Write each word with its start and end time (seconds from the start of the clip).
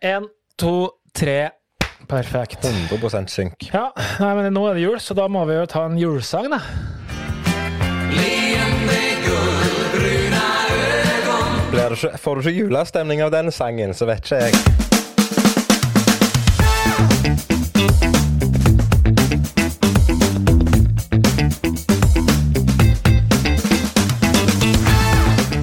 Én, 0.00 0.24
to, 0.56 0.88
tre. 1.12 1.50
Perfekt. 2.08 2.64
100 2.64 3.26
synk. 3.28 3.52
Ja, 3.72 3.90
nei, 4.20 4.34
men 4.38 4.54
nå 4.56 4.62
er 4.70 4.78
det 4.78 4.84
jul, 4.86 4.96
så 5.00 5.14
da 5.14 5.26
må 5.28 5.44
vi 5.44 5.58
jo 5.58 5.66
ta 5.68 5.84
en 5.90 5.98
julesang, 6.00 6.48
da. 6.50 6.60
Blir 11.70 11.92
du 11.92 11.94
ikke, 11.94 12.18
får 12.18 12.34
du 12.40 12.48
ikke 12.48 12.56
julestemning 12.64 13.22
av 13.22 13.30
den 13.36 13.52
sangen, 13.54 13.92
så 13.94 14.08
vet 14.08 14.24
ikke 14.24 14.40
jeg. 14.40 14.54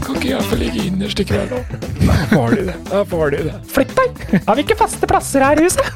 Kan 0.05 0.15
ikke 0.15 0.29
jeg 0.29 0.43
få 0.43 0.55
ligge 0.61 0.85
innerst 0.87 1.19
i 1.19 1.27
kveld, 1.27 1.49
da? 1.51 2.17
Får 2.31 2.55
du 2.55 2.65
det. 2.69 2.77
Da 2.91 3.03
får 3.03 3.29
de 3.35 3.43
det. 3.49 3.59
Flytt 3.73 3.95
deg! 3.99 4.16
Har 4.47 4.55
vi 4.57 4.61
ikke 4.65 4.75
faste 4.79 5.07
plasser 5.09 5.43
her 5.45 5.59
i 5.59 5.63
huset? 5.67 5.87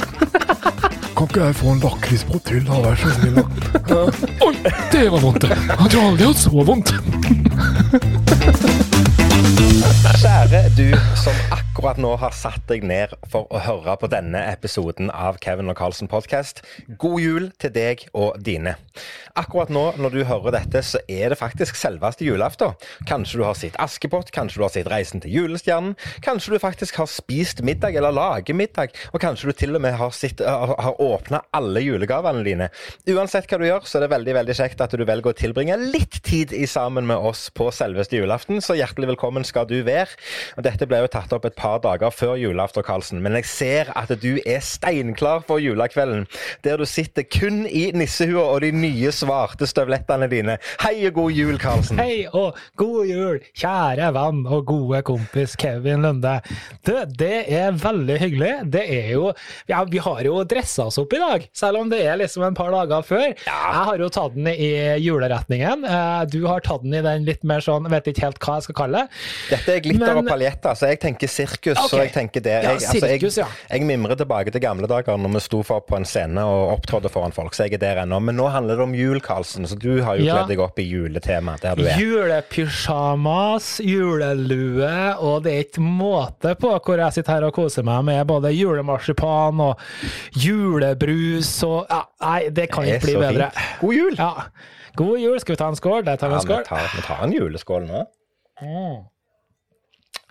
Kan 1.17 1.27
ikke 1.27 1.41
jeg 1.43 1.55
få 1.59 1.73
en 1.75 1.81
lakrisbåt 1.83 2.43
til, 2.47 2.61
da? 2.65 2.79
Vær 2.85 2.95
så 2.97 3.09
snill. 3.17 3.35
da? 3.35 3.43
Oi, 4.47 4.53
det 4.93 5.03
var 5.11 5.19
vondt. 5.25 5.43
Jeg 5.51 5.89
tror 5.91 6.07
aldri 6.07 6.23
jeg 6.23 6.27
har 6.27 6.31
hatt 6.31 6.41
så 6.41 6.63
vondt. 6.71 6.89
Kjære 10.21 10.61
du 10.77 10.87
som 11.19 11.35
akkurat 11.81 11.97
nå 11.97 12.11
har 12.21 12.33
satt 12.37 12.67
deg 12.69 12.83
ned 12.85 13.09
for 13.31 13.47
å 13.49 13.57
høre 13.65 13.95
på 13.97 14.05
denne 14.11 14.37
episoden 14.51 15.07
av 15.09 15.39
Kevin 15.41 15.71
og 15.71 15.77
Carlsen 15.79 16.05
podcast. 16.11 16.59
God 17.01 17.15
jul 17.23 17.47
til 17.57 17.71
deg 17.73 18.03
og 18.13 18.35
dine. 18.45 18.75
Akkurat 19.39 19.71
nå 19.73 19.87
når 19.97 20.13
du 20.13 20.19
hører 20.29 20.53
dette, 20.59 20.83
så 20.85 20.99
er 21.09 21.33
det 21.33 21.39
faktisk 21.39 21.79
selveste 21.79 22.21
julaften. 22.27 22.75
Kanskje 23.09 23.39
du 23.39 23.43
har 23.47 23.57
sett 23.57 23.79
Askepott, 23.81 24.29
kanskje 24.35 24.59
du 24.61 24.65
har 24.67 24.73
sett 24.75 24.89
Reisen 24.93 25.23
til 25.23 25.33
julestjernen. 25.39 25.95
Kanskje 26.21 26.53
du 26.53 26.59
faktisk 26.61 26.99
har 27.01 27.09
spist 27.09 27.63
middag 27.65 27.97
eller 27.97 28.13
lager 28.13 28.53
middag, 28.61 28.93
og 29.09 29.23
kanskje 29.25 29.49
du 29.49 29.57
til 29.63 29.73
og 29.73 29.81
med 29.81 29.97
har, 29.97 30.13
sitt- 30.13 30.45
har 30.45 31.01
åpna 31.01 31.41
alle 31.57 31.81
julegavene 31.81 32.45
dine. 32.45 32.69
Uansett 33.09 33.49
hva 33.49 33.57
du 33.57 33.65
gjør, 33.71 33.89
så 33.89 33.97
er 33.97 34.05
det 34.05 34.11
veldig 34.13 34.37
veldig 34.37 34.57
kjekt 34.61 34.85
at 34.85 34.93
du 34.93 35.01
velger 35.09 35.33
å 35.33 35.39
tilbringe 35.41 35.79
litt 35.81 36.21
tid 36.29 36.53
i 36.53 36.69
sammen 36.69 37.09
med 37.09 37.17
oss 37.17 37.47
på 37.49 37.71
selveste 37.73 38.21
julaften. 38.21 38.61
Så 38.61 38.77
hjertelig 38.77 39.15
velkommen 39.15 39.47
skal 39.49 39.65
du 39.65 39.79
være. 39.89 40.13
Dette 40.61 40.85
ble 40.85 41.01
jo 41.07 41.11
tatt 41.17 41.33
opp 41.33 41.49
et 41.49 41.57
par 41.57 41.70
dager 41.79 42.11
før 42.11 42.35
julaften, 42.39 42.83
Karlsen, 42.83 43.21
men 43.21 43.33
jeg 43.39 43.45
ser 43.45 43.91
at 43.95 44.09
du 44.21 44.39
er 44.45 44.59
steinklar 44.65 45.43
for 45.47 45.61
julekvelden, 45.61 46.25
der 46.65 46.77
du 46.81 46.85
sitter 46.85 47.23
kun 47.23 47.65
i 47.67 47.91
nissehua 47.95 48.43
og 48.55 48.61
de 48.65 48.71
nye 48.75 49.11
svarte 49.15 49.67
støvlettene 49.69 50.27
dine. 50.31 50.57
Hei 50.81 51.05
og 51.07 51.13
god 51.19 51.31
jul, 51.37 51.57
Karlsen. 51.61 51.99
Hei 52.01 52.25
og 52.33 52.57
god 52.79 53.05
jul, 53.07 53.39
kjære 53.57 54.11
venn 54.17 54.41
og 54.47 54.65
gode 54.69 55.01
kompis 55.07 55.55
Kevin 55.55 56.01
Lunde. 56.05 56.35
Du, 56.87 56.93
det 57.19 57.45
er 57.53 57.71
veldig 57.77 58.17
hyggelig. 58.25 58.53
Det 58.73 58.83
er 58.89 59.11
jo 59.15 59.31
Ja, 59.69 59.83
vi 59.87 59.97
har 60.01 60.21
jo 60.25 60.41
dressa 60.43 60.87
oss 60.89 60.97
opp 61.01 61.13
i 61.13 61.19
dag, 61.21 61.47
selv 61.55 61.77
om 61.83 61.89
det 61.91 62.01
er 62.07 62.17
liksom 62.19 62.43
en 62.47 62.57
par 62.57 62.71
dager 62.73 63.05
før. 63.05 63.27
Jeg 63.45 63.85
har 63.85 63.97
jo 64.01 64.09
tatt 64.09 64.35
den 64.35 64.47
i 64.51 64.71
juleretningen. 65.05 65.85
Eh, 65.85 66.25
Du 66.31 66.45
har 66.47 66.59
tatt 66.65 66.83
den 66.83 66.93
i 66.97 67.01
den 67.05 67.25
litt 67.27 67.43
mer 67.47 67.61
sånn, 67.63 67.87
vet 67.91 68.07
ikke 68.11 68.25
helt 68.27 68.39
hva 68.41 68.57
jeg 68.59 68.63
skal 68.69 68.75
kalle 68.81 69.01
det. 69.05 69.21
Dette 69.51 69.75
er 69.75 69.79
glitter 69.85 70.07
Men- 70.15 70.17
og 70.25 70.27
paljetter, 70.31 70.75
så 70.75 70.87
jeg 70.91 70.99
tenker 70.99 71.27
sirkus. 71.27 71.60
Ok. 71.69 71.89
Så 71.91 71.97
jeg 72.01 72.11
tenker 72.15 72.41
det. 72.41 72.51
Ja, 72.63 72.71
Jeg, 72.71 72.79
altså, 72.81 72.99
sirkus, 72.99 73.37
ja. 73.37 73.45
jeg, 73.69 73.79
jeg 73.79 73.85
mimrer 73.87 74.15
tilbake 74.17 74.51
til 74.51 74.61
gamle 74.63 74.87
dager 74.89 75.17
når 75.21 75.33
vi 75.35 75.39
sto 75.45 75.59
for 75.63 75.79
på 75.85 75.95
en 75.99 76.05
scene 76.09 76.41
og 76.41 76.71
opptrådte 76.79 77.11
foran 77.13 77.31
folk, 77.35 77.53
så 77.53 77.67
jeg 77.67 77.73
er 77.77 77.83
der 77.83 78.01
ennå. 78.03 78.17
Men 78.19 78.35
nå 78.39 78.47
handler 78.49 78.75
det 78.79 78.83
om 78.87 78.95
jul, 78.97 79.19
Karlsen, 79.21 79.67
så 79.69 79.77
du 79.77 80.01
har 80.01 80.15
jo 80.17 80.25
Ja. 80.25 80.39
kledd 80.39 80.49
deg 80.55 80.59
opp 80.65 80.79
i 80.79 80.87
juletema 80.89 81.57
der 81.61 81.75
du 81.75 81.83
er. 81.85 81.99
Julepysjamas, 82.01 83.79
julelue, 83.85 85.15
og 85.19 85.43
det 85.45 85.53
er 85.53 85.63
ikke 85.67 85.81
måte 85.85 86.55
på 86.57 86.73
hvor 86.81 86.97
jeg 86.97 87.13
sitter 87.13 87.33
her 87.37 87.43
og 87.49 87.53
koser 87.53 87.83
meg 87.85 88.03
med 88.09 88.25
både 88.27 88.51
julemarsipan 88.55 89.59
og 89.61 89.79
julebrus 90.35 91.51
og 91.67 91.85
ja, 91.89 92.01
Nei, 92.21 92.49
det 92.53 92.69
kan 92.71 92.85
ikke 92.85 93.05
bli 93.05 93.15
bedre. 93.21 93.51
fint. 93.51 93.79
God 93.81 93.93
jul! 93.95 94.15
Ja. 94.17 94.33
God 94.95 95.19
jul. 95.19 95.39
Skal 95.39 95.55
vi 95.55 95.57
ta 95.61 95.67
en 95.71 95.75
skål? 95.79 96.03
Der 96.05 96.15
tar 96.19 96.29
vi 96.29 96.35
Ja, 96.35 96.57
vi, 96.57 96.63
tar, 96.67 96.89
vi 96.95 97.01
tar 97.05 97.23
en 97.25 97.33
juleskål 97.33 97.87
nå. 97.87 98.05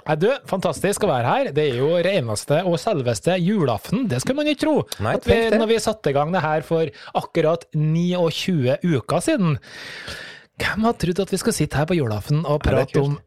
Nei, 0.07 0.17
du, 0.21 0.29
fantastisk 0.51 1.05
å 1.05 1.11
være 1.11 1.35
her. 1.35 1.51
Det 1.57 1.67
er 1.73 1.79
jo 1.81 1.93
reneste 2.05 2.63
og 2.69 2.79
selveste 2.81 3.37
julaften. 3.43 4.07
Det 4.11 4.21
skulle 4.23 4.41
man 4.41 4.51
ikke 4.51 4.65
tro. 4.65 4.77
Nei, 5.05 5.17
at 5.19 5.29
vi, 5.29 5.39
når 5.55 5.71
vi 5.71 5.81
satte 5.83 6.13
i 6.13 6.17
gang 6.17 6.35
det 6.35 6.45
her 6.45 6.67
for 6.67 6.91
akkurat 7.21 7.67
29 7.77 8.79
uker 8.85 9.25
siden. 9.25 9.59
Hvem 10.61 10.87
hadde 10.87 11.01
trodd 11.05 11.25
at 11.25 11.33
vi 11.33 11.41
skulle 11.41 11.57
sitte 11.57 11.81
her 11.81 11.89
på 11.89 11.97
julaften 11.97 12.45
og 12.45 12.63
prate 12.65 13.01
om 13.01 13.19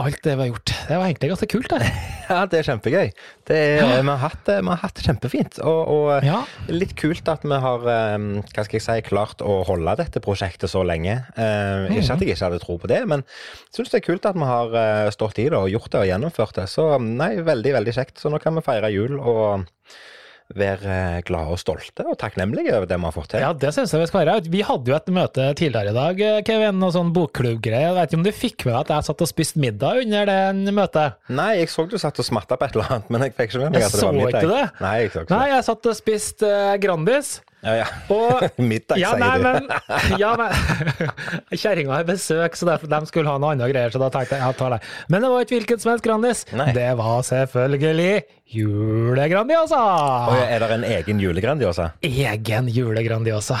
alt 0.00 0.22
det 0.24 0.32
vi 0.38 0.40
har 0.40 0.48
gjort? 0.48 0.70
Det 0.88 0.96
var 0.96 1.04
egentlig 1.04 1.28
ganske 1.34 1.48
kult, 1.52 1.72
det. 1.74 1.88
Ja, 2.32 2.46
det 2.48 2.62
er 2.62 2.64
kjempegøy. 2.64 3.10
Det 3.44 3.56
er, 3.58 3.82
vi, 4.00 4.08
har 4.08 4.20
hatt, 4.22 4.38
det- 4.46 4.60
vi 4.62 4.70
har 4.70 4.78
hatt 4.80 4.94
det 4.96 5.02
kjempefint. 5.04 5.58
Og, 5.68 5.80
og 5.92 6.24
Ja. 6.24 6.38
litt 6.72 6.94
kult 6.96 7.28
at 7.28 7.42
vi 7.44 7.58
har 7.60 7.82
eh, 7.92 8.16
hva 8.54 8.64
skal 8.64 8.78
jeg 8.78 8.84
si, 8.86 8.94
klart 9.10 9.42
å 9.44 9.58
holde 9.68 9.92
dette 10.00 10.22
prosjektet 10.24 10.70
så 10.72 10.80
lenge. 10.86 11.18
Eh, 11.36 11.90
Ikke 11.92 12.14
at 12.14 12.24
jeg 12.24 12.32
ikke 12.32 12.46
hadde 12.46 12.62
tro 12.62 12.78
på 12.80 12.88
det, 12.88 13.02
men 13.10 13.26
jeg 13.26 13.76
syns 13.82 13.92
det 13.92 14.00
er 14.00 14.06
kult 14.06 14.30
at 14.30 14.38
vi 14.38 14.48
har 14.48 14.72
eh, 14.80 15.10
stått 15.12 15.42
i 15.44 15.48
det 15.52 15.58
og 15.60 15.68
gjort 15.74 15.90
det 15.92 16.00
og 16.00 16.08
gjennomført 16.08 16.56
det. 16.62 16.68
Så 16.72 16.88
nei, 17.02 17.34
veldig, 17.44 17.74
veldig 17.76 17.96
kjekt. 17.98 18.16
Så 18.22 18.32
nå 18.32 18.40
kan 18.40 18.56
vi 18.56 18.64
feire 18.64 18.88
jul 18.94 19.18
og 19.20 19.66
være 20.58 20.96
eh, 20.96 21.18
glade 21.26 21.54
og 21.54 21.60
stolte 21.60 22.06
og 22.08 22.18
takknemlige 22.20 22.74
over 22.76 22.88
det 22.90 22.98
vi 22.98 23.08
har 23.08 23.14
fått 23.16 23.30
til. 23.34 23.44
Ja, 23.44 23.52
det 23.52 23.72
syns 23.76 23.94
jeg 23.94 24.02
vi 24.02 24.08
skal 24.10 24.24
være. 24.24 24.38
Vi 24.52 24.64
hadde 24.66 24.92
jo 24.92 24.96
et 24.98 25.12
møte 25.14 25.48
tidligere 25.58 25.92
i 25.92 25.96
dag, 25.96 26.24
Kevin, 26.48 26.82
og 26.84 26.94
sånn 26.96 27.12
bokklubbgreie. 27.16 27.88
Jeg 27.88 27.96
vet 27.98 28.10
ikke 28.12 28.20
om 28.20 28.26
du 28.26 28.32
fikk 28.36 28.66
med 28.68 28.74
deg 28.74 28.80
at 28.82 28.94
jeg 28.96 29.08
satt 29.10 29.24
og 29.26 29.30
spiste 29.32 29.62
middag 29.62 30.02
under 30.04 30.32
det 30.32 30.76
møtet? 30.76 31.18
Nei, 31.32 31.50
jeg 31.60 31.72
så 31.72 31.86
du 31.88 31.96
satt 32.00 32.20
og 32.22 32.28
smatta 32.28 32.58
på 32.58 32.68
et 32.68 32.76
eller 32.76 32.96
annet, 32.96 33.12
men 33.12 33.26
jeg 33.26 33.36
fikk 33.36 33.52
ikke 33.52 33.64
med 33.64 33.74
meg 33.76 33.82
Jeg 33.82 33.90
at 33.90 33.96
det 33.96 34.02
var 34.02 34.18
så 34.20 34.28
ikke 34.32 34.52
det. 34.52 34.66
Nei, 34.82 34.92
jeg 35.02 35.12
så 35.12 35.24
ikke 35.24 35.38
Nei, 35.38 35.46
jeg 35.52 35.64
satt 35.68 35.88
og 35.92 35.98
spiste 35.98 36.52
eh, 36.52 36.76
Grandis. 36.82 37.32
Ja, 37.62 37.76
ja. 37.78 37.86
Og 38.10 38.42
Middag, 38.70 38.98
ja, 38.98 39.12
nei, 39.14 39.36
men, 39.38 39.68
ja, 40.18 40.32
men 40.38 40.50
Kjerringa 41.62 41.94
har 42.00 42.06
besøk, 42.08 42.56
så 42.58 42.66
derfor, 42.66 42.90
de 42.90 42.98
skulle 43.06 43.30
ha 43.30 43.38
noe 43.38 43.52
annet 43.54 43.70
greier, 43.70 43.92
så 43.94 44.00
da 44.02 44.08
tenkte 44.10 44.34
jeg 44.34 44.42
jeg 44.42 44.58
tar 44.58 44.74
det. 44.74 44.80
Men 45.14 45.22
det 45.22 45.30
var 45.30 45.44
ikke 45.46 45.58
hvilken 45.60 45.82
som 45.82 45.92
helst 45.92 46.06
Grandis. 46.06 46.42
Nei. 46.58 46.68
Det 46.74 46.88
var 46.98 47.22
selvfølgelig 47.28 48.14
julegrandiosa! 48.52 49.80
Og 50.32 50.40
er 50.42 50.64
det 50.64 50.70
en 50.74 50.86
egen 50.90 51.22
julegrandiosa? 51.22 51.90
Egen 52.04 52.70
julegrandiosa. 52.74 53.58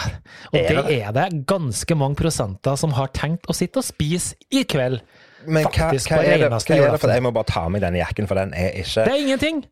Og 0.50 0.58
Er 0.58 0.68
det 0.82 0.86
det? 0.88 0.98
er 0.98 1.16
det 1.16 1.28
ganske 1.48 1.96
mange 1.96 2.18
prosenter 2.18 2.76
som 2.80 2.98
har 2.98 3.12
tenkt 3.14 3.46
å 3.46 3.56
sitte 3.56 3.80
og 3.80 3.86
spise 3.86 4.34
i 4.50 4.64
kveld. 4.68 4.98
Men 5.46 5.64
hva, 5.66 5.72
Faktisk 5.88 6.12
hva, 6.12 6.20
er 6.22 6.42
det, 6.42 6.50
hva 6.50 6.58
er 6.76 6.90
det? 6.92 6.98
For 7.02 7.10
jeg 7.10 7.22
må 7.24 7.32
bare 7.34 7.50
ta 7.50 7.64
med 7.72 7.82
denne 7.82 7.98
jakken, 8.02 8.28
for 8.30 8.38
den 8.38 8.52
er 8.54 8.76
ikke 8.82 9.06
Det 9.06 9.14
er 9.14 9.22
ingenting. 9.24 9.62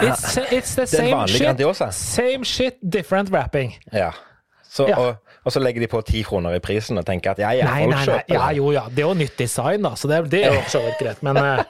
It's, 0.00 0.36
it's 0.50 0.74
the 0.74 0.86
same 0.86 1.26
shit. 1.26 1.42
Grandiosa. 1.42 1.90
Same 1.92 2.44
shit, 2.44 2.78
different 2.82 3.28
wrapping. 3.30 3.74
Ja. 3.92 4.12
Så, 4.64 4.86
Ja. 4.88 4.96
Og, 4.96 5.16
og 5.44 5.52
så 5.52 5.60
legger 5.60 5.80
de 5.80 5.86
på 5.90 6.00
ti 6.06 6.22
kroner 6.22 6.54
i 6.56 6.60
prisen 6.64 6.98
og 6.98 7.04
tenker 7.06 7.30
at 7.34 7.38
ja, 7.42 7.50
ja, 7.50 7.64
Nei, 7.68 7.82
folk 7.82 7.90
nei, 7.90 7.98
nei. 7.98 8.04
kjøper 8.06 8.34
Ja, 8.34 8.50
jo, 8.56 8.70
ja. 8.72 8.82
Det 8.88 9.02
er 9.04 9.08
jo 9.08 9.14
nytt 9.18 9.38
design, 9.38 9.82
da, 9.84 9.94
så 9.98 10.08
det, 10.08 10.22
det 10.32 10.44
er 10.46 10.54
jo 10.54 10.60
for 10.62 10.70
så 10.78 10.82
vidt 10.86 10.98
greit. 11.02 11.22
Men 11.26 11.36
eh, 11.44 11.64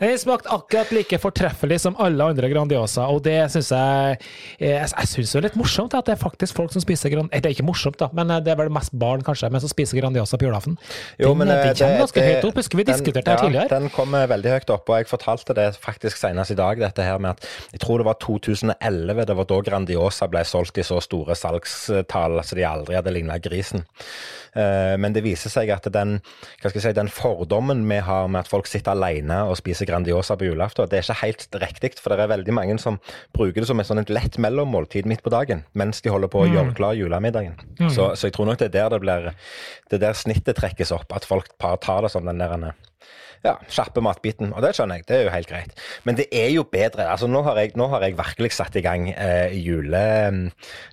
den 0.00 0.18
smakte 0.18 0.50
akkurat 0.50 0.90
like 0.92 1.18
fortreffelig 1.22 1.78
som 1.80 1.94
alle 2.02 2.24
andre 2.26 2.48
Grandiosa, 2.50 3.06
og 3.12 3.22
det 3.24 3.36
syns 3.52 3.70
jeg 3.70 4.16
eh, 4.58 4.72
Jeg, 4.74 4.88
jeg 4.90 5.10
syns 5.12 5.32
det 5.34 5.38
er 5.38 5.46
litt 5.46 5.58
morsomt 5.60 5.94
at 5.94 6.08
det 6.08 6.16
er 6.16 6.20
faktisk 6.20 6.56
folk 6.58 6.72
som 6.74 6.82
spiser 6.82 7.12
Grandiosa 7.12 7.40
Det 7.44 7.50
er 7.50 7.54
ikke 7.54 7.66
morsomt, 7.68 7.98
da, 8.00 8.08
men 8.16 8.32
eh, 8.34 8.40
det 8.44 8.54
er 8.54 8.58
vel 8.58 8.72
mest 8.74 8.90
barn, 8.98 9.22
kanskje, 9.26 9.50
men 9.54 9.62
som 9.62 9.70
spiser 9.70 10.00
Grandiosa 10.00 10.38
på 10.40 10.48
julaften. 10.48 10.76
Jo, 11.18 11.30
den, 11.30 11.38
men, 11.44 11.52
eh, 11.54 11.70
eh, 11.70 11.74
kommer 11.78 12.02
ganske 12.04 12.20
det- 12.20 12.34
høyt 12.34 12.48
opp. 12.50 12.60
Husker 12.62 12.80
vi 12.80 12.86
den- 12.90 13.04
ja, 13.04 13.12
det 13.12 13.26
her 13.28 13.42
tidligere? 13.44 13.68
Den 13.70 13.88
kommer 13.94 14.26
veldig 14.34 14.50
høyt 14.56 14.70
opp, 14.74 14.88
og 14.90 14.96
jeg 14.98 15.10
fortalte 15.10 15.54
det 15.54 15.68
faktisk 15.78 16.18
senest 16.18 16.50
i 16.50 16.58
dag, 16.58 16.78
dette 16.82 17.02
her 17.02 17.18
med 17.18 17.30
at 17.38 17.48
jeg 17.72 17.80
tror 17.86 17.98
det 18.02 18.06
var 18.10 18.18
2011, 18.20 19.24
det 19.26 19.36
var 19.36 19.44
da 19.44 19.60
Grandiosa 19.70 20.26
ble 20.26 20.42
solgt 20.44 20.78
i 20.78 20.86
så 20.86 21.00
store 21.02 21.34
salgstall 21.38 22.40
så 22.42 22.54
de 22.58 22.66
aldri 22.66 22.94
hadde 22.98 23.12
ligna 23.14 23.38
grisen. 23.38 23.84
Eh, 24.54 24.94
Men 24.98 25.12
det 25.12 25.24
viser 25.24 25.50
seg 25.50 25.70
at 25.74 25.86
den, 25.92 26.20
si, 26.62 26.92
den 26.94 27.10
fordommen 27.12 27.82
vi 27.88 27.98
har 28.06 28.28
med 28.28 28.44
at 28.44 28.50
folk 28.50 28.68
sitter 28.70 28.94
alene 28.94 29.42
og 29.48 29.58
spiser 29.58 29.88
Grandiosa 29.88 30.36
på 30.38 30.48
julaften, 30.48 30.88
det 30.90 31.00
er 31.00 31.06
ikke 31.06 31.20
helt 31.22 31.58
riktig. 31.62 31.92
For 32.00 32.14
det 32.14 32.24
er 32.24 32.32
veldig 32.32 32.54
mange 32.54 32.78
som 32.82 32.98
bruker 33.34 33.62
det 33.62 33.68
som 33.68 33.80
et 33.80 33.88
sånn 33.88 34.02
et 34.02 34.12
lett 34.12 34.38
mellommåltid 34.38 35.08
midt 35.10 35.24
på 35.24 35.32
dagen, 35.34 35.64
mens 35.74 36.00
de 36.04 36.12
holder 36.12 36.30
på 36.32 36.44
å 36.44 36.48
gjøre 36.50 36.74
klar 36.78 36.94
julemiddagen. 36.98 37.58
Så, 37.90 38.12
så 38.14 38.28
jeg 38.28 38.36
tror 38.36 38.50
nok 38.50 38.58
det 38.62 38.70
er 38.70 38.76
der 38.78 38.94
det 38.94 39.00
blir 39.04 39.30
Det 39.90 39.98
er 39.98 40.06
der 40.08 40.18
snittet 40.18 40.56
trekkes 40.56 40.92
opp, 40.94 41.12
at 41.14 41.24
folk 41.28 41.50
tar 41.58 42.02
det 42.02 42.10
som 42.10 42.26
den 42.26 42.38
der 42.38 42.74
ja, 43.44 43.54
kjappe 43.68 44.02
matbiten. 44.04 44.52
Og 44.56 44.64
det 44.64 44.72
skjønner 44.76 45.00
jeg, 45.00 45.06
det 45.08 45.16
er 45.18 45.26
jo 45.26 45.34
helt 45.34 45.50
greit. 45.50 45.82
Men 46.08 46.16
det 46.18 46.28
er 46.32 46.48
jo 46.54 46.64
bedre. 46.68 47.06
altså 47.12 47.28
Nå 47.30 47.42
har 47.46 47.60
jeg, 47.60 47.74
nå 47.78 47.88
har 47.92 48.06
jeg 48.06 48.16
virkelig 48.18 48.54
satt 48.56 48.76
i 48.80 48.84
gang 48.84 49.10
eh, 49.12 49.52
jule, 49.58 50.00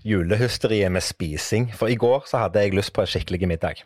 julehysteriet 0.07 0.91
med 0.91 1.05
spising. 1.05 1.71
For 1.77 1.91
i 1.91 1.97
går 1.99 2.27
så 2.29 2.45
hadde 2.45 2.63
jeg 2.63 2.75
lyst 2.77 2.93
på 2.95 3.03
en 3.05 3.11
skikkelig 3.11 3.49
middag. 3.49 3.83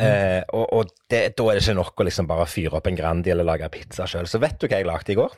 eh, 0.00 0.42
og 0.56 0.72
og 0.72 0.92
det, 1.10 1.34
da 1.36 1.44
er 1.50 1.58
det 1.58 1.64
ikke 1.66 1.76
nok 1.76 2.00
å 2.00 2.06
liksom 2.08 2.28
bare 2.30 2.46
fyre 2.48 2.78
opp 2.78 2.86
en 2.88 2.96
Grandi 2.96 3.30
eller 3.34 3.44
lage 3.44 3.68
pizza 3.74 4.06
sjøl. 4.08 4.28
Så 4.30 4.40
vet 4.40 4.56
du 4.60 4.68
hva 4.68 4.78
jeg 4.80 4.88
lagde 4.88 5.12
i 5.12 5.18
går? 5.18 5.34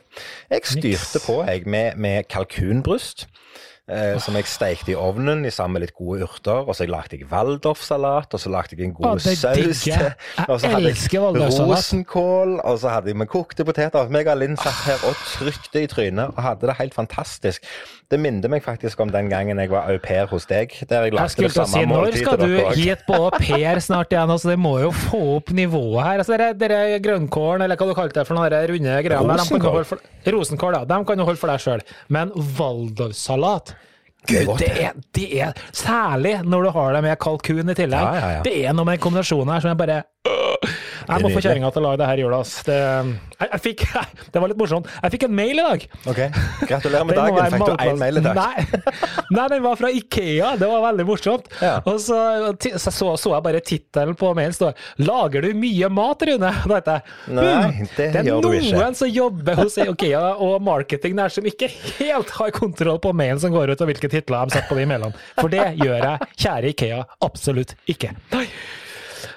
Jeg 0.53 0.69
styrte 0.71 1.23
på 1.25 1.41
jeg 1.43 1.65
med, 1.67 1.97
med 1.99 2.29
kalkunbryst. 2.31 3.27
Eh, 3.87 4.17
som 4.23 4.35
jeg 4.37 4.47
steikte 4.51 4.93
i 4.93 4.97
ovnen 4.99 5.45
i 5.47 5.51
sammen 5.53 5.77
med 5.77 5.87
litt 5.87 5.95
gode 5.97 6.27
urter. 6.27 6.67
Og 6.67 6.75
så 6.77 6.87
lagde 6.89 7.17
jeg 7.17 7.27
waldorfsalat, 7.31 8.33
og 8.35 8.41
så 8.41 8.51
lagde 8.51 8.77
jeg 8.77 8.89
en 8.89 8.95
god 8.97 9.21
saus 9.23 9.43
til. 9.83 10.07
Og 10.51 10.61
så 10.61 10.71
hadde 10.71 10.91
jeg 10.91 11.21
rosenkål, 11.57 12.57
og 12.63 12.79
så 12.79 12.91
hadde 12.91 13.11
jeg 13.11 13.17
med 13.19 13.29
kokte 13.31 13.65
poteter. 13.67 14.09
Meg 14.13 14.29
og 14.31 14.37
Linn 14.39 14.57
satt 14.59 14.83
her 14.85 15.03
og 15.07 15.15
trykte 15.33 15.81
i 15.83 15.87
trynet 15.89 16.33
og 16.35 16.41
hadde 16.43 16.69
det 16.69 16.75
helt 16.79 16.95
fantastisk. 16.95 17.65
Det 18.07 18.19
minner 18.21 18.51
meg 18.51 18.63
faktisk 18.63 19.01
om 19.03 19.11
den 19.11 19.27
gangen 19.31 19.59
jeg 19.59 19.71
var 19.71 19.89
au 19.91 19.97
pair 19.99 20.29
hos 20.31 20.47
deg, 20.47 20.71
der 20.87 21.07
jeg 21.07 21.11
Jeg 21.11 21.17
lagde 21.17 21.41
jeg 21.41 21.49
det 21.49 21.55
samme 21.57 21.73
si, 21.73 21.89
når 21.91 22.17
skal 22.21 22.39
du 22.39 22.45
gi 22.47 22.61
et 22.61 22.79
hit 22.79 23.03
på 23.07 23.17
au 23.17 23.31
pair 23.33 23.81
snart 23.83 24.13
igjen? 24.13 24.31
Altså, 24.31 24.53
det 24.53 24.59
må 24.61 24.77
jo 24.79 24.93
få 24.95 25.21
opp 25.37 25.51
nivået 25.55 26.03
her. 26.03 26.21
Altså, 26.23 26.37
dere, 26.37 26.53
dere 26.57 27.01
grønnkålen, 27.03 27.65
eller 27.65 27.79
hva 27.79 27.89
du 27.89 27.95
kalte 27.97 28.21
det 28.21 28.27
for 28.29 28.39
noen 28.39 28.53
runde 28.71 29.01
greiene 29.07 29.09
der, 29.09 29.19
de 29.19 29.43
Rosenkål. 29.43 29.83
for, 29.89 30.05
rosenkål, 30.37 30.79
ja. 30.79 30.87
De 30.87 31.01
kan 31.09 31.19
du 31.19 31.27
holde 31.27 31.41
for 31.41 31.51
deg 31.51 31.63
sjøl. 31.63 31.83
Men 32.13 32.31
waldorfsalat 32.57 33.76
Gud, 34.27 34.57
det 34.59 34.69
er, 34.83 34.95
det 35.15 35.27
er 35.41 35.51
Særlig 35.71 36.41
når 36.43 36.67
du 36.67 36.69
har 36.75 36.93
det 36.97 37.03
med 37.05 37.15
kalkun 37.21 37.69
i 37.71 37.75
tillegg. 37.77 38.01
Ja, 38.01 38.15
ja, 38.19 38.31
ja. 38.37 38.41
Det 38.43 38.55
er 38.65 38.75
noe 38.75 38.87
med 38.89 38.99
kombinasjonen 39.03 39.53
her 39.53 39.63
som 39.63 39.71
jeg 39.71 39.79
bare 39.79 40.01
øh, 40.27 40.73
Jeg 41.07 41.23
må 41.23 41.31
få 41.31 41.41
kjerringa 41.43 41.69
til 41.71 41.83
å 41.83 41.87
lage 41.87 41.99
det 42.01 42.07
her 42.09 42.19
i 42.19 42.23
jula. 42.25 42.39
Det, 42.67 42.77
jeg, 43.37 43.49
jeg 43.53 43.61
fikk, 43.63 43.83
det 44.33 44.41
var 44.43 44.51
litt 44.51 44.59
morsomt. 44.59 44.89
Jeg 44.99 45.13
fikk 45.15 45.25
en 45.27 45.35
mail 45.37 45.61
i 45.61 45.65
dag. 45.65 45.85
Ok, 46.11 46.21
Gratulerer 46.67 47.05
med 47.09 47.19
dagen. 47.19 47.55
Fikk 47.55 47.67
du 47.67 47.85
én 47.87 48.01
mail 48.01 48.19
i 48.19 48.23
dag? 48.25 48.37
Nei. 48.37 48.81
Nei, 49.37 49.45
den 49.53 49.63
var 49.63 49.79
fra 49.79 49.91
Ikea. 49.93 50.53
Det 50.59 50.69
var 50.71 50.83
veldig 50.89 51.05
morsomt. 51.07 51.47
Ja. 51.63 51.77
Og 51.87 51.99
så 52.03 52.17
så, 52.57 52.91
så, 52.91 53.11
så 53.19 53.33
jeg 53.33 53.45
bare 53.45 53.61
tittelen 53.63 54.17
på 54.19 54.31
mailen 54.37 54.55
står 54.55 54.75
'Lager 55.03 55.47
du 55.47 55.51
mye 55.57 55.89
mat, 55.93 56.23
Rune?' 56.27 56.53
Da 56.67 56.77
heter 56.77 56.97
jeg 56.97 57.35
Nei, 57.37 57.87
det, 57.95 58.07
det 58.13 58.21
er 58.21 58.29
gjør 58.31 58.43
du 58.43 58.49
ikke.» 58.57 58.77
noen 58.77 58.97
som 58.97 59.11
jobber 59.11 59.61
hos 59.61 59.77
Ikea 59.81 60.23
og 60.43 60.57
marketing 60.65 61.17
der 61.19 61.33
som 61.33 61.47
ikke 61.47 61.69
helt 61.97 62.31
har 62.39 62.53
kontroll 62.55 62.99
på 63.03 63.13
mailen 63.15 63.41
som 63.41 63.53
går 63.53 63.73
ut, 63.73 63.83
og 63.83 63.91
hvilke 63.91 64.11
titler 64.11 64.47
de 64.47 64.57
setter 64.57 64.71
på 64.71 64.79
de 64.79 64.87
mailene. 64.89 65.27
For 65.39 65.51
det 65.53 65.69
gjør 65.79 65.99
jeg, 65.99 66.31
kjære 66.45 66.73
Ikea, 66.73 67.03
absolutt 67.27 67.75
ikke. 67.89 68.13
Nei. 68.33 68.47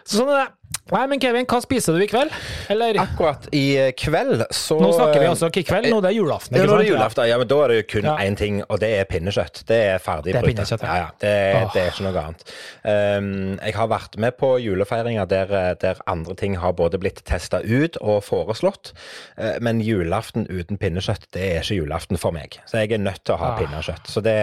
Så 0.05 0.20
sånn 0.23 0.32
er 0.34 0.43
det. 0.44 0.49
Nei, 0.90 1.06
men 1.06 1.20
Kevin, 1.22 1.46
hva 1.46 1.60
spiser 1.62 1.94
du 1.96 2.02
i 2.02 2.08
kveld? 2.10 2.32
Eller 2.72 2.96
Akkurat 3.02 3.46
i 3.54 3.64
eh, 3.78 3.90
kveld 3.98 4.42
så 4.54 4.78
Nå 4.81 4.90
snakker 4.96 5.20
vi 5.22 5.28
altså 5.31 5.50
ikke 5.50 5.62
i 5.62 5.66
kveld, 5.69 5.88
nå 5.92 6.00
det 6.02 6.10
er 6.10 6.16
julaften. 6.16 6.56
Ja, 6.56 6.64
ikke 6.64 6.70
nå 6.72 6.76
er 6.76 6.82
det 6.82 6.87
er 6.88 6.92
julaften. 6.94 7.28
Ja, 7.31 7.38
men 7.38 7.50
da 7.52 7.58
er 7.64 7.69
det 7.72 7.76
jo 7.81 7.87
kun 7.94 8.08
Ja. 8.10 8.16
én 8.25 8.37
ting, 8.37 8.62
og 8.69 8.81
det 8.82 8.90
er 8.98 9.04
pinnekjøtt. 9.10 9.62
Det 9.69 9.78
er 9.92 9.98
ferdig 10.02 10.32
Det 10.34 10.40
er 10.40 10.46
brytet. 10.48 10.70
ja. 10.82 10.87
ja. 10.87 10.96
ja. 10.96 11.10
Det, 11.20 11.34
oh. 11.62 11.70
det 11.75 11.82
er 11.82 11.92
ikke 11.94 12.06
noe 12.08 12.25
annet. 12.25 12.44
Um, 12.84 13.31
jeg 13.60 13.75
har 13.78 13.90
vært 13.92 14.19
med 14.26 14.37
på 14.40 14.52
julefeiringer 14.64 15.26
der, 15.31 15.54
eh, 15.60 15.75
der 15.81 16.02
andre 16.10 16.34
ting 16.34 16.56
har 16.58 16.72
både 16.72 16.98
blitt 16.98 17.22
testa 17.28 17.60
ut 17.62 17.96
og 18.00 18.22
foreslått, 18.26 18.92
eh, 19.38 19.58
men 19.60 19.81
julaften 19.84 20.46
uten 20.50 20.78
pinnekjøtt, 20.81 21.31
det 21.37 21.46
er 21.54 21.62
ikke 21.62 21.81
julaften 21.84 22.19
for 22.19 22.34
meg. 22.34 22.58
Så 22.66 22.82
jeg 22.82 22.92
er 22.92 22.98
nødt 23.02 23.22
til 23.25 23.34
å 23.34 23.38
ha 23.38 23.54
Ah. 23.54 23.58
pinnekjøtt. 23.58 24.06
Så 24.10 24.20
det 24.22 24.37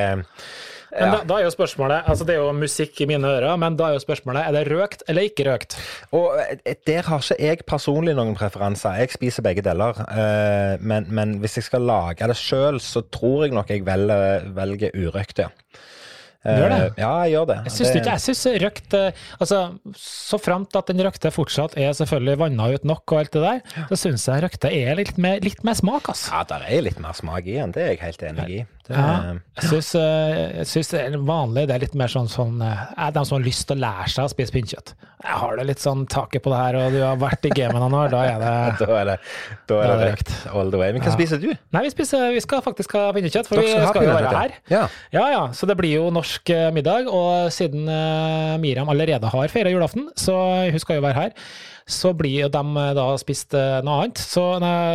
Men 0.99 1.11
da, 1.13 1.19
da 1.29 1.35
er 1.39 1.43
jo 1.45 1.51
spørsmålet, 1.53 2.03
altså 2.09 2.25
det 2.25 2.35
er 2.35 2.39
jo 2.41 2.51
musikk 2.57 3.01
i 3.01 3.05
mine 3.09 3.27
ører, 3.29 3.57
men 3.61 3.75
da 3.77 3.89
er 3.91 3.97
jo 3.97 4.03
spørsmålet 4.05 4.47
er 4.47 4.51
det 4.57 4.63
røkt 4.71 5.03
eller 5.07 5.27
ikke 5.29 5.45
røkt? 5.49 5.75
Og 6.11 6.37
eh, 6.41 6.75
der 6.87 7.01
har 7.09 7.19
ikke 7.21 7.37
jeg 7.47 7.65
personlig 7.67 8.15
noen 8.17 8.33
preferanser. 8.35 8.97
Jeg 9.03 9.11
spiser 9.13 9.45
begge 9.45 9.61
deler. 9.65 9.93
eh, 10.09 10.77
Men, 10.81 11.05
men 11.09 11.37
hvis 11.43 11.57
jeg 11.59 11.63
skal 11.69 11.81
lage 11.85 12.27
det 12.27 12.35
sjøl, 12.39 12.79
så 12.81 13.01
tror 13.11 13.45
jeg 13.45 13.53
nok 13.53 13.69
jeg 13.69 13.85
velger, 13.85 14.49
velger 14.57 14.91
urøkt, 14.97 15.39
ja. 15.45 15.51
Gjør 16.47 16.69
det? 16.71 16.75
Eh, 16.79 16.99
Ja, 17.01 17.09
jeg 17.25 17.31
gjør 17.33 17.45
det. 17.49 17.55
Jeg 17.65 17.71
syns 17.73 17.87
Det- 17.91 17.95
ikke, 17.99 18.11
jeg 18.13 18.21
syns 18.23 18.43
røkt 18.63 18.93
Altså, 19.41 19.57
så 19.97 20.37
framt 20.39 20.75
at 20.79 20.87
den 20.87 21.01
røkte 21.03 21.31
fortsatt 21.33 21.73
er 21.77 21.91
selvfølgelig 21.97 22.37
vanna 22.39 22.69
ut 22.73 22.85
nok 22.85 23.11
og 23.11 23.19
alt 23.19 23.31
det 23.35 23.41
der, 23.43 23.85
så 23.89 23.97
syns 23.99 24.27
jeg 24.29 24.43
røkte 24.45 24.71
er 24.71 24.95
litt 24.95 25.17
mer, 25.17 25.39
litt 25.43 25.63
mer 25.67 25.73
smak, 25.75 26.07
altså. 26.13 26.31
Ja, 26.31 26.43
der 26.47 26.63
er 26.69 26.81
litt 26.85 26.99
mer 27.03 27.13
smak 27.17 27.45
i 27.49 27.57
den, 27.59 27.71
det 27.75 27.83
er 27.83 27.89
jeg 27.95 27.99
helt 28.05 28.23
enig 28.29 28.47
i. 28.49 28.65
Det, 28.87 28.95
Ja, 28.95 29.33
jeg 29.59 29.69
syns, 29.69 29.89
eh, 29.99 30.37
jeg 30.61 30.67
syns 30.71 30.89
det 30.93 30.99
er 31.01 31.15
vanlig 31.27 31.65
det 31.67 31.75
er 31.75 31.81
litt 31.83 31.95
mer 31.99 32.07
sånn 32.11 32.29
sånn 32.31 32.61
eh, 32.63 32.83
Er 33.03 33.11
de 33.11 33.23
som 33.27 33.35
har 33.37 33.43
lyst 33.45 33.65
til 33.67 33.75
å 33.75 33.81
lære 33.83 34.07
seg 34.13 34.25
å 34.27 34.31
spise 34.31 34.53
pinnekjøtt? 34.55 34.93
Jeg 35.25 35.39
har 35.41 35.57
det 35.57 35.65
litt 35.67 35.81
sånn 35.83 36.05
taket 36.07 36.43
på 36.45 36.51
det 36.53 36.59
her, 36.61 36.75
og 36.77 36.91
du 36.93 36.99
har 37.01 37.17
vært 37.19 37.47
i 37.49 37.51
gamet 37.57 37.81
noen 37.81 37.95
år, 37.99 38.11
da 38.13 38.21
er 38.29 38.39
det 38.43 38.53
Da 38.87 38.89
er 39.01 39.09
det, 39.11 39.15
da 39.67 39.79
er 39.83 39.91
det 39.91 40.09
røkt 40.11 40.33
all 40.53 40.71
the 40.71 40.79
way. 40.79 40.91
Men 40.95 41.01
hva 41.03 41.09
Ja. 41.11 41.15
spiser 41.17 41.41
du? 41.41 41.49
Nei, 41.75 41.81
vi, 41.87 41.91
spiser, 41.95 42.27
vi 42.37 42.43
skal 42.45 42.61
faktisk 42.63 42.93
ha 42.99 43.07
pinnekjøtt, 43.17 43.49
for 43.49 43.57
Dere 43.59 43.65
vi 43.65 43.73
skal 43.81 43.93
skal 43.95 44.07
jo 44.07 44.13
være 44.15 44.35
her. 44.37 44.57
ja. 44.71 44.83
Ja. 45.11 45.25
Ja, 45.33 45.41
så 45.57 45.67
det 45.67 45.75
blir 45.81 45.97
jo 45.97 46.09
norsk 46.13 46.49
eh, 46.53 46.69
middag, 46.75 47.09
og 47.11 47.49
siden 47.51 47.89
Miriam 48.61 48.87
allerede 48.93 49.27
har 49.33 49.47
feira 49.51 49.73
julaften, 49.73 50.07
så 50.15 50.37
hun 50.71 50.79
skal 50.79 51.01
jo 51.01 51.07
være 51.09 51.19
her, 51.25 51.33
så 51.87 52.11
blir 52.17 52.43
jo 52.43 52.49
de 52.51 52.63
eh, 52.83 52.91
da 52.97 53.05
spist 53.19 53.55
eh, 53.57 53.79
noe 53.85 54.03
annet, 54.03 54.19
så, 54.21 54.43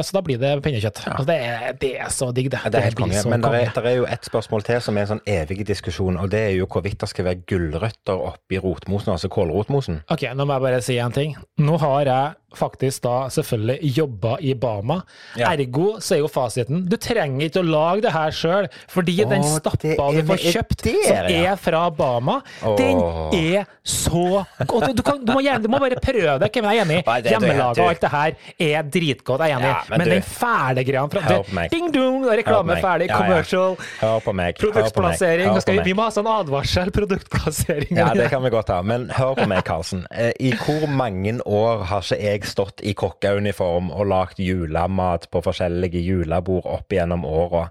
så 0.04 0.16
da 0.18 0.22
blir 0.24 0.40
det 0.42 0.52
pinnekjøtt. 0.64 1.02
Altså, 1.08 1.26
det, 1.28 1.38
er, 1.40 1.78
det 1.80 1.92
er 2.04 2.12
så 2.12 2.28
digg, 2.36 2.50
det. 2.52 2.60
det, 2.68 2.84
det 2.90 2.98
konge. 2.98 3.24
Men 3.32 3.44
det 3.44 3.64
er, 3.64 3.80
er 3.94 3.98
jo 4.02 4.06
et 4.08 4.28
spørsmål 4.28 4.66
til 4.68 4.82
som 4.84 4.98
er 4.98 5.06
en 5.06 5.14
sånn 5.14 5.24
evig 5.28 5.64
diskusjon, 5.68 6.20
og 6.20 6.30
det 6.32 6.44
er 6.50 6.54
jo 6.58 6.68
hvorvidt 6.70 7.00
det 7.02 7.10
skal 7.10 7.28
være 7.30 7.42
gulrøtter 7.48 8.28
oppi 8.32 8.60
rotmosen, 8.62 9.14
altså 9.16 9.32
kålrotmosen. 9.32 10.02
Ok, 10.12 10.28
nå 10.36 10.46
må 10.46 10.58
jeg 10.58 10.66
bare 10.68 10.84
si 10.84 11.00
en 11.02 11.16
ting. 11.16 11.36
Nå 11.62 11.80
har 11.82 12.06
jeg 12.06 12.38
faktisk 12.56 13.02
da 13.06 13.16
selvfølgelig 13.32 13.92
jobba 13.96 14.36
i 14.40 14.54
Bama. 14.54 15.00
Ja. 15.38 15.52
Ergo 15.52 15.96
så 16.00 16.16
er 16.16 16.22
jo 16.22 16.30
fasiten 16.32 16.84
du 16.88 16.96
trenger 17.00 17.46
ikke 17.48 17.62
å 17.62 17.66
lage 17.66 18.04
det 18.06 18.12
her 18.14 18.34
sjøl, 18.36 18.68
fordi 18.92 19.16
Åh, 19.24 19.30
den 19.30 19.46
stappa 19.48 20.08
du 20.12 20.20
får 20.28 20.42
kjøpt, 20.42 20.84
der, 20.84 21.00
som 21.06 21.30
ja. 21.32 21.52
er 21.52 21.60
fra 21.60 21.82
Bama, 21.96 22.40
Åh. 22.62 22.76
den 22.78 23.00
er 23.38 23.70
så 23.82 24.42
god. 24.66 24.90
Du, 24.92 25.02
kan, 25.06 25.22
du, 25.22 25.32
må 25.32 25.40
gjerne, 25.44 25.62
du 25.64 25.70
må 25.72 25.80
bare 25.82 25.98
prøve 26.02 26.36
det, 26.42 26.50
Kevin, 26.54 26.72
jeg 26.76 26.81
enig. 26.84 26.99
Det- 27.05 27.25
det- 27.25 27.32
Hjemmelaga 27.32 27.82
og 27.82 27.88
alt 27.93 28.00
det 28.00 28.11
her 28.11 28.34
er 28.61 28.82
dritgodt, 28.82 29.40
jeg 29.46 29.50
er 29.52 29.58
enig. 29.58 29.73
Ja, 29.73 29.81
men 29.90 29.99
men 29.99 30.08
du- 30.08 30.14
den 30.14 30.23
fæle 30.23 30.84
greia 30.84 31.06
fra 31.08 31.20
på. 31.20 31.69
Ding 31.70 31.93
dong, 31.94 32.25
reklame 32.26 32.76
ferdig, 32.82 33.08
commercial, 33.11 33.76
Ja, 34.02 34.14
ja. 34.14 34.52
Produktplassering. 34.58 35.61
skal 35.62 35.82
vi, 35.84 35.93
må 35.94 36.02
ha 36.02 36.11
sånn 36.11 36.26
advarsel, 36.29 36.90
produktplassering. 36.99 37.96
Ja, 37.96 38.12
det 38.14 38.31
kan 38.31 38.43
vi 38.43 38.50
godt 38.50 38.69
ha. 38.69 38.81
Men 38.82 39.08
hør 39.11 39.34
på 39.38 39.46
meg, 39.49 39.64
Karlsen. 39.64 40.06
Eh, 40.11 40.32
I 40.40 40.52
hvor 40.52 40.87
mange 40.88 41.38
år 41.46 41.84
har 41.90 42.00
ikke 42.02 42.20
jeg 42.23 42.43
stått 42.49 42.81
i 42.82 42.93
kokkeuniform 42.99 43.90
og 43.94 44.06
lagd 44.11 44.38
julemat 44.43 45.28
på 45.32 45.43
forskjellige 45.44 46.02
julebord 46.05 46.67
opp 46.67 46.88
gjennom 46.93 47.25
åra? 47.28 47.69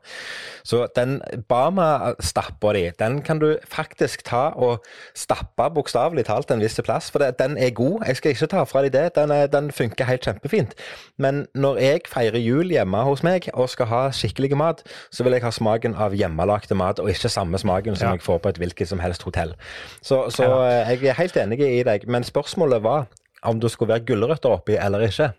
Så 0.63 0.85
den 0.95 1.19
Bama-stappa 1.49 2.73
di, 2.77 2.83
den 2.99 3.21
kan 3.25 3.39
du 3.41 3.57
faktisk 3.69 4.23
ta 4.27 4.43
og 4.55 4.83
stappe 5.17 5.67
bokstavelig 5.75 6.25
talt 6.29 6.51
en 6.53 6.61
viss 6.63 6.79
plass, 6.85 7.09
for 7.13 7.23
det, 7.23 7.33
den 7.41 7.57
er 7.61 7.73
god. 7.77 8.05
Jeg 8.07 8.19
skal 8.19 8.35
ikke 8.35 8.49
ta 8.53 8.63
fra 8.69 8.83
deg 8.85 8.93
det, 8.95 9.00
den, 9.09 9.31
er, 9.31 9.47
den 9.47 9.71
funker 9.71 10.05
helt 10.05 10.25
kjempefint. 10.25 10.73
Men 11.17 11.45
når 11.55 11.77
jeg 11.81 12.01
feirer 12.11 12.37
jul 12.39 12.69
hjemme 12.69 12.97
hos 13.07 13.23
meg 13.23 13.49
og 13.53 13.69
skal 13.69 13.85
ha 13.91 14.01
skikkelig 14.15 14.57
mat, 14.57 14.83
så 15.11 15.23
vil 15.23 15.33
jeg 15.33 15.43
ha 15.43 15.51
smaken 15.51 15.95
av 15.95 16.13
hjemmelagde 16.13 16.75
mat, 16.75 16.99
og 16.99 17.09
ikke 17.09 17.29
samme 17.29 17.57
smaken 17.57 17.95
som 17.95 18.07
Ja. 18.07 18.11
jeg 18.13 18.21
får 18.21 18.37
på 18.37 18.49
et 18.49 18.57
hvilket 18.57 18.87
som 18.87 18.99
helst 18.99 19.23
hotell. 19.23 19.55
Så, 20.01 20.29
så 20.29 20.43
ja. 20.43 20.83
jeg 20.91 21.03
er 21.09 21.13
helt 21.13 21.37
enig 21.37 21.59
i 21.59 21.83
deg, 21.83 22.07
men 22.07 22.23
spørsmålet 22.23 22.83
var 22.83 23.07
om 23.43 23.59
det 23.59 23.71
skulle 23.73 23.89
være 23.95 24.05
gulrøtter 24.05 24.53
oppi 24.53 24.75
eller 24.77 25.01
ikke. 25.07 25.31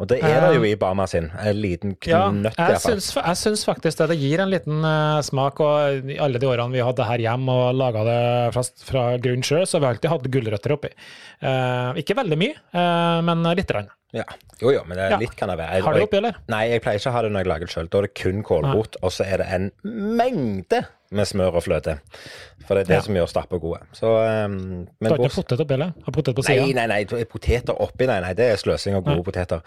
Og 0.00 0.08
det 0.08 0.20
er 0.24 0.40
det 0.46 0.54
jo 0.56 0.62
i 0.64 0.74
Bama 0.80 1.04
sin. 1.10 1.26
En 1.36 1.58
liten 1.60 1.92
Ja, 2.08 2.22
knøtt, 2.30 2.56
jeg 2.56 2.72
iallfall. 2.76 2.96
syns, 3.00 3.10
jeg 3.18 3.36
syns 3.42 3.64
faktisk 3.68 3.98
det. 4.00 4.08
Det 4.14 4.18
gir 4.22 4.40
en 4.40 4.50
liten 4.50 4.80
uh, 4.84 5.20
smak. 5.26 5.60
Og 5.60 6.08
i 6.14 6.16
alle 6.18 6.40
de 6.40 6.48
årene 6.48 6.72
vi 6.72 6.80
hadde 6.86 7.04
her 7.04 7.18
hjemme 7.26 7.52
og 7.52 7.74
laga 7.76 8.04
det 8.08 8.18
fra, 8.56 8.64
fra 8.88 9.04
grunn 9.20 9.44
sjø, 9.44 9.60
så 9.68 9.76
har 9.76 9.84
vi 9.84 9.90
alltid 9.94 10.10
hatt 10.14 10.30
gulrøtter 10.32 10.76
oppi. 10.78 10.92
Uh, 11.44 11.92
ikke 12.00 12.16
veldig 12.16 12.38
mye, 12.40 12.56
uh, 12.72 13.20
men 13.28 13.44
lite 13.52 13.74
grann. 13.76 13.90
Ja. 14.16 14.24
Jo, 14.58 14.72
jo, 14.74 14.80
men 14.88 14.96
det, 14.98 15.10
Ja. 15.12 15.18
litt 15.20 15.36
kan 15.38 15.48
det 15.52 15.58
være. 15.60 15.74
Jeg- 15.76 15.84
Har 15.84 15.94
du 15.94 16.02
oppi, 16.02 16.16
eller? 16.18 16.34
Nei, 16.50 16.64
jeg 16.72 16.82
pleier 16.82 16.98
ikke 16.98 17.10
å 17.12 17.14
ha 17.14 17.22
det 17.22 17.30
når 17.30 17.44
jeg 17.44 17.46
lager 17.52 17.66
det 17.68 17.74
sjøl. 17.76 17.90
Da 17.92 17.98
er 17.98 18.02
det 18.08 18.14
kun 18.18 18.42
kålrot, 18.42 18.96
og 19.04 19.10
så 19.14 19.22
er 19.28 19.36
det 19.38 19.46
en 19.54 19.70
mengde 19.84 20.80
med 21.12 21.26
smør 21.30 21.54
og 21.60 21.62
fløte. 21.68 21.98
For 22.70 22.78
det 22.78 22.84
er 22.84 22.86
det 22.86 22.94
Ja. 22.94 23.02
som 23.02 23.14
gjør 23.18 23.26
stapper 23.26 23.58
gode. 23.58 23.80
Så, 23.92 24.06
um, 24.06 24.86
Du 25.02 25.08
har 25.08 25.18
ikke 25.18 25.42
potet 25.42 25.60
oppi, 25.60 25.74
eller? 25.74 25.92
Har 26.06 26.12
potet 26.14 26.36
på 26.36 26.42
Nei, 26.46 26.54
sida? 26.54 26.74
nei, 26.78 26.86
nei, 26.86 27.00
er 27.02 27.24
poteter 27.26 27.74
oppi, 27.74 28.06
nei, 28.06 28.20
nei, 28.22 28.32
det 28.32 28.46
er 28.46 28.56
sløsing 28.62 28.94
av 28.94 29.02
gode 29.02 29.24
poteter. 29.26 29.60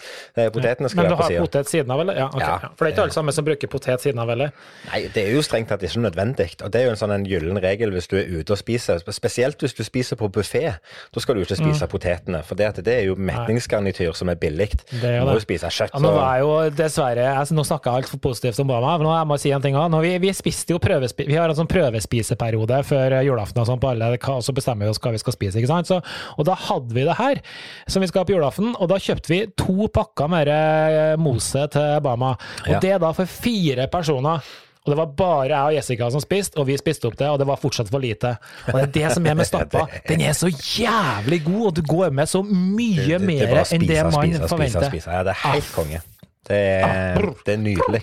Potetene 0.54 0.88
skal 0.88 1.04
være 1.04 1.18
på 1.18 1.28
sida. 1.28 1.28
Men 1.28 1.28
du 1.28 1.36
har 1.36 1.48
potet 1.48 1.68
siden 1.68 1.92
av, 1.92 2.00
eller? 2.00 2.16
Ja, 2.16 2.28
okay. 2.32 2.48
Ja. 2.48 2.70
For 2.78 2.86
det 2.86 2.88
er 2.88 2.96
ikke 2.96 3.04
alle 3.04 3.12
sammen 3.18 3.36
som 3.36 3.44
bruker 3.44 3.68
potet 3.68 4.00
siden 4.00 4.20
av, 4.24 4.30
eller? 4.30 4.54
Nei, 4.88 5.02
det 5.14 5.18
er 5.28 5.34
jo 5.36 5.42
strengt 5.44 5.68
tatt 5.68 5.84
ikke 5.84 6.00
nødvendig. 6.00 6.48
Og 6.64 6.72
det 6.72 6.80
er 6.80 6.86
jo 6.86 6.92
en 6.92 7.02
sånn 7.02 7.12
en 7.12 7.26
gyllen 7.28 7.60
regel 7.60 7.92
hvis 7.92 8.08
du 8.08 8.16
er 8.22 8.24
ute 8.40 8.56
og 8.56 8.58
spiser. 8.62 9.04
Spesielt 9.12 9.60
hvis 9.60 9.76
du 9.76 9.84
spiser 9.84 10.16
på 10.16 10.32
buffé. 10.32 10.78
Da 11.12 11.20
skal 11.20 11.36
du 11.36 11.42
ikke 11.44 11.60
spise 11.60 11.86
potetene, 11.92 12.42
for 12.48 12.56
det, 12.56 12.72
det 12.86 12.96
er 13.02 13.04
jo 13.10 13.16
metningsgarnityr 13.20 14.16
som 14.16 14.30
er 14.30 14.40
billig. 14.40 14.72
Du 14.96 15.04
må 15.04 15.36
jo 15.36 15.44
spise 15.44 15.68
kjøtt. 15.68 15.92
Ja, 15.92 16.00
nå 16.00 16.14
var 16.16 16.38
jeg 16.38 16.46
jo 16.48 16.70
dessverre 16.80 17.28
jeg, 17.28 17.52
Nå 17.54 17.68
snakka 17.68 17.92
jeg 17.92 18.04
altfor 18.04 18.20
positivt 18.24 18.60
om 18.64 18.68
Bama, 18.72 18.96
men 18.98 19.06
nå 19.08 19.12
jeg 19.14 19.28
må 19.28 19.38
si 19.38 19.52
en 19.52 19.62
ting 19.62 19.76
òg. 19.76 19.92
Vi, 20.02 20.18
vi 20.24 20.32
jo 20.72 20.80
prøvespi, 20.80 21.28
Vi 21.28 21.36
har 21.36 21.50
en 21.52 21.56
sånn 21.60 21.68
prøvespiseperiode 21.68 22.80
før 22.94 23.18
julaften, 23.26 23.62
og 23.64 23.70
sånn 23.70 23.82
på 23.84 23.92
alle, 23.92 24.14
og 24.16 24.44
så 24.46 24.54
bestemmer 24.56 24.86
vi 24.88 24.94
oss 24.94 25.02
hva 25.04 25.12
vi 25.18 25.22
skal 25.22 25.36
spise. 25.36 25.60
ikke 25.60 25.72
sant? 25.74 25.90
Så, 25.90 26.00
og 26.38 26.46
da 26.48 26.56
hadde 26.70 26.94
vi 26.96 27.08
det 27.10 27.18
her, 27.20 27.42
som 27.90 28.04
vi 28.06 28.10
skal 28.12 28.24
ha 28.24 28.30
på 28.30 28.38
julaften, 28.38 28.76
og 28.78 28.92
da 28.94 29.02
kjøpte 29.02 29.34
vi 29.34 29.42
to 29.60 29.90
pakker 29.94 30.30
med 30.32 30.52
eh, 30.54 31.16
mose 31.22 31.66
til 31.74 31.98
Bama. 32.06 32.36
Og 32.68 32.78
Ja. 32.78 32.84
det 32.84 33.00
da 33.04 33.12
for 33.18 33.26
fire 33.30 33.90
personer. 33.92 34.46
Og 34.84 34.92
det 34.92 34.98
var 35.00 35.12
bare 35.16 35.48
jeg 35.48 35.64
og 35.64 35.74
Jessica 35.78 36.10
som 36.12 36.20
spiste, 36.20 36.58
og 36.60 36.66
vi 36.68 36.76
spiste 36.76 37.08
opp 37.08 37.16
det, 37.16 37.30
og 37.32 37.38
det 37.40 37.46
var 37.48 37.56
fortsatt 37.62 37.88
for 37.88 38.04
lite. 38.04 38.34
Og 38.68 38.74
det 38.76 38.82
er 38.84 38.92
det 38.98 39.12
som 39.16 39.26
er 39.32 39.38
med 39.40 39.48
stappa. 39.48 39.86
Den 40.10 40.20
er 40.28 40.34
så 40.36 40.50
jævlig 40.52 41.40
god, 41.46 41.62
og 41.70 41.78
du 41.78 41.82
går 41.88 42.12
med 42.12 42.28
så 42.28 42.42
mye 42.44 43.16
er 43.16 43.24
mer 43.24 43.62
enn 43.64 43.86
det 43.88 44.02
man 44.04 44.12
spiser, 44.18 44.48
forventer. 44.52 44.84
spiser. 44.84 44.90
spise. 44.92 45.14
Ja, 45.16 45.24
det 45.24 45.32
er 45.38 45.40
helt 45.54 45.72
konge. 45.78 46.02
Det 46.44 46.58
er, 46.60 47.24
det 47.48 47.54
er 47.54 47.62
nydelig. 47.64 48.02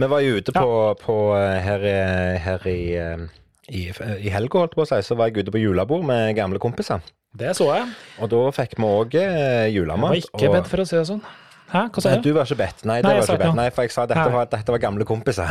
Vi 0.00 0.06
var 0.08 0.22
jo 0.24 0.38
ute 0.40 0.52
på, 0.56 0.68
på 1.04 1.16
her, 1.36 1.84
eh, 1.84 2.38
her 2.40 2.64
i, 2.72 2.78
eh, 2.96 3.26
i, 3.70 3.86
i 3.88 4.32
helga, 4.32 4.58
holdt 4.64 4.74
jeg 4.74 4.80
på 4.80 4.84
å 4.84 4.90
si, 4.90 4.98
så 5.06 5.16
var 5.16 5.30
jeg 5.30 5.44
ute 5.44 5.54
på 5.54 5.62
julebord 5.62 6.04
med 6.08 6.34
gamle 6.36 6.60
kompiser. 6.62 7.00
Det 7.34 7.50
så 7.58 7.66
jeg. 7.74 7.88
Og 8.22 8.28
da 8.30 8.42
fikk 8.54 8.76
vi 8.78 8.86
òg 8.86 9.16
Jeg 9.18 9.72
julemat. 9.74 10.10
var 10.12 10.20
ikke 10.20 10.52
bedt 10.52 10.68
for 10.70 10.82
å 10.84 10.86
si 10.86 10.96
det 11.00 11.06
sånn. 11.08 11.22
Hæ, 11.74 11.80
hva 11.90 12.02
sa 12.04 12.14
du? 12.14 12.28
du 12.28 12.36
var 12.36 12.46
ikke 12.46 12.58
bedt. 12.60 12.84
Nei, 12.86 13.00
Nei, 13.02 13.14
var 13.18 13.24
ikke 13.26 13.38
bedt. 13.42 13.56
Nei, 13.58 13.66
for 13.74 13.82
jeg 13.88 13.90
sa 13.94 14.04
dette 14.06 14.26
var, 14.30 14.46
dette 14.52 14.74
var 14.76 14.78
gamle 14.82 15.04
kompiser. 15.08 15.50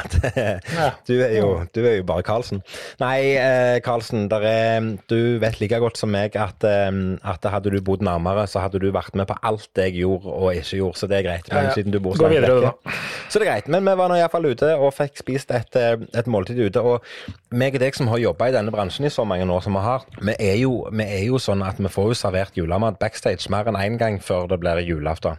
Du 1.07 1.13
er 1.19 1.33
jo, 1.35 1.47
du 1.75 1.81
er 1.83 1.97
jo 1.97 2.03
bare 2.07 2.23
Karlsen. 2.23 2.61
Nei, 3.01 3.35
eh, 3.35 3.79
Karlsen, 3.83 4.29
er, 4.31 4.85
du 5.11 5.37
vet 5.43 5.59
like 5.59 5.79
godt 5.83 5.99
som 5.99 6.11
meg 6.13 6.35
at, 6.39 6.63
eh, 6.63 6.89
at 7.27 7.43
hadde 7.51 7.73
du 7.73 7.79
bodd 7.83 8.01
nærmere, 8.05 8.45
så 8.47 8.63
hadde 8.63 8.79
du 8.79 8.87
vært 8.95 9.15
med 9.19 9.27
på 9.27 9.35
alt 9.43 9.67
jeg 9.83 9.97
gjorde 9.99 10.31
og 10.31 10.53
ikke 10.55 10.79
gjorde, 10.79 10.97
så 11.01 11.09
det 11.11 11.19
er 11.19 11.27
greit. 11.27 11.49
Men 11.51 11.71
siden 11.75 11.91
du 11.93 11.99
bor 11.99 12.15
så 12.15 12.23
langt 12.29 12.47
vekke- 12.47 12.93
Så 13.29 13.39
det 13.41 13.47
er 13.47 13.51
greit. 13.51 13.67
Men 13.73 13.83
vi 13.85 13.95
var 13.99 14.09
nå 14.11 14.15
iallfall 14.21 14.47
ute 14.53 14.71
og 14.77 14.93
fikk 14.95 15.19
spist 15.19 15.51
et, 15.51 15.75
eh, 15.75 15.97
et 16.13 16.27
måltid 16.31 16.59
ute. 16.63 16.79
Og 16.81 17.03
meg 17.51 17.75
og 17.75 17.83
deg 17.83 17.95
som 17.99 18.07
har 18.07 18.21
jobba 18.21 18.47
i 18.47 18.55
denne 18.55 18.71
bransjen 18.73 19.05
i 19.05 19.11
så 19.13 19.25
mange 19.27 19.45
år 19.49 19.63
som 19.65 19.73
vi 19.75 19.83
har, 19.83 20.07
vi 20.21 20.35
er 20.39 20.55
jo, 20.61 20.87
vi 20.91 21.03
er 21.03 21.25
jo 21.27 21.39
sånn 21.41 21.63
at 21.67 21.77
vi 21.83 21.91
får 21.91 22.13
jo 22.13 22.17
servert 22.23 22.55
julemat 22.57 22.99
backstage 23.01 23.49
mer 23.51 23.67
enn 23.69 23.75
én 23.75 23.97
gang 23.99 24.19
før 24.23 24.47
det 24.47 24.59
blir 24.63 24.79
julaften. 24.87 25.37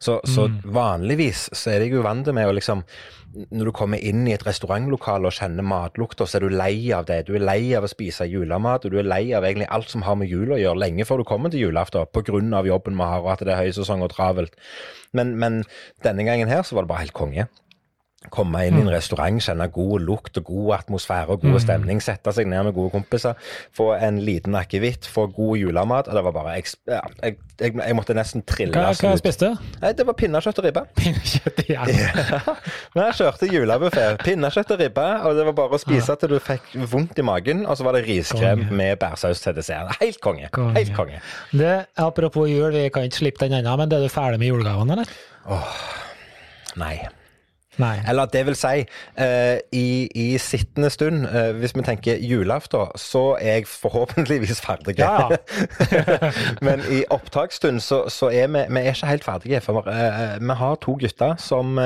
Så, 0.00 0.20
så 0.28 0.46
vanligvis 0.64 1.48
så 1.56 1.72
er 1.72 1.86
jeg 1.86 1.96
jo 1.96 2.04
vant 2.06 2.28
med 2.34 2.48
å 2.48 2.54
liksom 2.54 2.84
når 3.32 3.68
du 3.68 3.72
kommer 3.72 4.02
inn 4.04 4.26
i 4.28 4.34
et 4.34 4.44
restaurantlokale 4.44 5.28
og 5.28 5.32
kjenner 5.32 5.64
matlukta, 5.64 6.26
så 6.28 6.36
er 6.36 6.44
du 6.44 6.52
lei 6.52 6.92
av 6.92 7.06
det. 7.08 7.22
Du 7.28 7.32
er 7.36 7.44
lei 7.44 7.72
av 7.78 7.86
å 7.86 7.90
spise 7.90 8.26
julemat, 8.28 8.84
og 8.84 8.92
du 8.92 8.98
er 9.00 9.08
lei 9.08 9.22
av 9.36 9.46
egentlig 9.48 9.70
alt 9.72 9.88
som 9.88 10.04
har 10.04 10.18
med 10.20 10.28
jul 10.28 10.52
å 10.52 10.60
gjøre, 10.60 10.82
lenge 10.82 11.06
før 11.08 11.22
du 11.22 11.28
kommer 11.28 11.52
til 11.52 11.64
julaften, 11.64 12.04
pga. 12.12 12.62
jobben 12.68 13.00
vi 13.00 13.08
har, 13.08 13.24
og 13.24 13.32
at 13.32 13.44
det 13.46 13.54
er 13.54 13.62
høysesong 13.64 14.04
og 14.04 14.12
travelt. 14.12 14.56
Men, 15.16 15.36
men 15.40 15.62
denne 16.04 16.28
gangen 16.28 16.52
her 16.52 16.62
så 16.62 16.76
var 16.76 16.84
det 16.84 16.92
bare 16.92 17.06
helt 17.06 17.16
konge. 17.16 17.48
Komme 18.32 18.62
inn 18.68 18.78
i 18.78 18.82
en 18.84 18.90
restaurant, 18.92 19.40
kjenne 19.42 19.66
god 19.72 20.04
lukt 20.06 20.38
og 20.40 20.44
god 20.48 20.74
atmosfære 20.78 21.34
og 21.34 21.42
god 21.42 21.58
stemning. 21.64 22.00
Sette 22.04 22.32
seg 22.32 22.46
ned 22.48 22.68
med 22.68 22.74
gode 22.76 22.92
kompiser, 22.94 23.34
få 23.74 23.90
en 23.98 24.20
liten 24.24 24.54
akevitt, 24.56 25.08
få 25.10 25.26
god 25.34 25.58
julemat. 25.60 26.08
Og 26.08 26.14
det 26.16 26.22
var 26.28 26.36
bare 26.36 26.54
Jeg, 26.56 26.64
jeg, 26.86 27.36
jeg, 27.60 27.74
jeg 27.78 27.96
måtte 27.96 28.14
nesten 28.16 28.44
trille 28.48 28.72
Hva, 28.76 28.92
hva 28.94 29.14
spiste 29.20 29.50
du? 29.52 29.70
Det 29.82 30.06
var 30.08 30.16
pinnekjøtt 30.18 30.60
og 30.62 30.66
ribbe. 30.68 30.84
Pinnekjøtt 30.98 31.62
igjen. 31.66 31.92
Men 32.94 33.04
jeg 33.08 33.18
kjørte 33.20 33.48
julebuffé. 33.52 34.06
Pinnekjøtt 34.24 34.74
og 34.76 34.82
ribbe. 34.84 35.06
Og 35.28 35.38
det 35.38 35.46
var 35.50 35.58
bare 35.62 35.78
å 35.78 35.82
spise 35.82 36.16
til 36.20 36.34
du 36.34 36.38
fikk 36.42 36.72
vondt 36.92 37.18
i 37.20 37.26
magen. 37.26 37.64
Og 37.66 37.78
så 37.78 37.86
var 37.86 37.98
det 37.98 38.04
riskrem 38.08 38.66
Konge. 38.66 38.76
med 38.82 38.98
bærsaus 39.02 39.42
til 39.44 39.56
dessert. 39.58 39.96
Helt 40.00 40.20
konge. 40.24 40.48
Konge. 40.54 40.76
Helt 40.78 40.94
konge. 40.96 41.20
Det, 41.52 41.74
apropos 42.00 42.48
jul, 42.50 42.70
vi 42.74 42.86
kan 42.94 43.08
ikke 43.08 43.22
slippe 43.24 43.46
den 43.46 43.58
ennå, 43.60 43.76
men 43.80 43.90
det 43.90 43.98
er 44.00 44.06
du 44.08 44.12
ferdig 44.12 44.40
med 44.42 44.52
julegavene, 44.52 44.98
eller? 45.00 45.18
Nei. 46.80 46.96
Nei. 47.80 48.00
Eller 48.08 48.26
det 48.28 48.42
vil 48.46 48.56
si, 48.56 48.82
uh, 49.20 49.56
i, 49.72 50.08
i 50.14 50.38
sittende 50.38 50.90
stund, 50.90 51.24
uh, 51.26 51.56
hvis 51.56 51.76
vi 51.76 51.82
tenker 51.82 52.20
julaften, 52.20 52.92
så 52.96 53.36
er 53.40 53.52
jeg 53.52 53.66
forhåpentligvis 53.66 54.60
ferdig. 54.60 54.98
Ja, 54.98 55.28
Men 56.66 56.84
i 56.90 57.02
opptaksstund 57.10 57.80
så, 57.80 58.08
så 58.08 58.28
er 58.28 58.46
vi, 58.46 58.64
vi 58.68 58.80
er 58.80 58.92
ikke 58.92 59.06
helt 59.06 59.24
ferdige. 59.24 59.60
For 59.60 59.84
uh, 59.88 60.36
vi 60.40 60.54
har 60.54 60.74
to 60.74 60.98
gutter 61.00 61.36
som 61.40 61.78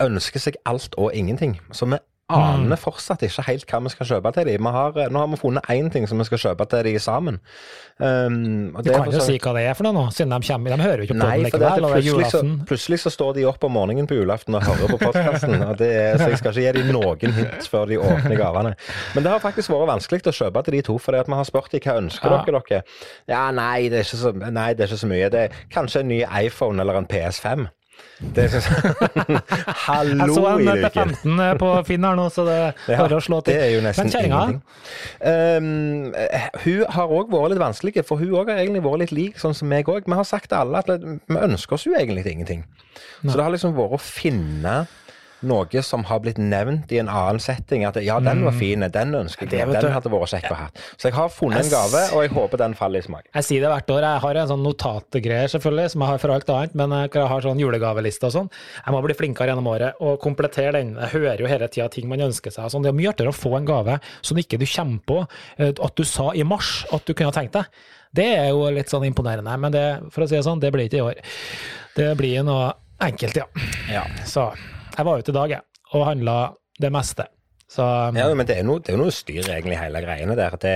ønsker 0.00 0.40
seg 0.40 0.56
alt 0.66 0.94
og 0.98 1.14
ingenting. 1.14 1.60
Så 1.72 1.88
vi. 1.88 1.98
Aner 2.38 2.76
fortsatt 2.80 3.22
ikke 3.26 3.44
helt 3.46 3.66
hva 3.70 3.80
vi 3.84 3.92
skal 3.94 4.06
kjøpe 4.06 4.32
til 4.34 4.46
dem. 4.50 4.66
Har, 4.66 4.92
nå 5.12 5.18
har 5.22 5.28
vi 5.32 5.36
funnet 5.40 5.68
én 5.72 5.90
ting 5.92 6.06
som 6.08 6.18
vi 6.18 6.24
skal 6.24 6.38
kjøpe 6.38 6.66
til 6.72 6.82
dem 6.88 6.98
sammen. 6.98 7.38
Um, 8.00 8.72
Du 8.82 8.90
kan 8.90 9.04
jo 9.06 9.12
så- 9.20 9.26
si 9.26 9.38
hva 9.38 9.52
det 9.54 9.62
er 9.68 9.74
for 9.74 9.84
noe 9.84 9.92
nå, 9.92 10.04
siden 10.10 10.30
de 10.32 10.46
kommer. 10.48 10.76
De 10.76 10.82
hører 10.82 10.96
jo 10.98 11.02
ikke 11.06 11.14
på 11.14 11.18
Nei, 11.22 11.36
den 11.36 11.44
likevel, 11.44 11.82
det 11.82 11.92
plutselig, 11.92 12.30
så, 12.32 12.40
plutselig 12.66 12.98
så 13.04 13.10
står 13.12 13.34
de 13.34 13.44
opp 13.44 13.64
om 13.64 13.72
morgenen 13.72 14.06
på 14.08 14.16
julaften 14.16 14.54
og 14.56 14.62
hører 14.62 14.88
på 14.88 14.98
podkasten. 14.98 15.58
Så 15.78 16.28
jeg 16.32 16.38
skal 16.38 16.52
ikke 16.52 16.62
gi 16.62 16.72
dem 16.80 16.92
noen 16.96 17.32
hint 17.36 17.68
før 17.70 17.86
de 17.86 17.98
åpner 17.98 18.36
gavene. 18.36 18.74
Men 19.14 19.22
det 19.22 19.30
har 19.32 19.40
faktisk 19.40 19.68
vært 19.70 19.86
vanskelig 19.92 20.22
å 20.32 20.34
kjøpe 20.40 20.64
til 20.64 20.72
de 20.78 20.82
to, 20.82 20.98
for 20.98 21.12
vi 21.12 21.34
har 21.36 21.44
spurt 21.44 21.70
dem 21.70 21.80
hva 21.80 21.98
ønsker 22.00 22.30
Ja. 22.30 22.42
dere 22.44 22.62
dere. 22.68 22.82
Ja, 23.28 23.50
nei 23.50 23.88
det, 23.88 24.04
så, 24.06 24.32
nei, 24.34 24.72
det 24.74 24.80
er 24.88 24.94
ikke 24.94 25.02
så 25.04 25.08
mye. 25.12 25.30
Det 25.30 25.40
er 25.40 25.48
kanskje 25.70 26.00
en 26.00 26.08
ny 26.08 26.24
iPhone 26.46 26.80
eller 26.80 26.96
en 26.96 27.06
PS5. 27.06 27.68
Det 28.22 28.44
er 28.44 28.66
Hallo 29.88 30.26
Jeg 30.26 30.34
så 30.36 30.44
en 30.52 30.68
etter 30.70 30.94
15 30.94 31.58
på 31.58 31.70
Finn 31.88 32.06
her 32.06 32.18
nå, 32.18 32.28
så 32.30 32.44
det 32.46 32.54
er 32.54 32.92
Ja, 32.94 33.06
å 33.06 33.20
slå 33.24 33.40
til. 33.42 33.56
Det 33.56 33.64
er 33.64 33.72
jo 33.74 33.82
nesten 33.82 34.06
Men 34.06 34.14
kjerringa. 34.14 34.42
Um, 35.18 36.14
eh, 36.14 36.46
hun 36.62 36.84
har 36.94 37.14
òg 37.18 37.32
vært 37.32 37.54
litt 37.54 37.62
vanskelig, 37.62 38.06
for 38.06 38.22
hun 38.22 38.36
òg 38.38 38.52
har 38.52 38.62
egentlig 38.62 38.84
vært 38.86 39.02
litt 39.04 39.16
lik 39.16 39.42
sånn 39.42 39.56
som 39.58 39.70
meg 39.72 39.90
òg. 39.90 40.06
Vi 40.06 40.18
har 40.18 40.28
sagt 40.28 40.52
til 40.52 40.60
alle 40.60 40.84
at 40.84 40.92
vi 41.02 41.40
ønsker 41.48 41.78
oss 41.78 41.88
jo 41.88 41.96
egentlig 41.98 42.26
ingenting. 42.30 42.64
Så 43.24 43.34
det 43.34 43.42
har 43.42 43.54
liksom 43.54 43.74
vært 43.76 43.98
å 43.98 44.02
finne 44.02 44.76
noe 45.46 45.82
som 45.84 46.04
har 46.08 46.20
blitt 46.24 46.38
nevnt 46.40 46.92
i 46.94 47.00
en 47.02 47.10
annen 47.10 47.40
setting. 47.42 47.84
At 47.88 47.98
ja, 48.04 48.18
den 48.22 48.44
var 48.46 48.54
fin, 48.56 48.84
den 48.94 49.14
ønsker 49.18 49.50
jeg, 49.50 49.68
den 49.68 49.94
hadde 49.94 50.12
vært 50.12 50.32
kjekk 50.34 50.48
å 50.52 50.58
ha. 50.58 50.66
Så 50.96 51.08
jeg 51.10 51.16
har 51.16 51.32
funnet 51.32 51.64
en 51.64 51.72
gave, 51.72 52.02
og 52.16 52.24
jeg 52.24 52.32
håper 52.34 52.62
den 52.62 52.76
faller 52.78 53.02
i 53.02 53.06
smak. 53.06 53.28
Jeg 53.34 53.48
sier 53.48 53.64
det 53.64 53.72
hvert 53.72 53.94
år. 53.96 54.06
Jeg 54.06 54.24
har 54.26 54.40
en 54.42 54.50
sånn 54.52 54.64
notatgreier 54.66 55.52
selvfølgelig, 55.52 55.94
som 55.94 56.04
jeg 56.04 56.12
har 56.12 56.22
for 56.22 56.34
alt 56.34 56.52
annet, 56.56 56.76
men 56.78 56.96
jeg 56.98 57.26
har 57.32 57.46
sånn 57.46 57.62
julegaveliste 57.62 58.28
og 58.28 58.36
sånn. 58.36 58.52
Jeg 58.80 58.96
må 58.96 59.02
bli 59.06 59.18
flinkere 59.18 59.52
gjennom 59.52 59.70
året 59.72 60.02
og 60.02 60.20
komplettere 60.22 60.74
den. 60.78 60.94
Jeg 61.00 61.14
hører 61.16 61.42
jo 61.42 61.50
hele 61.50 61.70
tida 61.72 61.88
ting 61.92 62.10
man 62.10 62.24
ønsker 62.28 62.54
seg. 62.54 62.70
Sånn. 62.72 62.84
Det 62.84 62.92
er 62.92 62.98
mye 62.98 63.12
artigere 63.12 63.34
å 63.34 63.36
få 63.36 63.56
en 63.58 63.68
gave 63.68 63.98
som 64.20 64.38
ikke 64.40 64.60
du 64.60 64.66
kommer 64.68 65.02
på 65.08 65.18
eh, 65.58 65.72
at 65.72 65.98
du 65.98 66.04
sa 66.08 66.30
i 66.36 66.44
mars 66.46 66.82
at 66.92 67.06
du 67.06 67.14
kunne 67.14 67.32
ha 67.32 67.36
tenkt 67.36 67.56
deg. 67.58 67.82
Det 68.12 68.28
er 68.36 68.50
jo 68.52 68.66
litt 68.74 68.92
sånn 68.92 69.06
imponerende, 69.08 69.54
men 69.56 69.72
det, 69.72 69.86
for 70.12 70.24
å 70.24 70.28
si 70.28 70.36
det 70.36 70.44
sånn, 70.44 70.60
det 70.60 70.68
blir 70.74 70.88
ikke 70.88 71.00
i 71.00 71.04
år. 71.06 71.20
Det 71.96 72.10
blir 72.18 72.44
noe 72.44 72.74
enkelt, 73.02 73.38
ja. 73.40 73.46
Ja. 73.90 74.04
Så 74.28 74.50
jeg 74.96 75.06
var 75.08 75.22
ute 75.22 75.32
i 75.32 75.36
dag, 75.36 75.54
jeg, 75.56 75.64
og 75.92 76.06
handla 76.06 76.36
det 76.80 76.90
meste. 76.92 77.26
Så 77.72 77.84
Ja, 78.12 78.26
men 78.36 78.44
det 78.48 78.58
er 78.60 78.66
noe, 78.68 78.82
det 78.84 78.92
er 78.92 78.98
noe 79.00 79.12
styr, 79.14 79.46
egentlig, 79.48 79.78
hele 79.80 80.02
greiene 80.04 80.34
der. 80.36 80.58
Det 80.60 80.74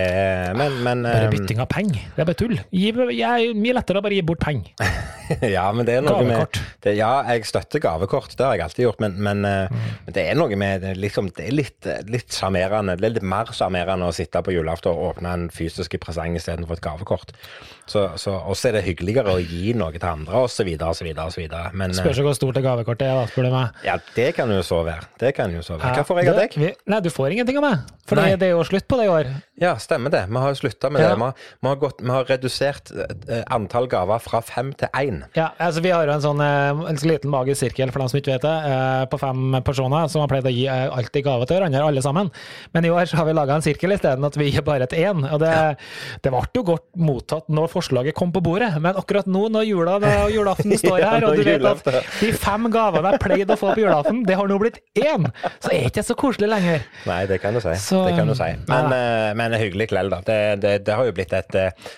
men, 0.57 0.79
men 0.87 1.03
bare 1.05 1.27
um, 1.29 1.35
bytting 1.35 1.61
av 1.61 1.69
penger, 1.69 2.07
det 2.17 2.23
er 2.25 2.29
bare 2.31 2.39
tull. 2.41 2.57
Gi, 2.73 2.93
jeg, 3.19 3.51
mye 3.61 3.77
lettere 3.77 4.01
å 4.01 4.05
bare 4.07 4.17
gi 4.17 4.25
bort 4.27 4.41
penger. 4.47 4.73
Ja, 5.27 5.65
men 5.75 5.83
det 5.89 5.97
er 5.99 6.05
noe 6.07 6.21
Gavekort. 6.23 6.55
med 6.61 6.85
det, 6.87 6.93
Ja, 7.01 7.09
jeg 7.35 7.49
støtter 7.49 7.81
gavekort, 7.83 8.37
det 8.39 8.45
har 8.47 8.53
jeg 8.55 8.63
alltid 8.69 8.85
gjort, 8.85 9.01
men, 9.03 9.17
men, 9.27 9.41
eh, 9.45 9.55
Mm. 9.67 9.89
men 10.07 10.15
det 10.15 10.23
er 10.31 10.37
noe 10.39 10.57
med 10.57 10.85
liksom, 11.03 11.33
Det 11.35 11.49
er 11.49 11.55
litt 11.57 11.89
litt 12.07 12.31
sjarmerende. 12.31 12.95
Det 13.01 13.09
er 13.09 13.15
litt 13.17 13.27
mer 13.27 13.51
sjarmerende 13.51 14.07
å 14.07 14.15
sitte 14.15 14.39
på 14.47 14.55
julaften 14.55 14.93
og 14.93 15.17
åpne 15.17 15.33
en 15.35 15.49
fysisk 15.51 15.97
presang 15.99 16.37
istedenfor 16.39 16.79
et 16.79 16.85
gavekort. 16.85 17.33
Så, 17.91 18.05
så, 18.19 18.37
også 18.51 18.71
er 18.71 18.77
det 18.79 18.85
hyggeligere 18.87 19.35
å 19.35 19.43
gi 19.43 19.73
noe 19.79 19.91
til 19.95 20.07
andre, 20.09 20.45
osv., 20.47 20.71
osv., 20.79 21.11
osv. 21.27 21.43
Spørs 21.99 22.19
jo 22.23 22.25
hvor 22.27 22.39
stort 22.39 22.57
det 22.59 22.63
gavekortet 22.67 23.07
er, 23.11 23.19
da, 23.19 23.27
spør 23.31 23.47
du 23.47 23.53
meg. 23.55 23.83
ja, 23.87 23.99
det 24.15 24.29
kan 24.39 24.51
jo 24.55 24.63
så 24.67 24.81
være. 24.87 25.11
Det 25.19 25.35
kan 25.37 25.55
jo 25.55 25.63
så 25.67 25.77
være. 25.79 26.01
Hva 26.01 26.07
får 26.07 26.23
jeg 26.23 26.33
av 26.33 26.41
deg? 26.41 26.57
Nei, 26.87 27.01
du 27.03 27.09
får 27.11 27.33
ingenting 27.35 27.57
av 27.59 27.65
meg. 27.67 27.87
For 28.07 28.15
det, 28.15 28.37
det 28.39 28.47
er 28.47 28.53
jo 28.55 28.63
slutt 28.63 28.85
på 28.87 28.95
det 29.01 29.09
i 29.09 29.11
år. 29.11 29.29
Ja, 29.59 29.73
stemmer 29.83 30.13
det. 30.13 30.21
Vi 30.31 30.39
har 30.39 30.53
slutta 30.55 30.87
med 30.95 31.03
Ja. 31.03 31.09
det. 31.09 31.17
Vi 31.19 31.25
har, 31.25 31.33
vi, 31.59 31.67
har 31.73 31.79
gått, 31.83 32.03
vi 32.05 32.13
har 32.15 32.29
redusert 32.29 32.93
eh, 32.95 33.41
antall 33.51 33.89
gaver 33.91 34.21
fra 34.23 34.39
fem 34.47 34.69
til 34.79 34.87
én. 34.95 35.17
Ja, 35.35 35.49
altså 35.59 35.83
Vi 35.83 35.91
har 35.91 36.07
jo 36.07 36.13
en 36.15 36.23
sånn 36.23 36.43
eh, 36.45 36.85
en 36.93 37.01
liten 37.11 37.33
magisk 37.33 37.65
sirkel 37.65 37.91
for 37.91 37.99
dem 38.05 38.13
som 38.13 38.21
ikke 38.21 38.37
vet 38.37 38.45
det, 38.47 38.53
eh, 38.71 39.03
på 39.11 39.19
fem 39.19 39.57
personer 39.67 40.07
som 40.13 40.23
har 40.23 40.31
pleid 40.31 40.47
å 40.47 40.53
gi 40.55 40.69
alltid 40.71 41.25
gave 41.27 41.49
til 41.51 41.59
hverandre, 41.59 41.83
alle 41.89 42.05
sammen. 42.07 42.31
Men 42.77 42.87
i 42.87 42.93
år 42.95 43.11
så 43.11 43.19
har 43.19 43.27
vi 43.27 43.35
laga 43.35 43.57
en 43.59 43.67
sirkel 43.67 43.97
isteden, 43.97 44.23
at 44.31 44.39
vi 44.39 44.53
gir 44.53 44.63
bare 44.63 44.87
til 44.87 45.03
én. 45.11 45.27
Og 45.33 45.43
det, 45.43 45.51
det 46.23 46.31
ble 46.37 46.45
jo 46.55 46.63
godt 46.71 46.87
mottatt 46.95 47.51
når 47.51 47.73
forslaget 47.75 48.15
kom 48.15 48.31
på 48.31 48.45
bordet, 48.47 48.71
men 48.79 48.95
akkurat 49.03 49.27
nå 49.27 49.49
når 49.57 49.67
jula 49.67 49.99
og 49.99 50.31
julaften 50.31 50.79
står 50.85 51.03
Ja, 51.03 51.11
her, 51.17 51.27
og 51.33 51.35
du 51.35 51.43
vet 51.51 51.67
at 51.67 51.91
de 52.23 52.31
fem 52.39 52.71
gavene 52.71 53.17
jeg 53.17 53.25
pleide 53.27 53.59
å 53.59 53.61
få 53.65 53.75
på 53.75 53.83
julaften, 53.89 54.23
det 54.31 54.39
har 54.39 54.47
nå 54.55 54.63
blitt 54.63 54.79
én! 55.03 55.27
Så 55.59 55.75
er 55.75 55.89
ikke 55.91 55.99
det 56.05 56.07
så 56.13 56.15
koselig 56.15 56.53
lenger. 56.55 56.76
Nei, 57.07 57.27
det 57.27 57.41
kan 57.43 57.55
du 57.55 57.61
si. 57.61 57.75
Så- 57.81 58.05
det 58.07 58.17
kan 58.17 58.27
du 58.27 58.35
si. 58.35 58.49
Men, 58.69 58.91
Ja. 58.91 59.29
eh, 59.31 59.35
men 59.35 59.53
hyggelig 59.53 59.91
lell, 59.93 60.11
da. 60.11 60.21
Det, 60.25 60.61
det, 60.61 60.85
det 60.87 60.95
har 60.95 61.05
jo 61.05 61.13
blitt 61.13 61.33
et 61.33 61.51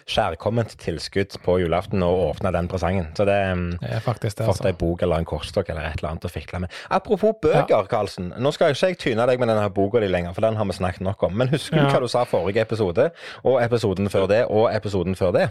skjærkomment 0.06 0.38
kjærkomment 0.38 0.76
tilskudd 0.78 1.37
på 1.44 1.58
julaften 1.61 2.02
å 2.02 2.08
åpne 2.30 2.52
den 2.52 2.68
presangen. 2.68 3.08
Så 3.16 3.25
det 3.26 3.37
mm, 3.56 3.78
Det 3.80 3.90
er 3.97 4.00
faktisk 4.00 4.37
det, 4.38 4.47
Fått 4.47 4.61
altså. 4.61 4.66
ei 4.66 4.73
bok 4.73 5.02
eller 5.02 5.16
en 5.18 5.25
kortstokk 5.25 5.68
eller 5.70 5.82
et 5.88 5.99
eller 5.99 6.11
annet 6.11 6.25
å 6.25 6.30
fikle 6.30 6.61
med. 6.61 6.70
Apropos 6.90 7.35
bøker, 7.42 7.87
Karlsen. 7.88 8.32
Nå 8.38 8.52
skal 8.52 8.73
ikke 8.75 8.88
jeg 8.92 8.99
tyne 8.99 9.26
deg 9.26 9.38
med 9.38 9.49
denne 9.49 9.68
boka 9.75 10.00
di 10.00 10.08
lenger, 10.08 10.32
for 10.35 10.40
den 10.42 10.56
har 10.56 10.64
vi 10.64 10.73
snakket 10.73 11.00
nok 11.06 11.23
om. 11.23 11.37
Men 11.37 11.49
husker 11.49 11.76
du 11.76 11.82
Ja. 11.87 11.90
hva 11.90 12.00
du 12.00 12.08
sa 12.08 12.25
forrige 12.25 12.61
episode, 12.61 13.11
og 13.44 13.61
episoden 13.62 14.08
før 14.08 14.26
det, 14.28 14.44
og 14.49 14.70
episoden 14.75 15.14
før 15.16 15.32
det? 15.32 15.50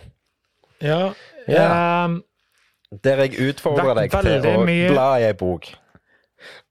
Ja. 0.82 1.14
Ja. 1.48 2.06
ehm, 2.06 2.22
Der 3.04 3.18
jeg 3.26 3.32
utfordrer 3.50 3.94
deg 3.96 4.12
til 4.12 4.42
å 4.48 4.64
mye- 4.66 4.92
bla 4.94 5.18
i 5.20 5.24
ei 5.28 5.34
bok. 5.34 5.66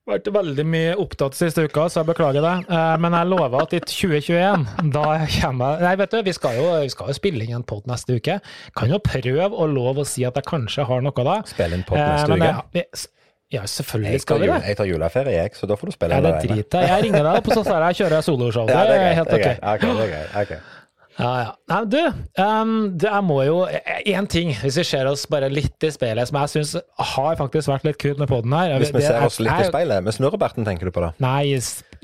Vært 0.06 0.28
veldig 0.34 0.64
mye 0.70 0.92
opptatt 1.02 1.34
siste 1.34 1.64
uka, 1.66 1.88
så 1.90 2.00
jeg 2.02 2.08
beklager 2.12 2.44
det. 2.44 2.52
Eh, 2.70 2.94
Men 3.02 3.16
jeg 3.18 3.30
lover 3.32 3.62
at 3.64 3.74
i 3.74 3.80
2021, 3.80 4.66
da 4.94 5.04
kommer 5.40 5.74
jeg 5.76 5.86
Nei, 5.86 5.94
vet 6.02 6.14
du, 6.14 6.20
vi 6.28 6.34
skal 6.36 6.56
jo, 6.60 6.68
vi 6.84 6.92
skal 6.94 7.10
jo 7.10 7.16
spille 7.18 7.44
inn 7.46 7.56
en 7.58 7.66
pod 7.66 7.86
neste 7.90 8.16
uke. 8.20 8.38
Kan 8.78 8.92
jo 8.94 9.00
prøve 9.02 9.50
å 9.50 9.66
love 9.70 10.04
å 10.04 10.08
si 10.08 10.24
at 10.28 10.38
jeg 10.38 10.46
kanskje 10.46 10.86
har 10.86 11.02
noe 11.04 11.26
da. 11.26 11.40
Spille 11.50 11.78
inn 11.80 11.84
pod 11.88 11.98
Eh, 11.98 12.08
neste 12.14 12.32
men 12.36 12.46
uke. 12.46 13.10
Ja, 13.54 13.62
selvfølgelig 13.62 14.20
skal 14.24 14.40
vi 14.42 14.46
det. 14.50 14.56
jeg 14.66 14.76
tar 14.76 14.88
juleferie, 14.90 15.34
jeg, 15.38 15.50
så 15.54 15.68
da 15.70 15.76
får 15.78 15.86
du 15.86 15.94
spille 15.94 16.16
Ja, 16.18 16.20
det 16.24 16.32
driter 16.48 16.82
jeg. 16.82 16.88
Jeg 16.90 17.04
ringer 17.04 17.22
deg 17.28 17.46
og 17.46 17.52
så 17.54 17.62
sier 17.62 18.14
jeg 18.16 18.24
soloshow. 18.26 18.66
Det 18.66 18.74
er 18.74 19.14
helt 19.14 19.28
ok. 19.30 19.44
okay, 19.62 19.92
det 19.94 20.02
er 20.02 20.10
greit. 20.10 20.34
ok. 20.42 20.75
Ja, 21.18 21.30
ja. 21.40 21.52
Nei, 21.72 21.78
du, 21.88 22.00
um, 22.44 22.72
det 23.00 23.12
må 23.24 23.38
jo 23.46 23.62
Én 24.06 24.26
ting, 24.28 24.50
hvis 24.60 24.76
vi 24.76 24.84
ser 24.84 25.08
oss 25.08 25.24
bare 25.32 25.48
litt 25.48 25.82
i 25.86 25.88
speilet, 25.94 26.28
som 26.28 26.36
jeg 26.42 26.52
syns 26.52 26.74
har 27.14 27.38
faktisk 27.40 27.70
vært 27.72 27.86
litt 27.88 27.98
kult 28.02 28.20
med 28.20 28.28
poden 28.28 28.52
her. 28.52 28.74
Hvis 28.78 28.92
vi 28.92 29.00
Det- 29.00 29.08
ser 29.08 29.24
oss 29.24 29.40
litt 29.40 29.52
i 29.64 29.68
speilet. 29.70 30.04
Med 30.04 30.12
snurrebarten, 30.12 30.64
tenker 30.68 30.84
du 30.84 30.92
på 30.92 31.00
da? 31.00 31.12
Nei, 31.18 31.54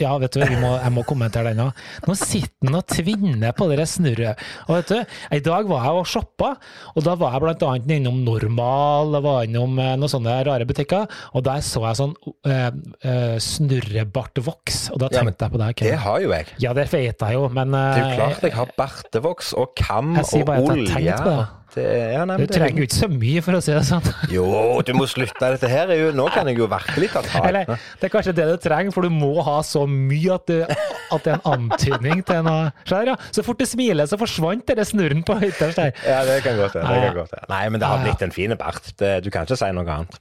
ja, 0.00 0.12
vet 0.22 0.36
du, 0.36 0.44
må, 0.62 0.72
jeg 0.78 0.92
må 0.94 1.04
kommentere 1.08 1.52
den 1.52 1.64
òg. 1.66 1.82
Nå 2.08 2.16
sitter 2.18 2.68
han 2.68 2.78
og 2.78 2.86
tvinner 2.90 3.54
på 3.56 3.68
det 3.70 3.86
snurret. 3.90 4.40
Og 4.68 4.76
vet 4.78 4.92
du, 4.92 5.14
I 5.38 5.40
dag 5.44 5.68
var 5.70 5.86
jeg 5.86 6.02
og 6.02 6.10
shoppa, 6.12 6.52
og 6.94 7.06
da 7.06 7.16
var 7.20 7.38
jeg 7.40 7.58
annet 7.62 7.94
innom 7.98 8.22
Normal, 8.26 9.16
og 9.18 9.26
var 9.26 9.46
innom 9.48 9.78
eh, 9.82 9.94
noen 10.00 10.10
sånne 10.10 10.36
rare 10.48 10.66
butikker, 10.68 11.08
og 11.32 11.46
der 11.46 11.62
så 11.64 11.84
jeg 11.88 12.00
sånn 12.00 12.14
eh, 12.48 12.68
eh, 13.06 13.36
snurrebartvoks, 13.42 14.84
og 14.94 15.02
da 15.02 15.10
tenkte 15.12 15.48
jeg 15.48 15.54
på 15.56 15.62
deg. 15.62 15.84
Det 15.88 15.96
har 16.04 16.22
jo 16.24 16.34
jeg. 16.34 16.52
Ja, 16.62 16.74
det 16.76 16.88
vet 16.92 17.26
jeg 17.26 17.38
jo, 17.38 17.48
men 17.52 17.74
Det 17.74 17.82
er 17.82 18.02
jo 18.02 18.06
eh, 18.10 18.20
klart 18.20 18.46
jeg 18.48 18.56
har 18.58 18.76
bartevoks 18.78 19.52
og 19.58 19.74
kam 19.78 20.14
og 20.16 20.22
olje. 20.22 20.22
Jeg 20.22 20.32
sier 20.32 20.48
bare 20.48 20.62
at 20.62 20.70
jeg 20.70 20.86
har 20.86 20.96
tenkt 20.96 21.26
på 21.26 21.34
det. 21.34 21.50
Det, 21.72 21.84
ja, 22.12 22.24
nei, 22.28 22.36
du 22.36 22.50
trenger 22.52 22.82
jo 22.82 22.84
ikke 22.84 22.98
så 22.98 23.08
mye, 23.08 23.40
for 23.44 23.56
å 23.56 23.60
si 23.64 23.72
det 23.72 23.82
sånn. 23.88 24.04
Jo, 24.34 24.44
du 24.84 24.92
må 24.96 25.06
slutte. 25.08 25.40
Dette 25.54 25.70
her 25.70 25.88
er 25.92 26.00
jo 26.02 26.10
Nå 26.16 26.26
kan 26.34 26.48
jeg 26.50 26.58
jo 26.60 26.66
virkelig 26.68 27.08
ta 27.14 27.22
tak. 27.24 27.46
Eller, 27.48 27.70
det 28.00 28.08
er 28.08 28.12
kanskje 28.12 28.34
det 28.36 28.46
du 28.50 28.56
trenger, 28.60 28.92
for 28.92 29.06
du 29.06 29.12
må 29.14 29.32
ha 29.46 29.58
så 29.64 29.86
mye 29.88 30.36
at, 30.36 30.50
du, 30.50 30.60
at 30.68 31.24
det 31.24 31.32
er 31.32 31.38
en 31.38 31.46
antydning 31.54 32.20
til 32.28 32.42
noe. 32.44 32.66
Skjer, 32.84 33.12
ja. 33.12 33.16
Så 33.32 33.44
fort 33.46 33.62
du 33.62 33.64
smiler, 33.68 34.08
så 34.10 34.18
forsvant 34.20 34.68
den 34.68 34.88
snurren 34.88 35.24
på 35.24 35.38
ytterst 35.48 35.80
der. 35.80 35.96
Ja, 36.04 36.20
det 36.28 36.42
kan 36.44 36.60
godt 36.60 36.76
være. 36.76 36.98
Ja. 37.08 37.24
Nei, 37.48 37.62
men 37.72 37.80
det 37.80 37.88
har 37.88 38.04
blitt 38.04 38.26
en 38.26 38.34
fin 38.36 38.52
bart. 38.60 38.92
Du 38.98 39.30
kan 39.32 39.48
ikke 39.48 39.56
si 39.62 39.70
noe 39.72 39.96
annet. 39.96 40.18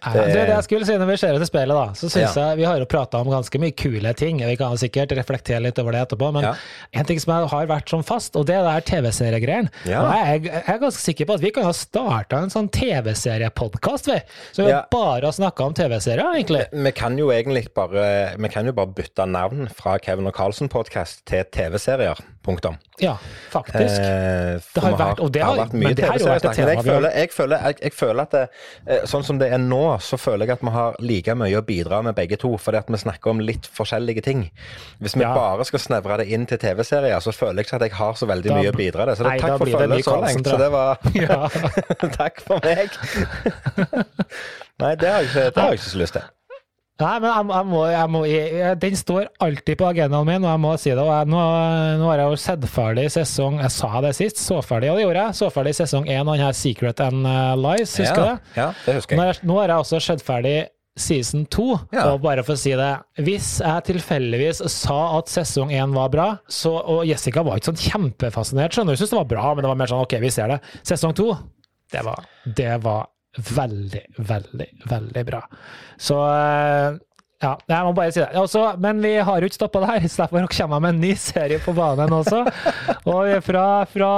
Ja, 0.00 0.14
det, 0.16 0.24
det 0.32 0.46
jeg 0.54 0.66
skulle 0.70 0.88
si 0.88 0.96
når 1.00 1.12
vi 1.12 1.18
ser 1.20 1.36
oss 1.36 1.44
i 1.44 1.50
speilet, 1.50 1.76
da, 1.76 1.98
så 2.00 2.08
syns 2.12 2.40
jeg 2.40 2.60
vi 2.62 2.66
har 2.68 2.80
jo 2.80 2.88
prata 2.88 3.20
om 3.20 3.28
ganske 3.32 3.60
mye 3.60 3.76
kule 3.76 4.14
ting. 4.16 4.40
Vi 4.40 4.56
kan 4.60 4.80
sikkert 4.80 5.12
reflektere 5.20 5.60
litt 5.66 5.78
over 5.82 5.96
det 5.96 6.04
etterpå, 6.08 6.32
men 6.38 6.48
en 6.54 7.08
ting 7.08 7.20
som 7.20 7.36
har 7.52 7.68
vært 7.68 7.92
sånn 7.92 8.04
fast, 8.06 8.36
og 8.40 8.48
det 8.48 8.56
er 8.56 8.64
det 8.64 8.74
her 8.78 8.88
TV-seriegreiene. 8.92 9.72
Ja. 9.90 10.00
Og 10.00 10.12
jeg, 10.16 10.48
jeg 10.48 10.64
er 10.78 10.93
ganske 10.94 11.04
sikker 11.04 11.26
på 11.26 11.34
at 11.34 11.42
vi 11.42 11.50
kan 11.54 11.64
ha 11.66 11.72
starta 11.74 12.38
en 12.44 12.50
sånn 12.52 12.68
TV-seriepodkast, 12.72 14.06
vi. 14.08 14.20
Så 14.52 14.64
vi 14.64 14.70
Ja. 14.70 14.84
bare 14.90 15.24
har 15.26 15.32
snakka 15.32 15.64
om 15.66 15.74
TV-serier, 15.74 16.34
egentlig. 16.34 16.66
Vi 16.72 16.92
kan 16.92 17.18
jo 17.18 17.28
egentlig 17.30 17.72
bare 17.74 18.36
Vi 18.38 18.48
kan 18.48 18.66
jo 18.66 18.72
bare 18.72 18.86
bytte 18.86 19.26
navn 19.26 19.68
fra 19.68 19.98
Kevin 19.98 20.26
og 20.26 20.34
Carlsen-podkast 20.34 21.24
til 21.26 21.44
TV-serier. 21.44 22.16
Punktum. 22.44 22.74
Ja, 23.00 23.14
faktisk. 23.50 23.96
Eh, 24.04 24.58
det 24.74 24.82
har 24.84 24.92
vært- 24.98 25.20
og 25.24 25.32
det 25.32 25.42
har- 25.42 25.56
har 25.56 25.64
vært 25.66 25.72
mye 25.80 25.94
TV-seriesnakk. 25.96 26.56
Men 26.58 26.68
jeg 26.68 26.84
føler, 26.84 27.10
jeg, 27.16 27.30
føler, 27.32 27.56
jeg, 27.64 27.76
jeg 27.82 27.92
føler 27.92 28.20
at 28.22 28.30
det, 28.30 28.48
eh, 28.86 29.00
sånn 29.08 29.24
som 29.24 29.38
det 29.38 29.48
er 29.52 29.58
nå, 29.58 29.98
så 30.00 30.18
føler 30.20 30.44
jeg 30.46 30.50
at 30.58 30.60
vi 30.60 30.70
har 30.70 30.94
like 31.00 31.34
mye 31.34 31.56
å 31.56 31.62
bidra 31.64 32.02
med 32.04 32.14
begge 32.14 32.36
to. 32.38 32.52
Fordi 32.58 32.76
at 32.78 32.86
vi 32.92 32.96
snakker 33.00 33.30
om 33.30 33.40
litt 33.40 33.62
forskjellige 33.66 34.22
ting. 34.22 34.50
Hvis 35.00 35.14
vi 35.16 35.22
Ja. 35.24 35.32
bare 35.34 35.64
skal 35.64 35.78
snevre 35.80 36.18
det 36.18 36.28
inn 36.28 36.44
til 36.46 36.58
TV-serier, 36.58 37.16
så 37.20 37.32
føler 37.32 37.56
jeg 37.56 37.66
ikke 37.66 37.74
at 37.76 37.82
jeg 37.82 37.92
har 37.92 38.12
så 38.12 38.26
veldig 38.28 38.44
Da- 38.48 38.54
mye 38.60 38.70
å 38.72 38.76
bidra 38.76 39.06
med. 39.06 39.16
Så 39.16 39.22
det, 39.24 39.30
Nei, 39.32 39.38
takk 39.40 39.58
for 39.58 39.66
følget 39.66 40.04
så 40.04 40.20
lenge. 40.20 40.44
Så 40.44 40.58
det 40.58 40.70
var 40.70 40.98
Takk 42.20 42.40
for 42.40 42.60
meg. 42.62 42.90
Nei, 44.80 44.94
det 44.96 45.08
har 45.08 45.20
jeg 45.22 45.28
ikke, 45.30 45.44
det 45.54 45.56
har 45.62 45.70
jeg 45.70 45.78
ikke 45.78 45.90
så 45.94 45.98
lyst 45.98 46.12
til. 46.18 46.22
Nei, 47.02 47.14
men 47.18 47.26
jeg, 47.26 47.46
jeg 47.50 47.66
må, 47.66 47.78
jeg 47.90 48.10
må, 48.14 48.20
jeg, 48.30 48.74
den 48.78 48.98
står 48.98 49.24
alltid 49.42 49.78
på 49.80 49.86
agendaen 49.88 50.28
min, 50.28 50.44
og 50.46 50.52
jeg 50.52 50.60
må 50.62 50.74
si 50.78 50.92
det. 50.92 51.02
Og 51.02 51.30
nå, 51.32 51.40
nå 51.98 52.10
har 52.12 52.20
jeg 52.22 52.30
jo 52.30 52.36
sett 52.38 52.66
ferdig 52.70 53.08
sesong 53.10 53.56
Jeg 53.64 53.72
sa 53.74 53.88
det 54.04 54.12
sist, 54.14 54.38
så 54.38 54.60
ferdig, 54.62 54.92
og 54.92 55.00
det 55.00 55.06
gjorde 55.08 55.24
jeg. 55.24 55.38
Så 55.40 55.48
ferdig 55.50 55.72
sesong 55.74 56.06
én 56.06 56.30
av 56.30 56.38
her 56.38 56.54
Secret 56.54 57.02
and 57.02 57.26
uh, 57.26 57.56
Lies, 57.58 57.96
husker 57.98 58.20
du 58.20 58.28
ja, 58.28 58.36
det? 58.36 58.60
Ja, 58.60 58.68
det 58.86 58.94
husker 59.00 59.18
jeg. 59.18 59.40
Nå, 59.42 59.50
nå 59.50 59.56
har 59.58 59.72
jeg 59.74 59.84
også 59.86 60.00
sett 60.06 60.22
ferdig 60.22 60.54
season 60.94 61.42
to, 61.50 61.72
Ja. 61.90 62.04
og 62.12 62.20
bare 62.22 62.44
for 62.46 62.54
å 62.54 62.60
si 62.60 62.70
det 62.78 62.92
Hvis 63.26 63.56
jeg 63.58 63.82
tilfeldigvis 63.88 64.60
sa 64.70 64.98
at 65.18 65.32
sesong 65.32 65.72
én 65.74 65.90
var 65.96 66.12
bra, 66.14 66.28
så, 66.46 66.76
og 66.78 67.02
Jessica 67.10 67.42
var 67.42 67.58
ikke 67.58 67.72
sånn 67.72 67.82
kjempefascinert, 67.88 68.70
skjønner 68.76 68.94
du, 68.94 68.94
hun 68.94 69.02
syntes 69.02 69.16
det 69.16 69.18
var 69.18 69.32
bra, 69.34 69.48
men 69.50 69.66
det 69.66 69.72
var 69.72 69.80
mer 69.82 69.90
sånn 69.90 70.04
OK, 70.06 70.14
vi 70.22 70.30
ser 70.30 70.54
det. 70.54 70.60
Sesong 70.86 71.16
to, 71.18 71.32
det 71.90 72.06
var, 72.06 72.22
det 72.46 72.76
var 72.86 73.10
veldig, 73.36 74.04
veldig, 74.18 74.68
veldig 74.90 75.24
bra. 75.26 75.42
Så 75.96 76.18
eh, 76.30 76.96
ja, 77.44 77.52
jeg 77.70 77.84
må 77.86 77.92
bare 77.96 78.12
si 78.14 78.20
det. 78.22 78.30
Også, 78.40 78.64
men 78.80 79.00
vi 79.04 79.14
har 79.26 79.40
jo 79.44 79.48
ikke 79.50 79.58
stoppa 79.60 79.82
der, 79.84 80.06
så 80.08 80.24
derfor 80.24 80.46
kommer 80.48 80.78
jeg 80.78 80.84
med 80.86 80.94
en 80.94 81.00
ny 81.04 81.12
serie 81.20 81.60
på 81.62 81.74
banen 81.76 82.12
også. 82.16 82.40
Og 83.10 83.30
fra, 83.44 83.64
fra, 83.90 84.10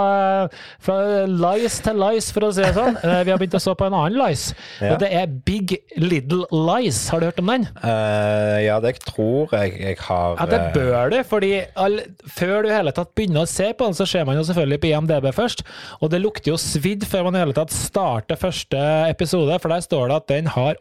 fra 0.86 0.96
lies 1.26 1.78
til 1.84 1.98
lies, 2.00 2.28
for 2.34 2.46
å 2.48 2.50
si 2.54 2.62
det 2.64 2.72
sånn. 2.76 2.98
Eh, 3.02 3.22
Vi 3.26 3.32
har 3.34 3.40
begynt 3.40 3.56
å 3.58 3.62
se 3.62 3.74
på 3.76 3.88
en 3.88 3.96
annen 3.98 4.18
lies, 4.20 4.46
Ja. 4.80 4.92
og 4.94 5.00
det 5.02 5.10
er 5.16 5.26
Big 5.48 5.74
Little 5.98 6.46
Lies. 6.52 7.00
Har 7.12 7.20
du 7.22 7.26
hørt 7.28 7.40
om 7.42 7.50
den? 7.50 7.66
Uh, 7.82 8.58
ja, 8.62 8.78
det 8.84 8.94
tror 9.04 9.52
jeg 9.56 9.74
jeg 9.80 9.98
har 10.06 10.36
Ja, 10.38 10.46
det 10.50 10.60
eh, 10.60 10.70
bør 10.76 11.10
du, 11.12 11.18
fordi 11.26 11.52
all, 11.74 11.98
før 12.36 12.62
du 12.66 12.70
i 12.70 12.76
hele 12.76 12.94
tatt 12.96 13.14
begynner 13.18 13.44
å 13.46 13.50
se 13.50 13.72
på 13.76 13.88
den, 13.88 13.96
så 13.98 14.06
ser 14.08 14.26
man 14.28 14.38
jo 14.38 14.46
selvfølgelig 14.46 14.80
på 14.84 14.92
IMDb 14.92 15.28
først, 15.34 15.64
og 16.00 16.12
det 16.12 16.22
lukter 16.22 16.52
jo 16.54 16.60
svidd 16.60 17.06
før 17.08 17.26
man 17.28 17.36
i 17.38 17.42
hele 17.44 17.56
tatt 17.56 17.74
starter 17.74 18.38
første 18.40 18.80
episode, 19.10 19.58
for 19.62 19.72
der 19.72 19.84
står 19.84 20.08
det 20.12 20.20
at 20.22 20.30
den 20.32 20.52
har 20.56 20.78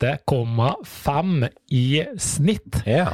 8,5 0.00 1.48
i 1.70 2.04
snitt. 2.18 2.82
Ja, 2.86 3.08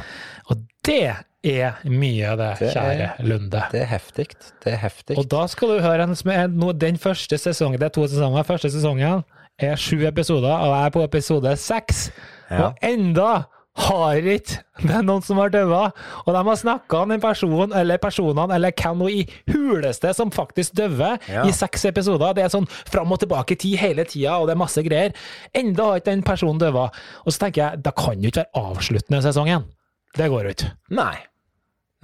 Og 0.49 0.57
det 0.85 1.15
er 1.43 1.79
mye, 1.89 2.35
det, 2.37 2.59
Det 2.59 2.67
er- 2.69 2.73
kjære 2.73 3.25
Lunde. 3.27 3.63
det 3.71 3.81
er 3.81 3.85
heftig. 3.85 4.27
Det 4.63 4.73
er 4.73 4.77
heftig. 4.77 5.17
Og 5.17 5.27
da 5.29 5.47
skal 5.47 5.67
du 5.67 5.79
høre 5.81 6.03
en 6.03 6.15
som 6.15 6.31
er 6.31 6.47
den 6.73 6.97
første 6.97 7.37
sesongen, 7.37 7.79
det 7.79 7.85
er 7.85 7.89
to 7.89 8.07
sesonger, 8.07 8.43
første 8.43 8.69
sesongen 8.69 9.23
er 9.59 9.75
sju 9.75 10.05
episoder, 10.07 10.51
og 10.51 10.75
jeg 10.77 10.85
er 10.85 10.89
på 10.89 11.03
episode 11.03 11.55
seks. 11.57 12.11
Ja. 12.51 12.63
Og 12.67 12.73
enda 12.83 13.43
har 13.75 14.15
ikke 14.21 14.61
det 14.85 14.91
er 14.91 15.03
noen 15.07 15.23
som 15.23 15.37
har 15.39 15.49
dødd. 15.51 15.71
og 16.25 16.29
de 16.35 16.41
har 16.47 16.55
snakka 16.59 17.01
om 17.03 17.09
den 17.09 17.21
personen, 17.23 17.73
eller 17.75 17.97
personene, 17.97 18.53
eller 18.55 18.71
hvem 18.75 18.97
nå 18.99 19.07
i 19.11 19.21
huleste 19.51 20.13
som 20.15 20.31
faktisk 20.31 20.73
døver, 20.75 21.17
Ja. 21.31 21.43
i 21.47 21.51
seks 21.51 21.85
episoder. 21.85 22.33
Det 22.35 22.43
er 22.43 22.49
sånn 22.49 22.67
fram 22.67 23.11
og 23.11 23.19
tilbake 23.19 23.51
i 23.51 23.55
tid 23.55 23.77
hele 23.79 24.03
tida, 24.03 24.37
og 24.39 24.47
det 24.47 24.55
er 24.55 24.63
masse 24.63 24.83
greier. 24.83 25.13
Enda 25.53 25.83
har 25.83 25.99
ikke 25.99 26.11
den 26.11 26.23
personen 26.23 26.59
dødd. 26.59 26.75
Og 26.75 27.31
så 27.31 27.39
tenker 27.39 27.61
jeg, 27.71 27.83
da 27.83 27.91
kan 27.91 28.21
jo 28.21 28.27
ikke 28.31 28.43
være 28.43 28.65
avsluttende 28.75 29.21
sesongen. 29.23 29.63
Det 30.15 30.29
går 30.31 30.43
jo 30.43 30.49
ikke. 30.55 30.71
Nei. 30.91 31.15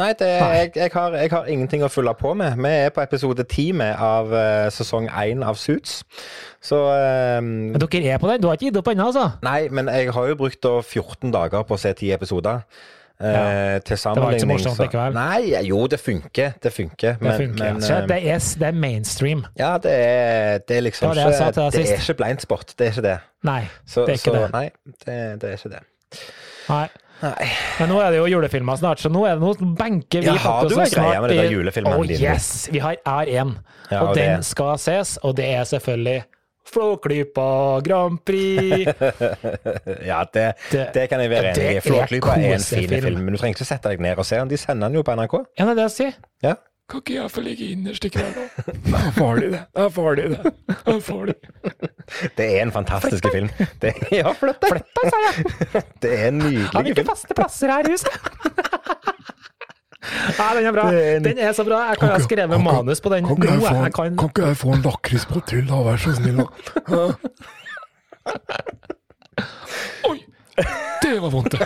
Nei, 0.02 0.14
det, 0.18 0.30
Jeg, 0.30 0.72
jeg, 0.76 0.92
har, 0.94 1.18
jeg 1.20 1.32
har 1.34 1.50
ingenting 1.52 1.84
å 1.86 1.90
følge 1.92 2.14
på 2.18 2.34
med. 2.38 2.56
Vi 2.58 2.72
er 2.88 2.94
på 2.96 3.04
episode 3.04 3.46
ti 3.50 3.68
av 3.92 4.32
uh, 4.34 4.70
sesong 4.74 5.10
én 5.10 5.46
av 5.46 5.60
Suits. 5.62 6.00
Så 6.62 6.78
eh, 6.94 7.42
Men 7.42 7.78
dere 7.82 8.16
er 8.16 8.22
på 8.22 8.30
den? 8.30 8.42
Du 8.42 8.50
har 8.50 8.58
ikke 8.58 8.70
gitt 8.70 8.80
opp 8.82 8.90
ennå, 8.92 9.10
altså? 9.10 9.28
Nei, 9.46 9.68
men 9.74 9.90
jeg 9.90 10.12
har 10.14 10.28
jo 10.30 10.38
brukt 10.38 10.62
da 10.62 10.76
14 10.82 11.32
dager 11.34 11.64
på 11.66 11.78
å 11.78 11.82
se 11.82 11.94
ti 11.98 12.12
episoder. 12.14 12.62
Eh, 13.22 13.26
til 13.26 13.34
Det 13.34 13.38
var 13.38 13.78
ikke 13.78 13.98
så 13.98 14.02
sammenligning 14.02 14.52
morsomt 14.52 14.80
likevel. 14.82 15.14
Nei, 15.14 15.66
jo, 15.68 15.82
det 15.88 16.00
funker. 16.02 16.54
Det 16.64 16.74
funker. 16.74 17.20
Det 17.20 17.22
Men, 17.22 17.38
funker. 17.38 17.74
men 17.74 17.82
Så 17.82 17.94
eh, 17.94 18.08
det, 18.10 18.18
er, 18.30 18.40
det 18.60 18.68
er 18.68 18.72
mainstream. 18.72 19.46
ja, 19.60 19.78
det 19.78 19.92
er, 19.94 20.58
det 20.58 20.78
er 20.78 20.82
liksom 20.82 21.10
Det 21.10 21.18
ikke 21.18 21.46
det 21.46 21.74
Det 21.74 21.82
er 21.82 22.02
ikke 22.02 22.18
blindspot. 22.24 22.74
Det 22.80 22.88
er 22.88 22.92
ikke 22.92 23.08
det. 23.08 23.18
Nei, 23.44 23.62
Så, 23.86 24.02
det 24.02 24.10
er 24.10 24.14
ikke 24.14 24.24
så, 24.24 24.34
det. 24.34 24.52
Nei, 24.54 24.70
det, 25.06 25.42
det 25.42 25.50
er 25.50 25.54
ikke 25.58 25.74
det. 25.76 25.84
Nei. 26.70 26.88
Nei. 27.22 27.48
Men 27.80 27.90
nå 27.92 28.00
er 28.02 28.12
det 28.16 28.18
jo 28.22 28.26
julefilmer 28.32 28.78
snart, 28.80 29.00
så 29.04 29.10
nå 29.14 29.24
er 29.30 29.36
det 29.38 29.44
noe 29.44 29.76
benker 29.78 30.22
vi 30.24 30.28
Ja, 30.30 30.34
faktisk 30.42 30.80
en 30.80 30.88
snart 30.96 31.32
i- 31.36 31.38
Oh, 32.00 32.06
yes! 32.34 32.70
Vi 32.72 32.80
har 32.80 32.96
R1, 33.06 33.56
Ja, 33.92 34.02
og, 34.02 34.10
og 34.10 34.16
den 34.16 34.38
det- 34.40 34.46
skal 34.46 34.78
ses, 34.82 35.18
og 35.24 35.36
det 35.38 35.46
er 35.54 35.64
selvfølgelig 35.70 36.24
Flåklypa 36.72 37.82
Grand 37.84 38.20
Prix. 38.26 38.86
Ja, 40.06 40.24
det, 40.34 40.54
Det- 40.72 40.90
det 40.94 41.10
kan 41.10 41.20
jeg 41.22 41.30
være 41.30 41.52
enig 41.54 41.78
i. 41.78 41.80
Flåklypa 41.90 42.36
er 42.38 42.54
en 42.54 42.60
fin 42.60 42.90
film, 42.90 43.22
men 43.26 43.34
du 43.34 43.38
trenger 43.40 43.56
ikke 43.58 43.66
sette 43.68 43.90
deg 43.90 44.00
ned 44.00 44.18
og 44.18 44.26
se 44.26 44.36
den. 44.40 44.48
De 44.52 44.58
sender 44.58 44.88
den 44.88 44.96
jo 44.96 45.04
på 45.04 45.16
NRK. 45.18 45.34
Ja, 45.60 45.66
det 45.66 45.72
er 45.72 45.76
det 45.76 45.88
jeg 45.90 45.92
sier. 45.98 46.14
Ja. 46.44 46.56
Kan 46.91 46.99
ikke 46.99 47.13
jeg 47.15 47.32
få 47.32 47.41
ligge 47.45 47.67
innerst 47.71 48.04
i 48.04 48.10
kveld, 48.12 48.34
da? 48.36 48.63
Det 48.67 48.99
er 48.99 49.13
farlig, 49.15 49.51
det. 49.54 49.62
Det 49.71 49.84
er 49.86 49.91
farlig, 49.95 50.23
det. 50.34 50.51
Er 50.91 50.97
farlig. 51.06 51.36
Det 52.38 52.47
er 52.58 52.62
en 52.65 52.73
fantastisk 52.75 53.27
film. 53.32 53.47
Det, 53.80 53.93
ja, 54.12 54.34
flytt 54.36 54.60
deg! 54.65 54.73
Flytt 54.73 54.89
deg, 54.97 55.06
sa 55.13 55.21
jeg! 55.23 55.86
Det 56.04 56.12
er 56.17 56.25
en 56.27 56.41
Har 56.73 56.84
vi 56.84 56.91
ikke 56.91 57.06
faste 57.08 57.38
plasser 57.38 57.71
her 57.71 57.88
i 57.88 57.93
huset? 57.93 58.12
Nei, 60.01 60.49
den 60.58 60.65
er 60.67 60.75
bra. 60.75 60.86
Den 61.23 61.39
er 61.39 61.54
så 61.56 61.63
bra. 61.63 61.80
Jeg 61.93 62.01
kan 62.01 62.12
ha 62.12 62.19
skrevet 62.25 62.63
manus 62.65 62.99
på 63.06 63.13
den 63.13 63.30
Kan 63.30 63.38
ikke 63.39 63.54
jeg 63.54 63.62
få 63.62 63.71
en, 63.71 63.84
Jeg 63.86 63.93
kan 63.95 64.17
kan 64.19 64.34
ikke 64.34 64.49
jeg 64.49 64.58
få 64.58 64.73
en 64.75 64.84
lakrispott 64.89 65.47
til, 65.54 65.63
da? 65.69 65.80
Vær 65.88 66.01
så 66.01 66.15
snill. 66.17 66.43
da. 66.91 67.08
Oi! 70.10 70.17
Det 71.01 71.15
var 71.21 71.32
vondt, 71.32 71.56
det. 71.56 71.62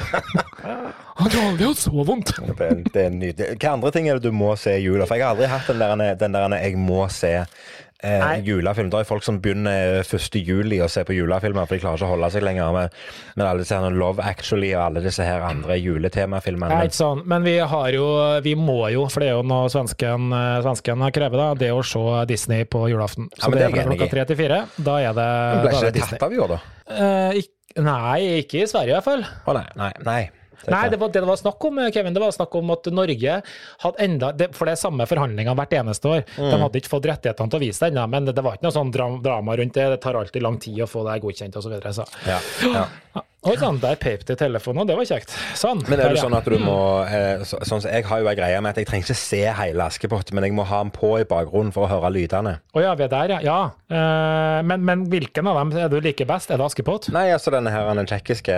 Jeg 1.15 1.31
har 1.31 1.47
aldri 1.49 1.67
hatt 1.69 1.79
så 1.79 2.03
vondt. 2.05 2.33
Det 2.59 2.65
er, 2.65 2.83
det 2.91 3.03
er 3.07 3.13
nydelig. 3.15 3.53
Hva 3.61 3.71
andre 3.77 3.91
ting 3.95 4.09
er 4.11 4.19
det 4.19 4.27
du 4.27 4.35
må 4.35 4.51
se 4.59 4.73
i 4.75 4.83
jula? 4.83 5.05
For 5.07 5.15
jeg 5.15 5.23
har 5.23 5.35
aldri 5.37 5.47
hatt 5.47 5.69
den 5.71 5.79
der, 5.79 6.15
den 6.19 6.35
der 6.35 6.55
jeg 6.59 6.75
må 6.81 7.05
se 7.13 7.31
eh, 8.03 8.33
julefilm. 8.43 8.89
Det 8.91 8.99
er 8.99 9.07
folk 9.07 9.23
som 9.23 9.37
begynner 9.41 10.01
1. 10.03 10.35
juli 10.43 10.81
å 10.83 10.89
se 10.91 11.05
på 11.07 11.15
julefilmer, 11.15 11.65
for 11.69 11.77
de 11.77 11.81
klarer 11.85 12.01
ikke 12.01 12.09
å 12.09 12.11
holde 12.17 12.29
seg 12.35 12.43
lenger 12.43 12.75
med, 12.75 12.97
med 13.39 13.45
alle 13.47 13.63
disse 13.63 13.79
her 13.79 13.95
Love 13.95 14.27
Actually 14.27 14.73
og 14.75 14.83
alle 14.89 15.05
disse 15.07 15.23
her 15.25 15.45
andre 15.47 15.79
juletemafilmene. 15.79 16.75
Men- 16.75 16.91
ikke 16.91 16.99
sånn, 16.99 17.23
men 17.31 17.47
vi 17.47 17.55
har 17.63 17.89
jo, 17.95 18.05
vi 18.45 18.57
må 18.59 18.77
jo, 18.93 19.07
for 19.07 19.23
det 19.23 19.31
er 19.31 19.37
jo 19.39 19.47
noe 19.47 19.71
svensken, 19.71 20.27
eh, 20.35 20.59
svensken 20.67 21.07
krever, 21.15 21.39
da, 21.45 21.49
det 21.63 21.71
å 21.71 21.79
se 21.87 22.25
Disney 22.29 22.67
på 22.67 22.89
julaften. 22.91 23.31
Så 23.39 23.47
ja, 23.47 23.55
det 23.55 23.63
det 23.63 23.71
er 23.71 23.77
fra 23.79 23.89
klokka 23.93 24.11
tre 24.11 24.27
til 24.33 24.41
fire. 24.43 24.61
Da 24.77 24.99
er 24.99 25.15
det, 25.15 25.31
Ble 25.63 25.71
da 25.71 25.77
ikke 25.79 25.93
det 25.95 26.09
tatt 26.11 26.27
av 26.27 26.35
i 26.35 26.43
år, 26.43 26.57
da? 26.57 26.63
Eh, 26.91 27.43
ikke, 27.45 27.83
nei, 27.87 28.19
ikke 28.43 28.65
i 28.65 28.67
Sverige 28.67 28.91
i 28.91 28.99
hvert 28.99 29.07
fall. 29.13 29.23
Å 29.47 29.61
nei, 29.63 29.69
nei, 29.79 29.93
nei. 30.03 30.23
Nei, 30.73 30.83
det 30.93 30.99
var 31.01 31.13
det 31.13 31.23
det 31.25 31.29
var 31.29 31.39
snakk 31.41 31.67
om, 31.69 31.81
Kevin. 31.93 32.15
Det 32.15 32.23
var 32.23 32.35
snakk 32.35 32.55
om 32.59 32.73
at 32.75 32.89
Norge 32.93 33.37
hadde 33.85 34.03
enda 34.05 34.31
det, 34.35 34.51
For 34.55 34.69
det 34.69 34.75
er 34.75 34.81
samme 34.81 35.07
forhandlingene 35.09 35.57
hvert 35.59 35.77
eneste 35.79 36.11
år. 36.11 36.25
Mm. 36.37 36.49
De 36.51 36.61
hadde 36.63 36.81
ikke 36.81 36.93
fått 36.95 37.09
rettighetene 37.11 37.53
til 37.53 37.61
å 37.61 37.65
vise 37.65 37.83
det 37.83 37.93
ennå, 37.93 38.07
men 38.11 38.29
det, 38.29 38.35
det 38.37 38.45
var 38.45 38.57
ikke 38.57 38.67
noe 38.67 38.77
sånn 38.77 38.93
drama 38.95 39.57
rundt 39.59 39.77
det. 39.77 39.87
Det 39.95 40.01
tar 40.03 40.19
alltid 40.19 40.45
lang 40.45 40.59
tid 40.61 40.83
å 40.85 40.89
få 40.89 41.05
det 41.07 41.19
godkjent 41.23 41.59
osv. 41.59 41.65
Så 41.65 41.73
videre, 41.73 41.93
så. 41.97 42.05
Ja, 42.29 42.39
ja. 43.15 43.23
Oi 43.45 43.55
sann, 43.61 43.77
der 43.81 43.95
peip 44.01 44.23
det 44.25 44.35
i 44.35 44.39
telefonen, 44.39 44.81
og 44.81 44.87
det 44.89 44.95
var 44.97 45.05
kjekt. 45.05 45.33
Sånn. 45.57 45.83
Men 45.85 45.99
er 46.01 46.15
det 46.15 46.21
sånn 46.23 46.33
at 46.33 46.47
du 46.49 46.55
må 46.61 46.77
eh, 47.05 47.43
så, 47.45 47.59
sånn, 47.61 47.83
som 47.83 47.91
Jeg 47.91 48.05
har 48.09 48.21
jo 48.23 48.29
ei 48.31 48.35
greie 48.39 48.61
med 48.65 48.73
at 48.73 48.79
jeg 48.81 48.87
trenger 48.89 49.05
ikke 49.05 49.17
se 49.19 49.41
hele 49.59 49.85
Askepott, 49.85 50.31
men 50.33 50.47
jeg 50.47 50.55
må 50.57 50.65
ha 50.65 50.79
den 50.81 50.89
på 50.95 51.11
i 51.21 51.27
bakgrunnen 51.29 51.69
for 51.75 51.85
å 51.85 51.89
høre 51.91 52.09
lydene. 52.15 52.55
Å 52.73 52.81
ja, 52.81 52.95
vi 52.97 53.05
er 53.05 53.11
der, 53.13 53.33
ja. 53.35 53.39
ja. 53.45 53.59
Eh, 53.85 54.63
men, 54.65 54.81
men 54.87 55.03
hvilken 55.11 55.47
av 55.51 55.59
dem 55.61 55.75
er 55.83 55.91
du 55.93 55.99
liker 56.01 56.25
best? 56.29 56.49
Er 56.49 56.57
det 56.61 56.65
Askepott? 56.71 57.11
Nei, 57.13 57.27
altså 57.35 57.53
denne 57.53 57.69
her, 57.73 57.91
den 57.99 58.09
tsjekkiske 58.09 58.55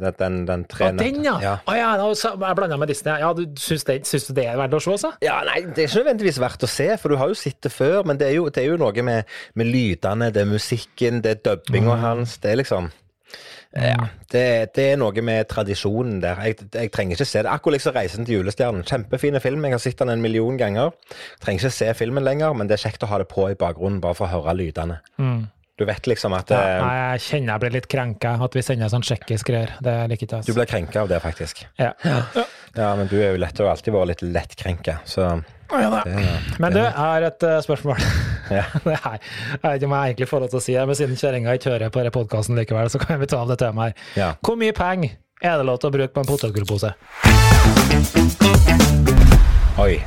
Den, 0.00 0.14
den, 0.22 0.38
den 0.48 0.64
tre 0.70 0.92
Å, 0.92 0.94
den, 1.00 1.20
ja! 1.26 1.34
ja. 1.42 1.56
Å 1.66 1.76
ja, 1.76 1.90
jeg 2.06 2.58
blanda 2.60 2.78
med 2.80 2.92
Disney. 2.92 3.18
Ja, 3.24 3.32
du 3.34 3.44
syns, 3.58 3.84
det, 3.88 3.98
syns 4.08 4.28
du 4.30 4.34
det 4.38 4.46
er 4.52 4.60
verdt 4.60 4.78
å 4.78 4.82
se, 4.86 4.96
så? 5.06 5.12
Ja, 5.26 5.40
nei, 5.48 5.64
Det 5.74 5.84
er 5.84 5.90
ikke 5.90 6.04
nødvendigvis 6.04 6.40
verdt 6.42 6.64
å 6.66 6.70
se, 6.70 6.88
for 7.02 7.10
du 7.12 7.18
har 7.20 7.34
jo 7.34 7.38
sett 7.38 7.58
det 7.66 7.74
før. 7.74 8.04
Men 8.06 8.20
det 8.22 8.30
er 8.30 8.38
jo, 8.38 8.46
det 8.52 8.62
er 8.62 8.70
jo 8.72 8.78
noe 8.80 9.04
med, 9.10 9.36
med 9.58 9.70
lydene, 9.74 10.30
det 10.34 10.44
er 10.46 10.50
musikken, 10.54 11.20
det 11.26 11.36
er 11.38 11.44
dubbinga 11.50 11.90
Mm. 11.90 12.02
hans. 12.04 12.38
Det 12.38 12.52
er 12.52 12.60
liksom 12.62 12.86
Ja. 13.76 14.08
Det, 14.30 14.74
det 14.74 14.86
er 14.92 14.98
noe 14.98 15.22
med 15.22 15.46
tradisjonen 15.50 16.18
der. 16.22 16.40
Jeg, 16.42 16.56
jeg 16.74 16.90
trenger 16.90 17.14
ikke 17.14 17.28
se 17.28 17.44
det. 17.44 17.52
Akkurat 17.52 17.76
liksom 17.78 17.94
'Reisen 17.94 18.26
til 18.26 18.40
julestjernen'. 18.40 18.82
Kjempefine 18.86 19.40
film. 19.40 19.64
Jeg 19.64 19.76
har 19.76 19.82
sett 19.84 20.02
den 20.02 20.10
en 20.10 20.22
million 20.22 20.58
ganger. 20.58 20.90
Trenger 21.40 21.64
ikke 21.64 21.76
se 21.78 21.94
filmen 21.94 22.26
lenger, 22.26 22.52
men 22.52 22.66
det 22.66 22.78
er 22.78 22.88
kjekt 22.88 23.06
å 23.06 23.10
ha 23.12 23.22
det 23.22 23.28
på 23.30 23.46
i 23.50 23.54
bakgrunnen, 23.54 24.00
bare 24.02 24.18
for 24.18 24.26
å 24.26 24.34
høre 24.34 24.56
lydene. 24.58 24.98
Du 25.80 25.86
vet 25.88 26.10
liksom 26.10 26.34
at 26.36 26.50
Ja, 26.52 26.60
eh, 26.60 26.82
nei, 26.82 26.96
jeg 27.14 27.20
kjenner 27.24 27.54
jeg 27.54 27.60
blir 27.62 27.72
litt 27.78 27.88
krenka 27.88 28.34
at 28.44 28.56
vi 28.58 28.62
sender 28.62 28.90
sånn 28.92 29.06
tsjekkisk 29.06 29.48
greier. 29.48 29.70
Det 29.80 29.94
liker 30.12 30.26
ikke 30.26 30.40
jeg. 30.42 30.50
Du 30.50 30.52
blir 30.58 30.68
krenka 30.68 31.00
av 31.00 31.08
det, 31.08 31.22
faktisk. 31.24 31.62
Ja. 31.80 31.94
Ja, 32.74 32.90
men 32.96 33.08
du 33.08 33.16
er 33.16 33.32
jo 33.32 33.40
lett, 33.40 33.56
og 33.60 33.66
har 33.66 33.78
alltid 33.78 33.94
vært 33.94 34.10
litt 34.12 34.26
lettkrenka, 34.34 34.98
så 35.08 35.30
det, 35.70 36.16
Men 36.58 36.74
du, 36.74 36.80
jeg 36.80 36.92
har 36.96 37.26
et 37.30 37.46
eh, 37.46 37.60
spørsmål. 37.66 38.02
Ja. 38.50 38.64
her 38.74 39.20
jeg 39.22 39.60
vet 39.62 39.76
ikke 39.76 39.86
om 39.86 39.92
jeg 39.94 40.10
egentlig 40.10 40.26
får 40.26 40.40
lov 40.42 40.48
til 40.50 40.58
å 40.58 40.62
si 40.64 40.72
det, 40.74 40.82
men 40.90 40.96
siden 40.98 41.18
kjerringa 41.20 41.52
ikke 41.54 41.70
hører 41.70 41.92
på 41.94 42.00
denne 42.00 42.10
podkasten 42.16 42.58
likevel, 42.58 42.88
så 42.90 42.98
kan 42.98 43.20
vi 43.20 43.28
ta 43.30 43.38
av 43.44 43.52
det 43.52 43.60
temaet 43.60 43.92
her. 43.92 44.08
Ja. 44.18 44.30
Hvor 44.42 44.58
mye 44.58 44.74
penger 44.74 45.12
er 45.38 45.60
det 45.60 45.68
lov 45.68 45.78
til 45.78 45.92
å 45.92 45.94
bruke 45.94 46.10
på 46.16 46.24
en 46.24 46.26
potetgullpose? 46.26 46.90
Oi. 49.78 50.00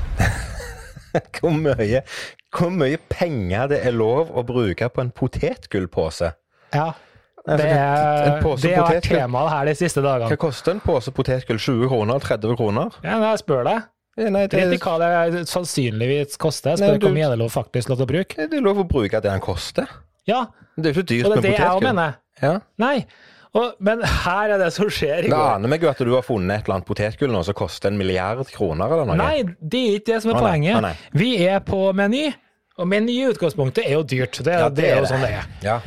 hvor, 1.40 1.56
mye, 1.56 2.04
hvor 2.52 2.76
mye 2.76 3.00
penger 3.16 3.72
det 3.72 3.80
er 3.88 3.96
lov 3.96 4.36
å 4.36 4.44
bruke 4.44 4.92
på 4.92 5.06
en 5.06 5.16
potetgullpose? 5.16 6.34
Ja. 6.76 6.92
Det, 7.44 7.60
er, 7.60 8.40
det 8.40 8.76
har 8.76 8.86
vært 8.88 9.08
temaet 9.08 9.50
her 9.52 9.66
de 9.68 9.74
siste 9.76 10.04
dagene. 10.04 10.30
Hva 10.32 10.40
koster 10.40 10.78
en 10.78 10.84
pose 10.84 11.12
potetgull? 11.12 11.60
20 11.60 11.90
kroner? 11.92 12.24
30 12.24 12.60
kroner? 12.60 13.00
Ja, 13.04 13.18
jeg 13.20 13.42
spør 13.42 13.66
deg. 13.68 13.90
Eh, 14.18 14.30
Nei, 14.30 14.46
det, 14.48 14.60
Drit 14.70 14.78
i 14.78 14.82
hva 14.84 14.98
det 15.34 15.44
sannsynligvis 15.50 16.38
koster. 16.38 16.76
Jeg 16.76 16.80
Nei, 16.84 16.90
spør 16.92 17.00
du- 17.00 17.08
hvor 17.08 17.16
mye 17.16 17.26
er 17.26 17.30
det 17.36 17.40
lov 17.42 17.52
faktisk 17.54 17.90
lov 17.90 17.98
til 17.98 18.06
å 18.06 18.12
bruke. 18.14 18.36
det 18.50 18.54
er 18.60 18.62
lov 18.62 18.78
å 18.84 18.88
bruke 18.88 19.10
det 19.22 19.24
den 19.24 19.40
koster. 19.42 19.88
Ja, 20.28 20.46
Det 20.78 20.86
er 20.90 20.94
jo 20.94 21.02
ikke 21.02 21.08
dyrt 21.10 21.26
og 21.26 21.32
det 21.34 21.38
er 21.38 21.42
det 21.50 21.58
jeg 21.60 21.70
òg 21.70 21.82
mener. 21.84 22.16
Ja. 22.42 22.60
Nei. 22.78 23.06
Og, 23.54 23.74
men 23.80 24.02
her 24.02 24.50
er 24.50 24.58
det 24.58 24.72
som 24.74 24.88
skjer 24.90 25.26
i 25.26 25.30
Det 25.30 25.34
aner 25.38 25.70
meg 25.70 25.82
jo 25.84 25.90
at 25.92 25.98
du 26.02 26.10
har 26.16 26.24
funnet 26.26 26.50
et 26.58 26.64
eller 26.66 26.80
annet 26.80 26.88
potetgull 26.88 27.30
nå 27.30 27.44
som 27.46 27.54
koster 27.54 27.92
en 27.92 27.98
milliard 28.00 28.48
kroner 28.50 28.86
eller 28.90 29.06
noe. 29.06 29.16
Nei, 29.16 29.44
det 29.62 29.82
er 29.82 30.00
ikke 30.00 30.06
det 30.16 30.22
som 30.24 30.32
er 30.32 30.40
nei. 30.40 30.42
poenget. 30.42 30.98
Vi 31.14 31.30
er 31.46 31.60
på 31.60 31.94
Meny, 31.94 32.34
og 32.80 32.88
Meny 32.90 33.12
i 33.22 33.28
utgangspunktet 33.30 33.86
er 33.86 33.94
jo 33.94 34.04
dyrt. 34.04 34.40
Det, 34.44 34.54
Ja, 34.58 34.70
det 34.70 34.86
er 34.90 35.00
jo 35.04 35.06
sånn 35.06 35.22
det 35.22 35.30
er. 35.38 35.46
Ja. 35.62 35.80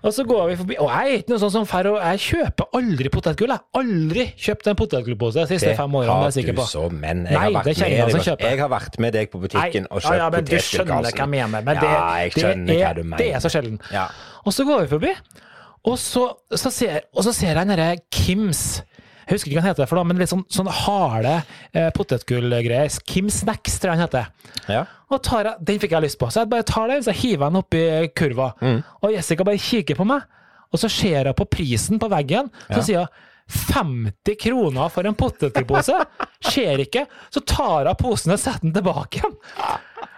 Og 0.00 0.14
så 0.16 0.24
går 0.24 0.46
vi 0.48 0.54
forbi 0.56 0.76
Og 0.80 0.88
jeg 0.88 1.10
er 1.10 1.18
ikke 1.20 1.34
noe 1.34 1.40
sånn 1.42 1.52
som 1.52 1.66
fer, 1.68 1.88
jeg 1.92 2.22
kjøper 2.24 2.78
aldri 2.78 3.10
potetgull. 3.12 3.52
Jeg 3.52 3.60
har 3.60 3.82
aldri 3.82 4.24
kjøpt 4.46 4.70
en 4.72 4.78
potetgullpose 4.80 5.44
de 5.44 5.58
siste 5.58 5.74
fem 5.76 5.98
årene. 6.00 6.30
det 6.30 6.44
har 6.46 6.46
jeg 6.48 6.56
du 6.56 6.62
så, 6.64 6.86
men 6.94 7.26
jeg 7.26 7.36
Nei, 7.36 7.42
har 7.42 7.56
vært 7.58 7.68
jeg 7.68 7.98
med 7.98 8.46
Jeg 8.46 8.62
har 8.62 8.72
vært 8.72 8.98
med 9.04 9.14
deg 9.18 9.30
på 9.32 9.42
butikken 9.42 9.90
og 9.90 10.00
kjøpt 10.00 10.16
ja, 10.22 10.30
men 10.32 10.46
du 10.46 10.54
potetgull, 10.54 10.66
skjønner 10.70 11.04
hva 11.04 11.12
jeg 11.12 11.30
mener. 11.36 11.68
Men 11.68 11.82
det, 11.82 11.92
ja, 11.92 12.00
jeg 12.24 12.34
det, 12.38 12.80
hva 12.80 12.90
er, 12.90 12.96
du 12.96 13.04
mener. 13.04 13.20
det 13.20 13.28
er 13.36 13.44
så 13.44 13.52
sjelden. 13.52 13.78
Ja. 13.92 14.08
Og 14.44 14.56
så 14.56 14.64
går 14.64 14.86
vi 14.86 14.92
forbi, 14.94 15.14
og 15.90 15.96
så, 16.00 16.26
så, 16.52 16.72
ser, 16.72 17.04
og 17.16 17.24
så 17.24 17.32
ser 17.36 17.52
jeg 17.52 17.60
den 17.60 17.72
derre 17.74 17.90
Kims 18.12 18.64
Jeg 19.30 19.38
husker 19.38 19.52
ikke 19.52 19.60
hva 19.60 19.62
han 19.62 19.70
heter, 19.70 19.86
for 19.86 20.00
da, 20.00 20.02
men 20.10 20.18
litt 20.18 20.32
sånn, 20.32 20.42
sånn 20.50 20.66
harde 20.74 21.36
eh, 21.72 21.86
potetgullgreier. 21.94 22.90
Kim 23.06 23.30
Snacks, 23.30 23.78
tror 23.78 23.92
jeg 23.92 24.00
han 24.00 24.08
heter. 24.08 24.26
Ja. 24.66 24.80
Og 25.14 25.22
tar 25.22 25.46
jeg, 25.46 25.64
Den 25.70 25.78
fikk 25.82 25.94
jeg 25.94 26.02
lyst 26.08 26.18
på, 26.18 26.28
så 26.34 26.42
jeg 26.42 26.50
bare 26.50 26.66
tar 26.66 26.90
den 26.90 27.02
så 27.06 27.14
hiver 27.14 27.46
jeg 27.46 27.54
den 27.54 27.60
oppi 27.62 27.82
kurva. 28.18 28.50
Mm. 28.60 28.80
Og 29.00 29.14
Jessica 29.14 29.46
bare 29.46 29.62
kikker 29.62 29.98
på 30.00 30.06
meg, 30.10 30.26
og 30.70 30.78
så 30.82 30.90
ser 30.90 31.30
jeg 31.30 31.36
på 31.38 31.46
prisen 31.50 31.98
på 32.02 32.10
veggen, 32.10 32.50
så 32.70 32.82
sier 32.82 33.06
hun 33.06 33.28
50 33.50 34.36
kroner 34.38 34.90
for 34.94 35.06
en 35.08 35.16
potetgullpose? 35.18 35.96
Skjer 36.50 36.84
ikke. 36.84 37.06
Så 37.34 37.42
tar 37.46 37.88
jeg 37.88 37.98
posen 38.02 38.34
og 38.34 38.38
setter 38.42 38.66
den 38.66 38.74
tilbake 38.76 39.18
igjen. 39.22 39.38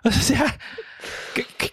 Og 0.03 0.11
så 0.13 0.21
sier 0.27 0.43
jeg 0.43 0.53
"K- 0.53 0.59
k- 0.59 0.92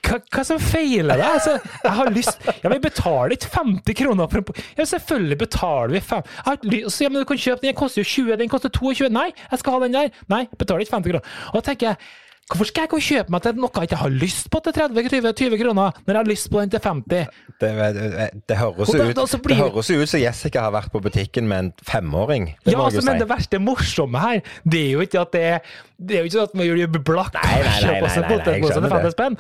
hva 0.09 0.43
som 0.47 0.61
feiler 0.61 1.19
deg? 1.19 1.25
Altså, 1.27 1.57
jeg 1.83 1.95
har 1.99 2.11
lyst 2.13 2.47
Ja, 2.63 2.71
vi 2.71 2.79
betaler 2.81 3.35
ikke 3.35 3.51
50 3.53 3.99
kroner 4.01 4.31
for 4.31 4.41
en. 4.41 4.63
Ja, 4.77 4.87
selvfølgelig 4.89 5.37
betaler 5.43 5.93
vi 5.97 6.01
fem... 6.11 6.23
Jeg 6.37 6.45
har 6.47 6.63
lyst, 6.63 6.95
så, 6.95 7.03
ja, 7.05 7.11
men 7.11 7.21
du 7.21 7.29
kan 7.29 7.41
kjøpe 7.41 7.61
den, 7.61 7.73
den 7.73 7.77
koster 7.77 8.01
jo 8.01 8.09
20, 8.09 8.39
den 8.41 8.51
koster 8.51 8.73
22. 8.73 9.11
Nei, 9.13 9.29
jeg 9.51 9.61
skal 9.61 9.75
ha 9.75 9.83
den 9.85 9.99
der. 9.99 10.09
Nei, 10.31 10.45
betaler 10.57 10.85
ikke 10.85 10.97
50 10.97 11.13
kroner. 11.13 11.37
Og 11.51 11.59
da 11.59 11.65
tenker 11.69 11.91
jeg 11.91 12.01
Hvorfor 12.49 12.65
skal 12.65 12.87
jeg 12.87 12.89
gå 12.89 12.97
og 12.97 13.05
kjøpe 13.05 13.33
meg 13.33 13.43
til 13.45 13.59
noe 13.61 13.69
jeg 13.75 13.89
ikke 13.89 13.99
har 13.99 14.13
lyst 14.13 14.47
på 14.49 14.61
til 14.65 14.73
30-20 14.73 15.59
kroner, 15.61 15.99
når 16.05 16.15
jeg 16.15 16.19
har 16.19 16.29
lyst 16.29 16.49
på 16.49 16.63
den 16.63 16.71
til 16.73 16.81
50? 16.81 17.27
Det, 17.59 17.69
det, 17.69 18.29
det, 18.49 18.57
høres 18.57 18.89
jo 18.89 19.05
ut, 19.05 19.35
blir- 19.45 19.61
ut 19.69 20.09
som 20.09 20.23
Jessica 20.23 20.63
har 20.65 20.73
vært 20.73 20.89
på 20.93 21.01
butikken 21.03 21.45
med 21.51 21.59
en 21.59 21.69
femåring. 21.85 22.49
Ja, 22.65 22.79
altså, 22.87 23.05
men 23.05 23.21
det 23.21 23.29
verste 23.29 23.61
morsomme 23.61 24.23
her, 24.23 24.41
det 24.65 24.81
er 24.87 24.91
jo 24.97 25.05
ikke 25.05 25.21
at 25.21 25.33
det 25.35 25.45
er 25.53 25.61
det 25.99 26.15
er 26.15 26.23
jo 26.23 26.29
ikke 26.29 26.35
sånn 26.37 26.47
at 26.47 26.53
man 26.55 26.63
gjør 26.63 26.77
det 26.79 26.99
blakk 27.03 27.33
Nei, 27.35 27.41
nei, 27.43 27.59
nei, 27.59 27.71
kjøper 27.83 28.05
oss 28.07 28.13
en 28.15 28.21
nei, 28.23 28.29
nei, 28.29 28.35
jeg 28.39 28.39
potetpose 28.39 28.69
til 28.69 28.75
skjønner 28.79 28.93
50 28.93 29.13
spenn. 29.13 29.35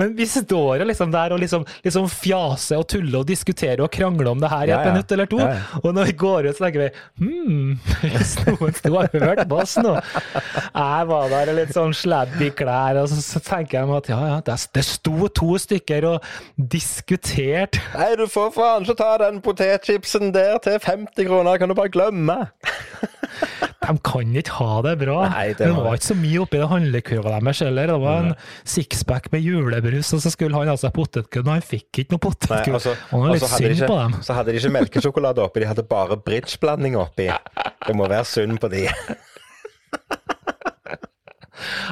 Men 0.00 0.14
vi 0.18 0.26
står 0.26 0.82
liksom 0.88 1.12
der 1.14 1.34
og 1.36 1.42
liksom, 1.42 1.66
liksom 1.86 2.08
fjaser 2.10 2.80
og 2.82 2.88
tuller 2.90 3.20
og 3.20 3.28
diskuterer 3.28 3.82
og 3.84 3.92
krangler 3.94 4.30
om 4.32 4.42
det 4.42 4.50
her 4.50 4.64
i 4.66 4.72
et 4.74 4.74
ja. 4.74 4.90
minutt 4.90 5.14
eller 5.14 5.30
to. 5.30 5.38
Ja, 5.38 5.52
ja. 5.54 5.82
Og 5.84 5.94
når 5.94 6.10
vi 6.10 6.16
går 6.24 6.48
ut, 6.48 6.58
så 6.58 6.66
tenker 6.66 6.82
vi 6.82 6.88
hm, 7.22 7.70
hvis 8.16 8.34
noen 8.48 8.74
sto 8.80 8.92
og 8.98 9.14
hørte 9.14 9.46
på 9.50 9.60
oss 9.62 9.76
nå 9.78 9.94
Jeg 9.94 11.08
var 11.12 11.30
der 11.30 11.52
litt 11.60 11.74
sånn 11.76 11.94
sladdy 12.34 12.50
klær, 12.58 12.98
og 13.02 13.08
så, 13.10 13.18
så 13.22 13.40
tenker 13.44 13.78
jeg 13.80 13.88
meg 13.88 13.96
at 14.02 14.08
ja, 14.10 14.18
ja, 14.32 14.38
det, 14.46 14.56
det 14.74 14.84
sto 14.86 15.28
to 15.34 15.54
stykker 15.60 16.06
og 16.08 16.26
diskuterte. 16.58 17.80
Nei, 17.94 18.10
du 18.18 18.26
får 18.30 18.50
faen 18.56 18.84
ikke 18.86 18.96
ta 18.98 19.10
den 19.22 19.40
potetchipsen 19.44 20.32
der 20.34 20.58
til 20.64 20.78
50 20.82 21.28
kroner, 21.28 21.58
kan 21.62 21.70
du 21.70 21.76
bare 21.78 21.92
glemme. 21.94 22.36
De 23.84 23.92
kan 24.06 24.30
ikke 24.38 24.54
ha 24.60 24.78
det 24.86 24.94
bra. 25.02 25.18
Nei, 25.28 25.48
det 25.52 25.58
det, 25.66 25.70
var- 25.74 25.84
var 25.90 25.98
ikke 25.98 26.08
så 26.10 26.16
mye 26.16 26.40
oppi 26.44 26.60
det 26.62 26.68
handlekurva 26.70 27.34
deres 27.38 27.60
heller. 27.64 27.90
Det 27.92 27.98
var 28.00 28.22
en 28.30 28.34
sixpack 28.74 29.30
med 29.34 29.44
julebrus, 29.44 30.12
og 30.16 30.22
så 30.24 30.32
skulle 30.32 30.56
han 30.56 30.70
ha 30.72 30.76
seg 30.80 30.94
potetgull, 30.96 31.44
og 31.46 31.52
han 31.58 31.66
fikk 31.66 32.02
ikke 32.04 32.14
noe 32.16 32.22
potetgull. 32.24 32.78
Altså, 32.78 32.94
han 33.10 33.24
var 33.26 33.34
litt 33.34 33.44
så 33.44 33.50
synd 33.58 33.76
ikke- 33.76 33.90
på 33.92 33.98
dem. 34.00 34.16
Så 34.24 34.38
hadde 34.38 34.54
de 34.54 34.62
ikke 34.62 34.74
melkesjokolade 34.78 35.44
oppi, 35.44 35.60
de 35.64 35.70
hadde 35.70 35.86
bare 35.90 36.16
bridgeblanding 36.24 36.96
oppi. 37.00 37.28
Det 37.86 37.92
må 37.98 38.06
være 38.08 38.24
synd 38.24 38.56
på 38.62 38.70
de. 38.72 38.86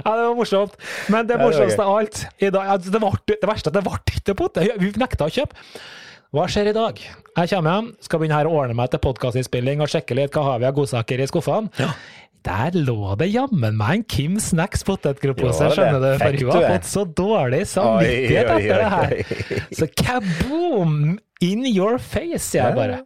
Ja, 0.03 0.13
det 0.19 0.29
var 0.29 0.37
morsomt. 0.39 0.77
Men 1.13 1.27
det 1.29 1.39
Ja, 1.39 1.43
morsomste 1.47 1.87
av 1.87 1.99
alt 2.03 2.23
i 2.39 2.51
dag, 2.51 2.71
altså, 2.77 2.95
det, 2.95 3.03
var, 3.03 3.19
det 3.29 3.51
verste 3.51 3.71
er 3.71 3.75
at 3.75 3.81
det 3.81 3.85
ble 3.89 4.21
ikke 4.21 4.39
potet. 4.39 4.73
Vi 4.81 4.93
nekta 5.01 5.29
å 5.29 5.33
kjøpe. 5.33 5.59
Hva 6.33 6.47
skjer 6.49 6.71
i 6.71 6.73
dag? 6.73 6.97
Jeg 6.97 7.49
kommer 7.51 7.75
hjem, 7.77 7.89
skal 8.01 8.21
begynne 8.23 8.39
her 8.39 8.49
å 8.49 8.53
ordne 8.63 8.77
meg 8.79 8.89
til 8.93 9.03
podkastinnspilling 9.05 9.83
og 9.85 9.91
sjekke 9.93 10.17
litt 10.17 10.33
hva 10.33 10.47
har 10.47 10.63
vi 10.63 10.69
av 10.71 10.77
godsaker 10.79 11.21
i 11.21 11.27
skuffene. 11.29 11.91
Der 12.43 12.75
lå 12.75 13.13
det 13.21 13.29
jammen 13.31 13.77
meg 13.79 13.99
en 14.01 14.05
Kim 14.09 14.39
Snacks 14.43 14.83
potetgullpose, 14.89 15.69
skjønner 15.77 16.01
du, 16.03 16.09
for 16.23 16.39
hun 16.41 16.55
har 16.57 16.65
fått 16.73 16.89
så 16.89 17.05
dårlig 17.07 17.61
samvittighet 17.71 18.49
etter 18.57 18.81
det 18.81 18.89
her. 18.97 19.69
Så 19.77 19.91
kaboom! 19.93 20.97
In 21.43 21.65
your 21.67 21.99
face, 21.99 22.45
sier 22.53 22.69
jeg 22.71 22.77
bare. 22.77 23.01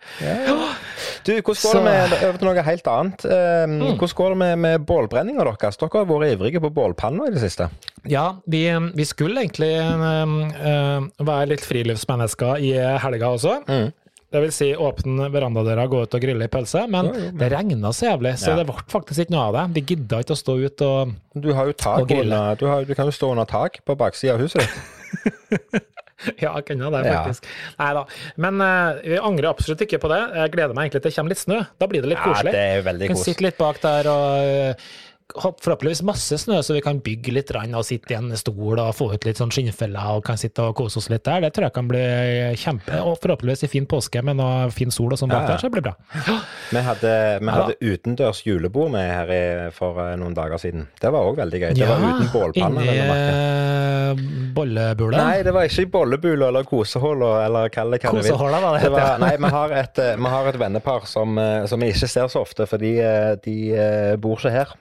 Du, 1.24 1.32
hvordan 1.32 1.44
går 1.46 1.54
Så- 1.56 1.72
det 1.74 1.84
med 1.84 2.12
over 2.28 2.38
til 2.38 2.48
noe 2.50 2.62
helt 2.66 2.86
annet? 2.92 3.24
Um, 3.24 3.76
Mm. 3.76 3.98
Hvordan 3.98 4.14
går 4.20 4.28
det 4.34 4.38
med, 4.38 4.58
med 4.58 4.86
bålbrenninga 4.86 5.44
deres? 5.48 5.76
Dere 5.80 5.88
har 5.92 6.04
vært 6.10 6.32
ivrige 6.36 6.60
på 6.60 6.70
bålpanna 6.76 7.26
i 7.28 7.32
det 7.34 7.40
siste. 7.42 7.70
Ja, 8.06 8.26
vi, 8.46 8.64
vi 8.94 9.04
skulle 9.08 9.40
egentlig 9.42 9.72
um, 9.80 10.36
være 11.26 11.48
litt 11.54 11.64
friluftsmennesker 11.64 12.60
i 12.60 12.74
helga 13.02 13.32
også. 13.34 13.62
Mm. 13.66 13.88
Det 14.36 14.40
vil 14.42 14.52
si 14.52 14.68
åpne 14.74 15.28
verandadøra, 15.32 15.84
gå 15.88 16.02
ut 16.02 16.14
og 16.18 16.20
grille 16.20 16.44
i 16.44 16.50
pølse. 16.52 16.82
Men 16.90 17.08
det 17.38 17.48
regna 17.52 17.92
så 17.94 18.08
jævlig, 18.10 18.34
så 18.42 18.50
Ja. 18.52 18.56
det 18.60 18.66
ble 18.66 18.74
faktisk 18.90 19.22
ikke 19.24 19.30
noe 19.36 19.44
av 19.48 19.54
det. 19.54 19.64
Vi 19.80 19.94
gidda 19.94 20.18
ikke 20.20 20.34
å 20.34 20.40
stå 20.42 20.56
ut 20.66 20.82
og 20.82 21.14
Du 21.40 21.52
har 21.54 21.66
jo 21.66 21.72
tak 21.72 22.00
Og 22.02 22.08
grille. 22.08 22.34
under, 22.34 22.54
du, 22.56 22.66
har, 22.66 22.84
du 22.84 22.94
kan 22.94 23.06
jo 23.06 23.12
stå 23.16 23.30
under 23.32 23.44
tak 23.46 23.78
på 23.86 23.96
baksida 23.96 24.34
av 24.34 24.40
huset 24.44 24.66
ditt. 24.66 25.82
Ja, 26.42 26.52
jeg 26.56 26.64
jo 26.86 26.90
det, 26.94 27.02
Ja. 27.06 27.22
faktisk. 27.24 27.46
Nei 27.78 27.88
da. 27.98 28.04
Men 28.40 28.60
uh, 28.64 29.00
vi 29.04 29.18
angrer 29.20 29.50
absolutt 29.50 29.82
ikke 29.86 30.00
på 30.02 30.08
det. 30.12 30.20
Jeg 30.40 30.54
gleder 30.54 30.74
meg 30.76 30.86
egentlig 30.88 31.02
til 31.04 31.10
det 31.10 31.16
kommer 31.18 31.34
litt 31.34 31.42
snø. 31.42 31.58
Da 31.82 31.88
blir 31.90 32.02
det 32.04 32.12
litt 32.14 32.22
Ja, 32.22 32.30
koselig. 32.32 32.52
det 32.56 32.62
er 32.76 32.86
veldig 32.86 33.10
kan 33.12 33.20
sitte 33.20 33.44
litt 33.46 33.58
bak 33.60 33.80
der 33.84 34.08
og, 34.12 34.86
forhåpentligvis 35.34 36.02
masse 36.06 36.38
snø, 36.38 36.60
så 36.62 36.76
vi 36.76 36.82
kan 36.84 37.00
bygge 37.02 37.32
litt 37.34 37.50
og 37.56 37.84
sitte 37.84 38.14
i 38.14 38.16
en 38.16 38.30
stol 38.38 38.78
og 38.78 38.92
få 38.94 39.08
ut 39.14 39.24
litt 39.26 39.40
sånn 39.40 39.50
skinnfeller 39.50 40.16
og 40.16 40.24
kan 40.26 40.38
sitte 40.38 40.62
og 40.62 40.76
kose 40.78 41.00
oss 41.00 41.10
litt 41.10 41.24
der. 41.26 41.42
Det 41.44 41.52
tror 41.56 41.66
jeg 41.66 41.74
kan 41.74 41.88
bli 41.90 42.04
kjempe 42.56 43.00
Og 43.02 43.18
forhåpentligvis 43.20 43.66
i 43.66 43.70
fin 43.70 43.86
påske 43.86 44.22
med 44.22 44.38
noe 44.38 44.70
fin 44.74 44.90
sol 44.94 45.12
og 45.12 45.20
sånn 45.20 45.32
bak 45.32 45.42
Ja, 45.42 45.46
ja. 45.46 45.50
der, 45.54 45.58
så 45.58 45.68
det 45.68 45.74
blir 45.74 45.86
bra. 45.88 45.94
Vi 46.70 46.84
hadde, 46.86 47.12
vi 47.42 47.56
Ja 47.56 47.74
utendørs 47.92 48.42
julebord 48.46 48.92
med 48.94 49.10
her 49.10 49.34
i, 49.34 49.42
for 49.74 49.98
eh, 50.02 50.14
noen 50.20 50.34
dager 50.36 50.62
siden. 50.62 50.86
Det 51.00 51.12
var 51.12 51.26
òg 51.26 51.40
veldig 51.42 51.62
gøy. 51.62 51.74
Det 51.76 51.90
var 51.90 52.06
uten 52.06 52.32
bålpanne. 52.32 52.86
Inni 52.86 54.52
bollebula. 54.56 55.18
Nei, 55.18 55.42
det 55.44 55.52
var 55.52 55.66
ikke 55.68 55.84
i 55.84 55.90
bollebula 55.92 56.48
eller 56.48 56.66
kosehåla 56.68 57.30
eller 57.44 57.72
kall 57.74 57.92
det 57.92 58.00
hva 58.04 58.14
du 58.14 58.22
vil. 58.22 58.38
Var 58.38 58.54
det 58.54 58.84
Det 58.86 58.92
var, 58.94 59.18
nei, 59.20 59.34
vi 59.42 59.50
har 59.56 59.74
et, 59.82 60.00
eh, 60.02 60.14
vi 60.16 60.32
har 60.36 60.50
et 60.52 60.58
vennepar 60.60 61.06
som, 61.10 61.36
eh, 61.38 61.66
som 61.66 61.82
vi 61.82 61.90
ikke 61.92 62.08
ser 62.08 62.30
så 62.32 62.40
ofte, 62.46 62.66
fordi 62.70 62.94
de, 62.96 63.36
de 63.44 64.16
bor 64.22 64.38
ikke 64.40 64.54
her. 64.54 64.76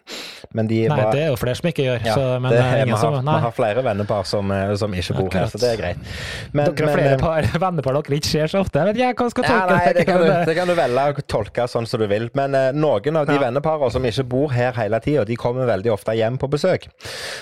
Men 0.56 0.70
de 0.70 0.82
Nei, 0.90 0.98
var 0.98 1.12
det 1.16 1.24
er 1.26 1.32
jo 1.34 1.38
flere 1.40 1.58
som 1.60 1.70
ikke 1.70 1.86
gjør. 1.86 2.06
ja, 2.06 2.16
så, 2.16 2.26
men 2.44 2.54
det, 2.54 2.60
er 2.62 2.86
vi, 2.86 2.92
har, 2.92 3.02
som 3.02 3.18
vi 3.30 3.36
har 3.46 3.56
flere 3.56 3.84
vennepar 3.86 4.28
som, 4.30 4.52
eh, 4.56 4.74
som 4.80 4.94
ikke 4.96 5.18
bor 5.18 5.30
her, 5.36 5.48
så 5.52 5.62
det 5.62 5.72
er 5.74 5.82
greit. 5.82 6.14
Men, 6.52 6.72
Dere 6.72 6.90
har 6.90 7.00
flere 7.00 7.16
eh, 7.16 7.22
par, 7.22 7.50
vennepar 7.66 8.00
dere 8.00 8.20
ikke 8.20 8.32
ser 8.32 8.52
så 8.52 8.62
ofte. 8.66 8.82
Jeg 8.82 8.92
vet 8.92 9.02
ikke 9.02 9.26
hva 9.26 9.30
jeg 9.30 9.36
skal 9.36 9.48
ja, 9.48 9.56
tolke 9.56 9.80
nei, 9.80 9.96
det 9.98 10.06
kan, 10.10 10.22
du, 10.22 10.32
det 10.50 10.58
kan 10.60 10.72
du 10.72 10.76
velge 10.78 11.26
å 11.26 11.28
tolke 11.36 11.68
sånn 11.72 11.90
som 11.90 12.04
du 12.04 12.08
vil. 12.12 12.30
Men 12.38 12.58
eh, 12.58 12.70
noen 12.76 13.22
av 13.22 13.30
de 13.30 13.36
Ja. 13.36 13.42
venneparene 13.48 13.92
som 13.92 14.06
ikke 14.08 14.24
bor 14.32 14.54
her 14.56 14.76
hele 14.80 15.00
tida, 15.04 15.26
de 15.28 15.36
kommer 15.40 15.68
veldig 15.70 15.92
ofte 15.94 16.16
hjem 16.16 16.40
på 16.42 16.50
besøk. 16.52 16.88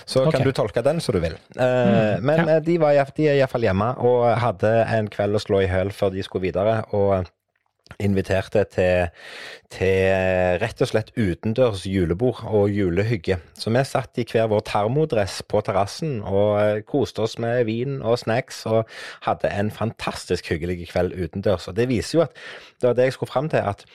Så 0.06 0.23
okay. 0.23 0.39
kan 0.39 0.47
du 0.47 0.56
tolke 0.56 0.84
den 0.86 1.01
som 1.03 1.15
du 1.15 1.21
vil. 1.23 1.38
Eh, 1.58 2.17
men 2.23 2.43
ja. 2.43 2.58
eh, 2.58 2.63
de, 2.65 2.79
var, 2.82 2.97
de 3.17 3.29
er 3.29 3.39
iallfall 3.41 3.67
hjemme 3.67 3.93
og 4.03 4.25
hadde 4.41 4.73
en 4.97 5.10
kveld 5.12 5.38
å 5.38 5.43
slå 5.43 5.63
i 5.63 5.69
høl 5.71 5.93
før 5.93 6.13
de 6.15 6.25
skulle 6.25 6.49
videre. 6.49 6.82
og 6.91 7.29
inviterte 8.02 8.63
til, 8.72 9.10
til 9.74 10.60
rett 10.62 10.82
og 10.82 10.89
slett 10.89 11.12
utendørs 11.19 11.86
julebord 11.89 12.43
og 12.48 12.72
julehygge. 12.74 13.38
Så 13.60 13.74
vi 13.74 13.84
satt 13.88 14.22
i 14.22 14.26
hver 14.30 14.50
vår 14.52 14.63
termodress 14.69 15.41
på 15.50 15.62
terrassen 15.65 16.22
og 16.22 16.56
eh, 16.62 16.80
koste 16.88 17.26
oss 17.26 17.38
med 17.41 17.65
vin 17.69 18.00
og 18.02 18.19
snacks 18.24 18.63
og 18.69 18.88
hadde 19.28 19.52
en 19.52 19.72
fantastisk 19.74 20.50
hyggelig 20.54 20.89
kveld 20.93 21.13
utendørs. 21.17 21.67
Og 21.69 21.78
det 21.78 21.89
viser 21.91 22.19
jo 22.19 22.26
at 22.26 22.41
det 22.82 22.89
var 22.89 22.98
det 22.98 23.12
jeg 23.12 23.17
skulle 23.19 23.34
fram 23.34 23.52
til, 23.52 23.63
at 23.63 23.86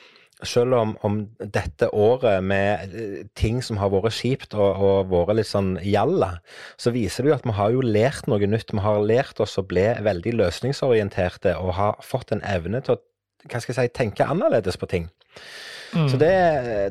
selv 0.47 0.77
om, 0.79 0.93
om 1.03 1.17
dette 1.41 1.89
året 1.95 2.45
med 2.45 2.95
eh, 2.95 3.27
ting 3.39 3.59
som 3.65 3.81
har 3.81 3.91
vært 3.91 4.15
kjipt 4.15 4.55
og, 4.55 4.79
og 4.79 5.11
vært 5.11 5.41
litt 5.41 5.51
sånn 5.51 5.75
gjalla, 5.83 6.37
så 6.79 6.93
viser 6.95 7.25
det 7.25 7.33
jo 7.33 7.39
at 7.41 7.49
vi 7.49 7.57
har 7.59 7.75
jo 7.75 7.83
lært 7.83 8.31
noe 8.31 8.47
nytt. 8.47 8.71
Vi 8.71 8.85
har 8.85 9.03
lært 9.03 9.43
oss 9.43 9.59
å 9.59 9.67
bli 9.67 9.89
veldig 10.07 10.37
løsningsorienterte 10.39 11.57
og 11.59 11.75
har 11.81 11.99
fått 12.05 12.37
en 12.37 12.45
evne 12.47 12.85
til 12.85 12.95
å 12.95 13.03
hva 13.47 13.61
skal 13.63 13.75
jeg 13.75 13.91
si, 13.91 13.97
tenke 14.03 14.27
annerledes 14.27 14.81
på 14.81 14.91
ting. 14.91 15.09
Mm. 15.97 16.09
Så 16.09 16.19
det, 16.21 16.33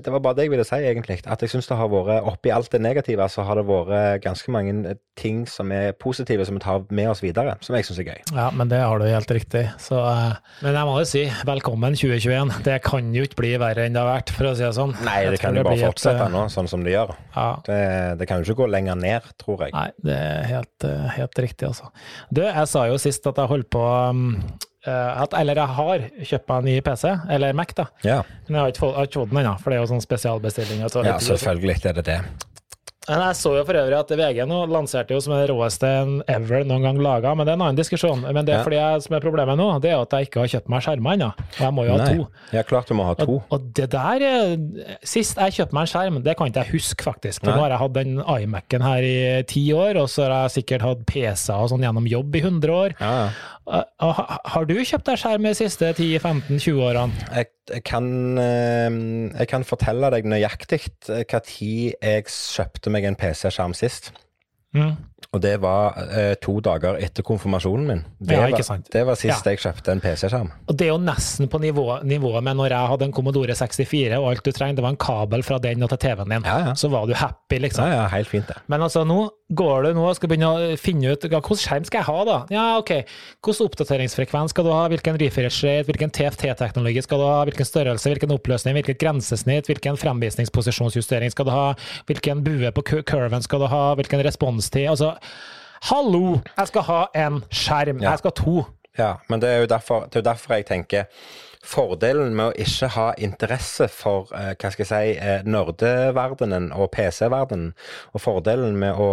det 0.05 0.12
var 0.12 0.21
bare 0.25 0.38
det 0.39 0.47
jeg 0.47 0.51
ville 0.55 0.65
si, 0.65 0.77
egentlig. 0.81 1.19
At 1.29 1.43
jeg 1.43 1.51
syns 1.51 1.67
det 1.69 1.77
har 1.77 1.89
vært, 1.91 2.25
oppi 2.27 2.51
alt 2.53 2.71
det 2.73 2.81
negative, 2.81 3.27
så 3.29 3.45
har 3.45 3.60
det 3.60 3.65
vært 3.67 4.23
ganske 4.23 4.53
mange 4.53 4.95
ting 5.17 5.43
som 5.49 5.71
er 5.73 5.93
positive, 5.97 6.45
som 6.47 6.57
vi 6.57 6.63
tar 6.63 6.86
med 6.93 7.12
oss 7.12 7.21
videre, 7.23 7.57
som 7.65 7.77
jeg 7.77 7.88
syns 7.88 8.01
er 8.01 8.10
gøy. 8.10 8.23
Ja, 8.33 8.47
men 8.57 8.71
det 8.71 8.81
har 8.81 9.01
du 9.01 9.05
helt 9.05 9.33
riktig. 9.38 9.67
Så, 9.81 9.99
eh, 10.01 10.38
men 10.63 10.77
jeg 10.79 10.89
må 10.89 10.97
jo 10.97 11.07
si 11.10 11.25
velkommen 11.47 11.97
2021. 11.97 12.55
Det 12.65 12.79
kan 12.86 13.12
jo 13.15 13.25
ikke 13.27 13.41
bli 13.43 13.53
verre 13.62 13.86
enn 13.88 13.97
det 13.97 14.01
har 14.01 14.10
vært, 14.15 14.33
for 14.38 14.51
å 14.51 14.55
si 14.57 14.65
det 14.65 14.73
sånn. 14.77 14.95
Nei, 15.05 15.19
Jeg 15.27 15.36
det 15.36 15.41
kan 15.43 15.57
jo 15.57 15.65
bare 15.67 15.81
fortsette 15.83 16.15
et, 16.17 16.25
eh, 16.25 16.33
nå, 16.33 16.45
sånn 16.53 16.71
som 16.71 16.86
det 16.86 16.95
gjør. 16.95 17.13
Ja, 17.36 17.49
Det, 17.67 17.81
det 18.21 18.29
kan 18.29 18.41
jo 18.41 18.47
ikke 18.47 18.63
gå 18.63 18.71
lenger 18.73 18.97
ned, 18.97 19.29
tror 19.41 19.67
jeg. 19.67 19.75
Nei, 19.77 19.89
det 20.01 20.17
er 20.17 20.47
helt, 20.55 20.88
eh, 20.88 21.10
helt 21.19 21.45
riktig, 21.45 21.69
altså. 21.69 21.91
Du, 22.33 22.41
jeg 22.41 22.67
sa 22.73 22.88
jo 22.89 22.97
sist 23.01 23.29
at 23.29 23.38
jeg 23.38 23.51
holdt 23.53 23.69
på 23.73 23.83
um, 23.83 24.25
eh, 24.41 24.67
at, 24.91 25.34
Eller 25.38 25.62
jeg 25.62 25.76
har 25.78 26.04
kjøpt 26.32 26.50
meg 26.50 26.58
en 26.58 26.69
ny 26.71 26.76
PC, 26.82 27.06
eller 27.38 27.54
Mac, 27.58 27.73
da. 27.78 27.88
Ja, 28.04 28.21
Men 28.47 28.56
jeg 28.56 28.62
har 28.62 28.76
ikke 28.76 28.86
fått, 29.19 29.32
den 29.32 29.41
ennå, 29.43 29.56
for 29.62 29.71
det 29.71 29.80
er 29.80 29.86
jo 29.86 29.89
sånn 29.93 30.06
spesialbestilling. 30.06 30.86
så 30.89 31.06
ja 31.06 31.17
selvfølgelig 31.19 31.86
er 31.86 32.00
det 32.02 32.06
det. 32.06 32.21
Men 33.08 33.21
jeg 33.23 33.38
så 33.39 33.54
jo 33.56 33.62
for 33.63 33.78
øvrig 33.80 33.95
at 33.95 34.10
VG 34.19 34.41
nå 34.50 34.58
lanserte 34.67 35.15
jo 35.15 35.21
som 35.23 35.32
det 35.38 35.45
råeste 35.47 35.88
ever 36.28 36.65
noen 36.67 36.84
gang 36.84 36.97
laga, 37.00 37.32
men 37.39 37.47
det 37.47 37.54
er 37.54 37.60
en 37.60 37.63
annen 37.69 37.80
diskusjon. 37.80 38.26
Men 38.26 38.43
det 38.47 38.58
er 38.58 38.65
fordi 38.65 38.80
jeg, 38.82 39.04
som 39.06 39.15
er 39.15 39.23
problemet 39.23 39.60
nå, 39.60 39.67
det 39.84 39.93
er 39.93 40.02
at 40.02 40.15
jeg 40.17 40.28
ikke 40.28 40.41
har 40.43 40.52
kjøpt 40.52 40.71
meg 40.73 40.84
skjermer 40.84 41.15
ennå. 41.15 41.30
Og 41.38 41.62
jeg 41.63 41.76
må 41.78 41.86
jo 41.88 41.93
ha 41.95 42.02
Nei. 42.02 42.10
to. 42.17 42.26
Ja, 42.58 42.63
klart 42.67 42.91
du 42.91 42.97
må 43.00 43.06
ha 43.08 43.15
to. 43.15 43.38
Og, 43.38 43.45
og 43.56 43.69
det 43.80 43.88
der 43.95 44.26
eh, 44.28 44.97
Sist 45.08 45.39
jeg 45.39 45.56
kjøpte 45.56 45.78
meg 45.78 45.88
en 45.88 45.91
skjerm, 45.93 46.19
det 46.26 46.36
kan 46.36 46.52
ikke 46.52 46.65
jeg 46.65 46.73
huske, 46.76 47.08
faktisk. 47.08 47.45
For 47.45 47.54
Nei. 47.54 47.56
nå 47.56 47.63
har 47.63 47.76
jeg 47.78 47.84
hatt 47.86 47.95
den 47.95 48.19
iMac-en 48.26 48.88
her 48.89 49.08
i 49.08 49.17
ti 49.54 49.63
år, 49.71 50.02
og 50.04 50.12
så 50.12 50.28
har 50.28 50.36
jeg 50.50 50.58
sikkert 50.60 50.84
hatt 50.89 51.08
PC-er 51.08 51.63
og 51.63 51.71
sånn 51.71 51.88
gjennom 51.88 52.12
jobb 52.12 52.36
i 52.36 52.43
100 52.43 52.76
år. 52.76 52.97
Ja, 53.00 53.13
ja. 53.23 53.30
Eh, 53.67 53.84
Har 53.99 54.65
du 54.69 54.75
kjøpt 54.80 55.10
deg 55.10 55.19
skjerm 55.19 55.43
de 55.49 55.53
siste 55.58 55.89
10-15-20 55.97 56.77
årene? 56.88 57.25
Jeg, 57.36 57.49
jeg, 57.73 57.84
kan, 57.89 58.08
eh, 58.39 59.01
jeg 59.41 59.49
kan 59.51 59.67
fortelle 59.67 60.12
deg 60.13 60.30
nøyaktig 60.30 60.80
hva 61.08 61.41
tid 61.43 61.97
jeg 62.01 62.30
kjøpte 62.32 62.93
meg 62.93 63.10
en 63.10 63.19
PC-skjerm 63.19 63.75
sist. 63.75 64.13
Mm. 64.75 64.95
Og 65.34 65.41
det 65.43 65.56
var 65.63 65.95
eh, 66.13 66.34
to 66.43 66.58
dager 66.63 66.95
etter 67.03 67.23
konfirmasjonen 67.25 67.88
min. 67.89 68.01
Det, 68.19 68.36
Ja, 68.38 68.45
var, 68.51 68.62
sant. 68.63 68.88
det 68.93 69.01
var 69.08 69.15
sist 69.19 69.43
Ja. 69.45 69.51
jeg 69.51 69.60
kjøpte 69.63 69.91
en 69.91 70.01
PC-skjerm. 70.03 70.51
Og 70.69 70.77
det 70.77 70.86
er 70.88 70.91
jo 70.93 70.99
nesten 71.03 71.49
på 71.51 71.60
nivå- 71.60 71.99
nivået 72.08 72.43
med 72.43 72.56
når 72.60 72.69
jeg 72.75 72.91
hadde 72.91 73.06
en 73.10 73.13
Commodore 73.15 73.56
64, 73.56 74.17
og 74.19 74.30
alt 74.32 74.43
du 74.45 74.51
trengte 74.56 74.82
var 74.86 74.93
en 74.93 74.99
kabel 75.01 75.43
fra 75.43 75.58
den 75.60 75.84
og 75.84 75.89
til 75.89 75.97
TV-en 76.06 76.30
din. 76.30 76.45
Ja, 76.47 76.58
ja. 76.67 76.73
Så 76.75 76.88
var 76.93 77.08
du 77.08 77.13
happy, 77.17 77.60
liksom. 77.60 77.88
Ja, 77.88 78.03
ja, 78.03 78.08
helt 78.15 78.27
fint 78.32 78.47
det. 78.47 78.58
Men 78.67 78.82
altså, 78.82 79.03
nå 79.08 79.30
går 79.49 79.83
du 79.86 79.93
nå 79.95 80.03
og 80.10 80.15
skal 80.17 80.27
begynne 80.27 80.47
å 80.51 80.71
finne 80.75 81.13
ut 81.13 81.23
ja, 81.23 81.29
hvilken 81.39 81.60
skjerm 81.62 81.86
skal 81.88 82.01
jeg 82.01 82.07
ha, 82.10 82.23
da? 82.27 82.38
Ja, 82.51 82.63
ok. 82.81 82.91
Hvilken 83.45 83.67
oppdateringsfrekvens 83.69 84.51
skal 84.51 84.67
du 84.67 84.71
ha? 84.73 84.81
Hvilken 84.91 85.19
refresh 85.21 85.63
rate? 85.63 85.88
Hvilken 85.88 86.12
TFT-teknologi 86.12 87.03
skal 87.05 87.21
du 87.23 87.27
ha? 87.29 87.38
Hvilken 87.47 87.69
størrelse? 87.69 88.12
Hvilken 88.12 88.33
oppløsning? 88.36 88.75
Hvilket 88.75 88.99
grensesnitt? 88.99 89.69
Hvilken 89.71 89.95
fremvisningsposisjonsjustering 90.01 91.31
skal 91.31 91.47
du 91.47 91.53
ha? 91.55 91.67
Hvilken 92.12 92.43
bue 92.43 92.73
på 92.75 92.83
cu- 92.91 93.03
curven 93.07 93.45
skal 93.45 93.63
du 93.63 93.69
ha? 93.71 93.83
Hvilken 93.95 94.23
responstid? 94.27 94.89
Altså, 94.91 95.13
hallo! 95.91 96.41
Jeg 96.57 96.71
skal 96.73 96.88
ha 96.89 97.01
en 97.27 97.39
skjerm. 97.47 98.01
Ja. 98.03 98.12
Jeg 98.15 98.23
skal 98.25 98.33
ha 98.33 98.39
to. 98.43 98.57
Ja, 98.97 99.12
men 99.29 99.39
det 99.43 99.49
er 99.53 99.60
jo 99.62 99.69
derfor, 99.69 100.07
det 100.12 100.23
er 100.23 100.27
derfor 100.31 100.57
jeg 100.57 100.65
tenker 100.65 101.05
Fordelen 101.67 102.32
med 102.38 102.45
å 102.53 102.53
ikke 102.63 102.88
ha 102.95 103.10
interesse 103.19 103.89
for 103.91 104.30
eh, 104.38 104.53
hva 104.56 104.69
skal 104.71 104.86
jeg 104.86 104.88
si, 104.88 105.19
eh, 105.19 105.41
nerdeverdenen 105.43 106.69
og 106.75 106.89
PC-verdenen, 106.95 107.73
og 108.13 108.21
fordelen 108.23 108.77
med 108.80 108.95
å 108.95 109.10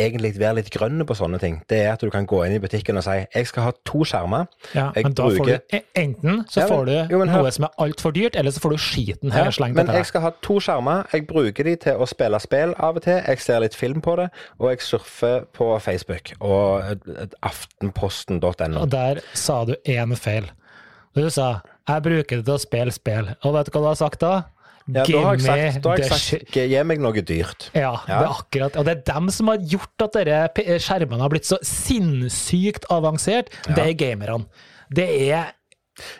egentlig 0.00 0.32
være 0.40 0.56
litt 0.56 0.70
grønn 0.72 1.02
på 1.06 1.14
sånne 1.14 1.38
ting, 1.38 1.58
det 1.68 1.78
er 1.84 1.90
at 1.92 2.00
du 2.02 2.08
kan 2.10 2.24
gå 2.26 2.38
inn 2.46 2.54
i 2.56 2.60
butikken 2.62 2.96
og 2.98 3.04
si 3.04 3.18
jeg 3.34 3.46
skal 3.50 3.66
ha 3.68 3.72
to 3.86 4.00
skjermer. 4.08 4.48
Ja, 4.74 4.86
Jeg 4.96 5.04
men 5.04 5.14
da 5.18 5.26
får 5.28 5.50
du 5.50 5.76
e- 5.76 5.82
enten 6.00 6.40
så 6.48 6.62
Ja, 6.62 6.66
men- 6.66 6.72
får 6.72 6.86
du 6.86 6.94
jo, 7.12 7.18
men 7.20 7.28
noe 7.36 7.50
som 7.52 7.64
er 7.68 7.74
altfor 7.86 8.14
dyrt, 8.16 8.36
eller 8.40 8.50
så 8.56 8.60
får 8.64 8.70
du 8.74 8.78
skiten 8.78 9.28
Ja, 9.30 9.44
her 9.44 9.50
slengt 9.52 9.76
men 9.76 9.86
jeg 9.92 10.06
skal 10.08 10.24
ha 10.24 10.30
to 10.42 10.58
skjermer. 10.64 11.04
Jeg 11.12 11.26
bruker 11.28 11.64
de 11.68 11.76
til 11.76 12.00
å 12.02 12.08
spille 12.08 12.40
spill 12.40 12.74
av 12.78 12.96
og 12.96 13.02
til. 13.04 13.20
Jeg 13.28 13.38
ser 13.44 13.60
litt 13.60 13.74
film 13.78 14.00
på 14.02 14.16
det, 14.16 14.30
og 14.58 14.70
jeg 14.72 14.80
surfer 14.80 15.44
på 15.52 15.70
Facebook 15.84 16.32
og 16.40 16.82
eh, 16.82 17.26
aftenposten.no. 17.42 18.80
Og 18.80 18.90
der 18.90 19.20
sa 19.34 19.64
du 19.68 19.74
én 19.86 20.16
feil. 20.16 20.50
Du 21.14 21.28
sa 21.30 21.60
'jeg 21.88 22.02
bruker 22.02 22.36
det 22.36 22.44
til 22.44 22.54
å 22.54 22.58
spille 22.60 22.92
spill'. 22.92 23.36
Og 23.44 23.54
vet 23.54 23.66
du 23.66 23.70
hva 23.72 23.80
du 23.82 23.86
har 23.88 23.94
sagt 23.96 24.20
da? 24.20 24.44
Ja, 24.92 25.04
da 25.04 25.20
har 25.22 25.36
jeg 25.36 25.40
sagt, 25.42 25.84
har 25.86 25.96
jeg 25.96 26.10
sagt 26.10 26.50
"Gi- 26.52 26.82
meg 26.84 26.98
noe 27.00 27.12
dyrt. 27.22 27.70
Ja, 27.74 27.92
Ja. 28.08 28.18
det 28.18 28.26
er 28.28 28.34
akkurat. 28.34 28.76
Og 28.76 28.84
det 28.84 28.96
er 29.08 29.12
dem 29.14 29.30
som 29.30 29.46
har 29.48 29.58
gjort 29.58 30.02
at 30.02 30.12
dere 30.12 30.48
skjermene 30.80 31.20
har 31.20 31.28
blitt 31.30 31.44
så 31.46 31.58
sinnssykt 31.62 32.84
avansert. 32.90 33.48
Det 33.66 33.78
er 33.78 33.94
gamerne. 33.94 34.46
Det 34.92 35.08
er 35.30 35.52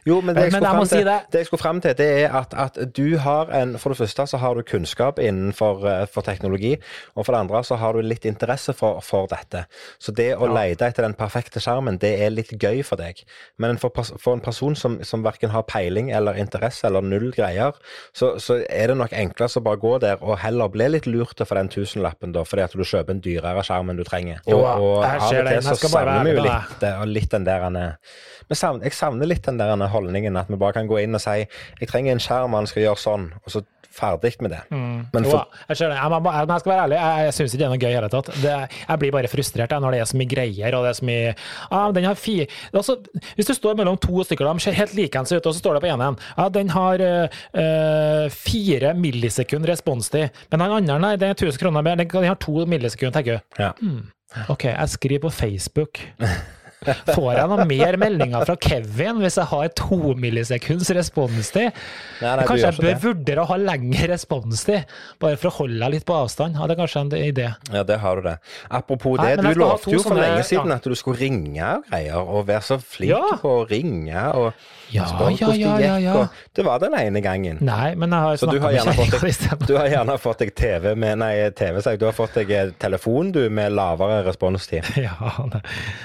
Jo, 0.06 0.20
men 0.20 0.34
det 0.36 0.42
jeg, 0.44 0.52
Men 0.52 0.62
skulle 0.62 0.80
jeg 0.82 0.88
til, 0.92 1.06
det. 1.08 1.18
det 1.32 1.38
jeg 1.40 1.46
skulle 1.48 1.62
frem 1.62 1.78
til, 1.80 1.94
det 1.96 2.06
er 2.24 2.34
at, 2.36 2.52
at 2.54 2.76
du 2.96 3.16
har 3.22 3.48
en 3.56 3.78
For 3.80 3.92
det 3.94 3.98
første 4.02 4.26
så 4.28 4.40
har 4.42 4.54
du 4.58 4.62
kunnskap 4.68 5.18
innenfor 5.22 5.86
eh, 5.88 6.02
for 6.12 6.20
teknologi, 6.26 6.74
og 7.16 7.24
for 7.24 7.32
det 7.32 7.40
andre 7.40 7.62
så 7.64 7.78
har 7.80 7.96
du 7.96 8.02
litt 8.04 8.26
interesse 8.28 8.74
for, 8.76 9.00
for 9.00 9.26
dette. 9.32 9.64
Så 10.02 10.12
det 10.12 10.32
å 10.36 10.48
lete 10.50 10.86
etter 10.90 11.06
den 11.06 11.14
perfekte 11.16 11.60
skjermen, 11.62 11.96
det 12.02 12.12
er 12.20 12.34
litt 12.34 12.52
gøy 12.60 12.82
for 12.84 13.00
deg. 13.00 13.22
Men 13.62 13.78
for, 13.80 13.94
for 14.20 14.36
en 14.36 14.44
person 14.44 14.76
som, 14.76 14.98
som 15.08 15.24
verken 15.24 15.54
har 15.54 15.64
peiling 15.68 16.10
eller 16.12 16.36
interesse 16.42 16.86
eller 16.90 17.00
null 17.06 17.30
greier, 17.32 17.72
så, 18.12 18.34
så 18.42 18.60
er 18.68 18.92
det 18.92 18.98
nok 19.00 19.16
enklest 19.16 19.56
å 19.56 19.64
bare 19.64 19.80
gå 19.80 19.94
der 20.04 20.20
og 20.22 20.36
heller 20.44 20.68
bli 20.72 20.90
litt 20.92 21.08
lurt 21.08 21.40
for 21.46 21.56
den 21.58 21.72
tusenlappen, 21.72 22.34
da, 22.36 22.44
fordi 22.44 22.66
at 22.66 22.76
du 22.76 22.84
kjøper 22.84 23.16
en 23.16 23.24
dyrere 23.24 23.64
skjerm 23.64 23.88
enn 23.92 24.00
du 24.00 24.04
trenger. 24.04 24.42
Jo, 24.46 24.60
og, 24.60 24.84
og 24.84 25.08
av 25.08 25.24
og 25.30 25.48
til 25.48 25.64
så 25.64 25.76
savner 25.80 26.28
vi 26.28 26.36
jo 26.36 26.44
litt, 26.44 26.86
og 26.92 27.08
litt 27.08 27.30
den 27.32 27.48
der 27.48 27.64
han 27.64 27.76
er- 27.80 27.96
men 28.52 28.80
Jeg 28.82 28.92
savner 28.92 29.26
litt 29.30 29.46
den 29.46 29.56
der 29.56 29.61
holdningen 29.92 30.36
at 30.40 30.50
vi 30.50 30.60
bare 30.60 30.78
kan 30.80 30.90
gå 30.90 31.02
inn 31.02 31.14
og 31.18 31.22
si 31.22 31.42
jeg 31.42 31.88
trenger 31.90 32.14
en 32.14 32.22
skjerm, 32.22 32.56
han 32.58 32.68
skal 32.70 32.86
gjøre 32.86 33.02
sånn, 33.02 33.30
og 33.42 33.54
så 33.54 33.64
ferdig 33.92 34.32
med 34.40 34.52
det. 34.54 34.60
Men 34.72 35.26
for... 35.26 35.42
ja, 35.42 35.64
jeg 35.68 35.90
det. 35.92 35.96
Jeg, 35.98 36.22
må, 36.24 36.32
jeg 36.32 36.62
skal 36.62 36.72
være 36.72 36.84
ærlig, 36.86 36.98
jeg, 36.98 37.26
jeg 37.26 37.34
syns 37.36 37.54
ikke 37.54 37.60
det 37.60 37.66
er 37.66 37.72
noe 37.72 37.82
gøy 37.82 37.90
i 37.90 37.96
hele 37.96 38.10
tatt. 38.12 38.30
Det, 38.42 38.54
jeg 38.88 39.02
blir 39.02 39.14
bare 39.16 39.30
frustrert 39.32 39.74
jeg, 39.74 39.84
når 39.84 39.94
det 39.94 40.00
er 40.02 40.08
så 40.10 40.20
mye 40.20 40.30
greier, 40.30 40.76
og 40.78 40.86
det 40.86 40.92
er 40.92 40.98
så 40.98 41.08
mye 41.08 41.34
ah, 41.68 41.90
den 41.96 42.08
har 42.08 42.18
fi, 42.20 42.36
altså, 42.72 42.96
Hvis 43.36 43.50
du 43.50 43.54
står 43.56 43.76
mellom 43.80 43.98
to 44.02 44.24
stykker, 44.26 44.48
de 44.48 44.64
ser 44.64 44.78
helt 44.78 44.96
likeens 44.96 45.34
ut, 45.34 45.44
og 45.44 45.52
så 45.52 45.60
står 45.60 45.78
det 45.78 45.84
på 45.84 45.92
ene 45.92 46.08
ja, 46.12 46.48
den 46.52 46.72
har 46.72 47.04
øh, 47.04 48.32
fire 48.32 48.94
millisekund 48.98 49.68
responstid, 49.68 50.32
men 50.50 50.64
den 50.64 50.76
andre 50.80 50.98
nei, 51.02 51.12
den 51.20 51.34
er 51.34 51.38
1000 51.38 51.60
kroner 51.60 51.84
mer, 51.84 52.00
den, 52.00 52.10
den 52.10 52.30
har 52.30 52.40
to 52.40 52.64
millisekund, 52.66 53.14
tenker 53.16 53.38
du. 53.38 53.62
ja. 53.62 53.72
OK, 54.48 54.64
jeg 54.64 54.88
skriver 54.88 55.26
på 55.26 55.30
Facebook. 55.42 56.00
Får 57.12 57.28
jeg 57.36 57.48
noen 57.52 57.68
mer 57.70 57.96
meldinger 58.00 58.44
fra 58.48 58.56
Kevin 58.62 59.20
hvis 59.22 59.36
jeg 59.40 59.48
har 59.52 59.68
to 59.78 60.14
millisekunds 60.18 60.90
responstid? 60.96 61.70
Nei, 62.22 62.32
nei, 62.38 62.46
kanskje 62.48 62.68
jeg 62.70 62.78
bør 62.80 62.88
det. 62.88 62.96
vurdere 63.04 63.44
å 63.44 63.48
ha 63.52 63.58
lengre 63.60 64.08
responstid, 64.12 64.90
bare 65.22 65.38
for 65.40 65.50
å 65.52 65.54
holde 65.62 65.78
deg 65.82 65.94
litt 65.96 66.06
på 66.08 66.16
avstand? 66.16 66.58
Er 66.58 66.74
kanskje 66.78 67.04
en 67.04 67.12
idé. 67.18 67.48
Ja, 67.72 67.82
det 67.86 67.98
har 68.02 68.20
du 68.20 68.26
det. 68.28 68.36
Apropos 68.70 69.18
det, 69.20 69.36
nei, 69.42 69.52
du 69.54 69.60
lovte 69.62 69.92
jo 69.94 70.02
for 70.04 70.18
lenge 70.18 70.42
siden 70.48 70.70
ja. 70.72 70.78
at 70.80 70.86
du 70.88 70.94
skulle 70.98 71.20
ringe 71.22 71.72
og 71.78 71.88
greier, 71.90 72.20
og 72.22 72.46
være 72.48 72.64
så 72.66 72.78
flink 72.82 73.12
Ja. 73.12 73.22
på 73.42 73.56
å 73.62 73.66
ringe 73.68 74.26
og 74.38 74.52
Ja, 74.92 75.06
spørre 75.08 75.32
ja, 75.32 75.46
hvordan 75.46 75.60
ja, 75.60 75.74
det 75.76 75.86
gikk. 75.88 76.02
ja. 76.04 76.14
Og 76.20 76.56
det 76.58 76.64
var 76.66 76.80
den 76.82 76.94
ene 76.98 77.20
gangen. 77.24 77.58
Nei, 77.64 77.94
men 77.96 78.12
jeg 78.12 78.26
har 78.26 78.40
snakka 78.42 78.60
med 78.66 78.80
kjerringa 78.82 79.20
isteden. 79.30 79.66
du 79.70 79.74
har 79.78 79.88
gjerne 79.88 80.16
fått 80.20 80.42
deg 80.44 80.54
TV 80.58 80.94
med 80.98 81.18
Nei, 81.22 81.32
TV, 81.56 81.80
sa 81.80 81.94
jeg. 81.94 82.00
Du 82.02 82.06
har 82.08 82.16
fått 82.16 82.34
deg 82.40 82.50
eh, 82.52 82.72
telefon, 82.82 83.30
du, 83.32 83.40
med 83.50 83.72
lavere 83.76 84.22
responstid. 84.26 84.84
Ja. 85.02 85.32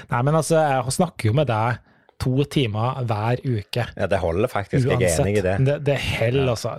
Nei, 0.09 0.21
men 0.23 0.35
altså, 0.35 0.57
jeg 0.73 0.97
snakker 0.97 1.29
jo 1.31 1.37
med 1.37 1.49
deg 1.49 1.83
to 2.17 2.43
timer 2.49 3.03
hver 3.05 3.41
uke. 3.45 3.85
Ja, 3.93 4.07
det 4.09 4.19
holder 4.21 4.49
faktisk. 4.49 4.89
Jeg 4.89 5.05
er 5.05 5.19
enig 5.21 5.37
i 5.37 5.45
det. 5.45 5.55
Det, 5.67 5.75
det 5.85 5.97
holder, 6.01 6.53
altså. 6.55 6.77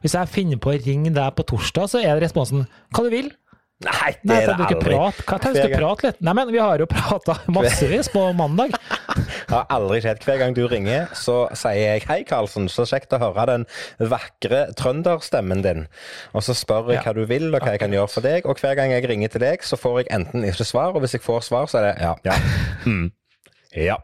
Hvis 0.00 0.16
jeg 0.16 0.32
finner 0.32 0.60
på 0.60 0.72
å 0.72 0.78
ringe 0.86 1.12
deg 1.14 1.34
på 1.36 1.44
torsdag, 1.52 1.90
så 1.92 2.00
er 2.00 2.14
det 2.16 2.24
responsen 2.28 2.64
hva 2.94 3.04
du 3.04 3.10
vil. 3.12 3.28
Nei, 3.84 4.12
det 4.22 4.36
er 4.38 4.46
det 4.46 4.54
aldri. 4.54 4.94
prate? 4.94 5.24
Hva, 5.26 5.38
du 5.42 5.58
ikke 5.58 5.78
prate 5.80 6.06
litt? 6.06 6.20
Nei, 6.24 6.32
men 6.38 6.52
vi 6.54 6.60
har 6.62 6.78
jo 6.78 6.86
prata 6.88 7.34
massevis 7.56 8.08
på 8.08 8.22
mandag. 8.38 8.70
Det 8.70 9.50
har 9.56 9.66
aldri 9.74 9.98
skjedd. 10.04 10.22
Hver 10.24 10.38
gang 10.40 10.54
du 10.56 10.62
ringer, 10.70 11.08
så 11.18 11.48
sier 11.58 11.80
jeg 11.98 12.04
'hei, 12.06 12.20
Karlsen', 12.24 12.70
så 12.70 12.86
kjekt 12.88 13.12
å 13.12 13.20
høre 13.20 13.44
den 13.50 13.66
vakre 13.98 14.68
trønderstemmen 14.78 15.60
din. 15.66 15.86
Og 16.32 16.46
så 16.46 16.54
spør 16.54 16.92
jeg 16.94 17.02
Ja. 17.02 17.02
hva 17.02 17.14
du 17.18 17.24
vil, 17.26 17.50
og 17.54 17.60
hva 17.60 17.74
jeg 17.74 17.80
kan 17.82 17.90
gjøre 17.92 18.08
for 18.14 18.20
deg. 18.24 18.46
Og 18.46 18.56
hver 18.62 18.74
gang 18.78 18.94
jeg 18.94 19.08
ringer 19.10 19.28
til 19.28 19.40
deg, 19.40 19.58
så 19.66 19.76
får 19.76 20.04
jeg 20.04 20.12
enten 20.20 20.44
ikke 20.46 20.64
svar, 20.64 20.94
og 20.94 21.00
hvis 21.02 21.12
jeg 21.18 21.26
får 21.26 21.40
svar, 21.50 21.66
så 21.66 21.78
er 21.82 21.92
det 21.92 21.94
ja. 22.00 22.14
Ja. 22.24 22.38
Mm. 22.86 23.10
ja. 23.74 23.96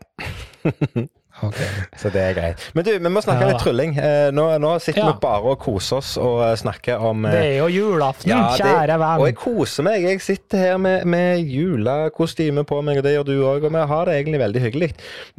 Så 1.97 2.11
det 2.13 2.23
er 2.23 2.35
greit. 2.37 2.65
Men 2.77 2.87
du, 2.87 2.91
vi 2.99 3.13
må 3.13 3.23
snakke 3.25 3.47
Ja, 3.47 3.53
litt 3.53 3.63
trylling. 3.65 3.97
Eh, 3.99 4.31
Nå, 4.35 4.47
nå 4.63 4.75
sitter 4.83 5.03
Ja. 5.03 5.07
vi 5.13 5.23
bare 5.23 5.55
og 5.55 5.59
koser 5.63 6.01
oss 6.01 6.17
og 6.21 6.43
eh, 6.45 6.55
snakker 6.61 7.01
om 7.11 7.25
eh, 7.27 7.33
Det 7.33 7.43
er 7.47 7.57
jo 7.59 7.69
julaften, 7.73 8.31
ja, 8.31 8.41
det- 8.57 8.67
kjære 8.67 8.99
venn. 9.01 9.21
Og 9.21 9.27
jeg 9.31 9.37
koser 9.41 9.87
meg. 9.87 10.03
Jeg 10.03 10.21
sitter 10.25 10.59
her 10.65 10.79
med, 10.79 11.05
med 11.05 11.41
julekostyme 11.49 12.65
på 12.69 12.83
meg, 12.87 13.01
og 13.01 13.07
det 13.07 13.15
gjør 13.17 13.29
du 13.31 13.35
òg. 13.41 13.65
Og 13.69 13.75
vi 13.75 13.87
har 13.95 14.11
det 14.11 14.19
egentlig 14.21 14.43
veldig 14.45 14.65
hyggelig. 14.67 14.91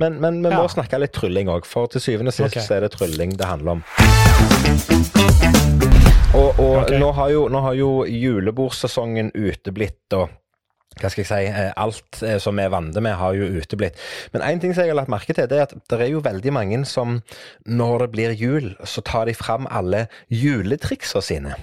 Men, 0.01 0.19
men 0.23 0.41
vi 0.43 0.53
må 0.55 0.67
snakke 0.71 0.99
litt 1.01 1.13
trylling 1.15 1.51
òg, 1.51 1.65
for 1.69 1.91
til 1.91 2.01
syvende 2.03 2.33
og 2.33 2.39
sist 2.39 2.57
okay. 2.57 2.77
er 2.77 2.87
det 2.87 2.93
trylling 2.97 3.37
det 3.37 3.47
handler 3.49 3.79
om. 3.79 3.85
Og, 6.31 6.59
og 6.59 6.75
okay. 6.85 6.99
nå, 6.99 7.11
har 7.11 7.31
jo, 7.33 7.47
nå 7.51 7.59
har 7.65 7.75
jo 7.75 7.89
julebordsesongen 8.07 9.33
uteblitt, 9.35 9.99
og 10.15 10.29
hva 10.99 11.09
skal 11.09 11.21
jeg 11.23 11.29
si, 11.29 11.47
eh, 11.47 11.71
alt 11.79 12.21
eh, 12.25 12.37
som 12.41 12.57
vi 12.57 12.65
er 12.65 12.71
vant 12.73 12.95
med, 12.99 13.15
har 13.15 13.35
jo 13.37 13.47
uteblitt. 13.61 13.99
Men 14.33 14.43
én 14.43 14.61
ting 14.61 14.73
som 14.75 14.83
jeg 14.83 14.91
har 14.91 14.99
lagt 14.99 15.11
merke 15.13 15.33
til, 15.33 15.47
det 15.47 15.57
er 15.57 15.69
at 15.69 15.75
det 15.89 15.99
er 15.99 16.11
jo 16.11 16.23
veldig 16.23 16.53
mange 16.53 16.81
som 16.85 17.21
når 17.65 18.05
det 18.05 18.09
blir 18.11 18.35
jul, 18.35 18.73
så 18.83 19.01
tar 19.01 19.25
de 19.31 19.33
fram 19.37 19.69
alle 19.71 20.07
juletriksa 20.29 21.21
sine. 21.23 21.55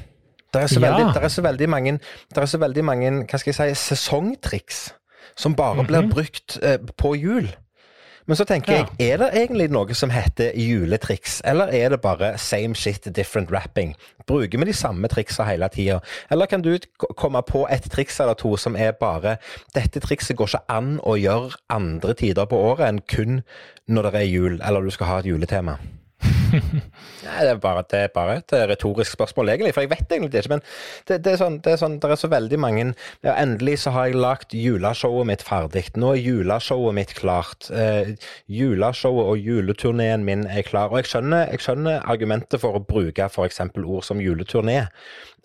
Det 0.48 0.62
er, 0.62 0.66
så 0.66 0.80
Ja. 0.80 0.88
veldig, 0.88 1.14
det, 1.14 1.22
er 1.22 1.28
så 1.28 1.42
veldig 1.44 1.68
mange, 1.68 1.98
det 2.32 2.38
er 2.40 2.46
så 2.46 2.58
veldig 2.58 2.84
mange 2.84 3.10
hva 3.28 3.38
skal 3.38 3.52
jeg 3.52 3.76
si, 3.76 3.94
sesongtriks 3.94 4.94
som 5.36 5.54
bare 5.54 5.84
blir 5.84 6.08
brukt 6.10 6.58
eh, 6.62 6.78
på 6.96 7.14
jul. 7.14 7.50
Men 8.28 8.36
så 8.36 8.44
tenker 8.44 8.72
Ja. 8.74 8.84
jeg, 8.98 9.12
er 9.12 9.16
det 9.22 9.28
egentlig 9.34 9.70
noe 9.72 9.94
som 9.96 10.10
heter 10.12 10.52
juletriks, 10.54 11.40
eller 11.48 11.72
er 11.72 11.88
det 11.94 12.00
bare 12.04 12.34
same 12.38 12.74
shit, 12.76 13.08
different 13.16 13.50
rapping? 13.50 13.94
Bruker 14.28 14.58
vi 14.60 14.64
de 14.68 14.74
samme 14.76 15.08
triksa 15.08 15.46
hele 15.48 15.68
tida? 15.72 16.00
Eller 16.30 16.46
kan 16.46 16.60
du 16.62 16.76
komme 17.16 17.40
på 17.42 17.64
et 17.72 17.88
triks 17.90 18.20
eller 18.20 18.34
to 18.34 18.56
som 18.60 18.76
er 18.76 18.92
bare 18.92 19.38
Dette 19.74 20.00
trikset 20.04 20.36
går 20.36 20.46
ikke 20.52 20.60
an 20.68 20.98
å 21.00 21.16
gjøre 21.16 21.56
andre 21.70 22.14
tider 22.14 22.44
på 22.44 22.56
året 22.68 22.86
enn 22.88 23.00
kun 23.08 23.42
når 23.88 24.10
det 24.12 24.20
er 24.20 24.28
jul, 24.28 24.60
eller 24.60 24.84
du 24.84 24.90
skal 24.90 25.06
ha 25.06 25.18
et 25.20 25.26
juletema? 25.32 25.78
Nei, 27.24 27.42
det 27.44 27.50
er 27.52 27.58
bare, 27.62 27.84
det 27.90 27.98
er 28.06 28.12
bare 28.14 28.38
et 28.40 28.54
retorisk 28.70 29.14
spørsmål, 29.14 29.52
egentlig. 29.52 29.74
For 29.76 29.84
jeg 29.84 29.90
vet 29.92 30.14
egentlig 30.14 30.40
ikke. 30.40 30.54
Men 30.54 30.62
det, 31.08 31.18
det, 31.24 31.34
er 31.34 31.40
sånn, 31.42 31.58
det 31.64 31.74
er 31.74 31.80
sånn, 31.82 31.98
det 32.02 32.10
er 32.10 32.20
så 32.20 32.30
veldig 32.32 32.58
mange 32.62 32.84
ja, 32.88 33.34
Endelig 33.34 33.78
så 33.84 33.92
har 33.94 34.08
jeg 34.08 34.18
lagt 34.18 34.56
juleshowet 34.56 35.28
mitt 35.30 35.44
ferdig. 35.46 35.84
Nå 36.00 36.14
er 36.16 36.22
juleshowet 36.22 36.98
mitt 36.98 37.14
klart. 37.18 37.70
Eh, 37.70 38.14
juleshowet 38.50 39.32
og 39.32 39.48
juleturneen 39.50 40.26
min 40.26 40.46
er 40.50 40.66
klar. 40.66 40.92
Og 40.92 41.02
jeg 41.02 41.12
skjønner, 41.12 41.48
jeg 41.52 41.64
skjønner 41.64 42.06
argumentet 42.08 42.62
for 42.64 42.78
å 42.78 42.84
bruke 42.84 43.30
f.eks. 43.30 43.62
ord 43.84 44.06
som 44.06 44.22
juleturné. 44.22 44.84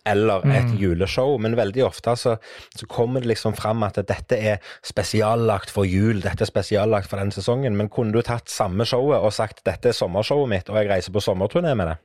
Eller 0.05 0.43
et 0.51 0.73
juleshow, 0.75 1.37
men 1.39 1.55
veldig 1.55 1.85
ofte 1.87 2.15
så, 2.19 2.33
så 2.75 2.87
kommer 2.91 3.23
det 3.23 3.29
liksom 3.31 3.55
fram 3.55 3.85
at 3.87 4.01
dette 4.03 4.35
er 4.35 4.73
spesiallagt 4.83 5.71
for 5.71 5.87
jul, 5.87 6.19
dette 6.25 6.43
er 6.43 6.49
spesiallagt 6.49 7.07
for 7.07 7.21
den 7.23 7.31
sesongen. 7.31 7.77
Men 7.79 7.91
kunne 7.93 8.11
du 8.11 8.19
tatt 8.25 8.51
samme 8.51 8.83
showet 8.89 9.23
og 9.23 9.31
sagt 9.35 9.63
dette 9.63 9.93
er 9.93 9.95
sommershowet 9.95 10.51
mitt, 10.51 10.71
og 10.71 10.81
jeg 10.81 10.91
reiser 10.91 11.15
på 11.15 11.23
sommerturné 11.23 11.71
med 11.79 11.93
det? 11.93 11.97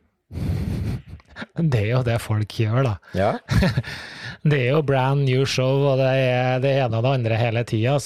Det 1.58 1.80
er 1.80 1.90
jo 1.92 2.04
det 2.06 2.20
folk 2.22 2.54
gjør, 2.60 2.82
da. 2.86 2.94
Ja. 3.18 3.32
Det 4.42 4.58
er 4.58 4.70
jo 4.76 4.82
brand 4.86 5.24
new 5.26 5.44
show, 5.48 5.84
og 5.92 5.98
det 6.02 6.10
er 6.14 6.60
det 6.62 6.74
ene 6.84 7.00
og 7.00 7.06
det 7.06 7.14
andre 7.18 7.38
hele 7.40 7.64
tida. 7.68 7.96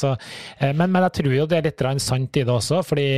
Men, 0.60 0.88
men 0.92 1.02
jeg 1.08 1.16
tror 1.18 1.34
jo 1.36 1.48
det 1.50 1.58
er 1.58 1.66
litt 1.68 1.84
sant 2.02 2.36
i 2.40 2.44
det 2.44 2.52
også, 2.52 2.82
fordi 2.86 3.08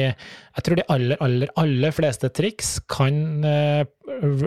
jeg 0.54 0.62
tror 0.62 0.78
de 0.78 0.84
aller, 0.94 1.16
aller, 1.24 1.50
aller 1.58 1.90
fleste 1.94 2.28
triks 2.30 2.76
kan 2.90 3.42
uh, 3.42 3.82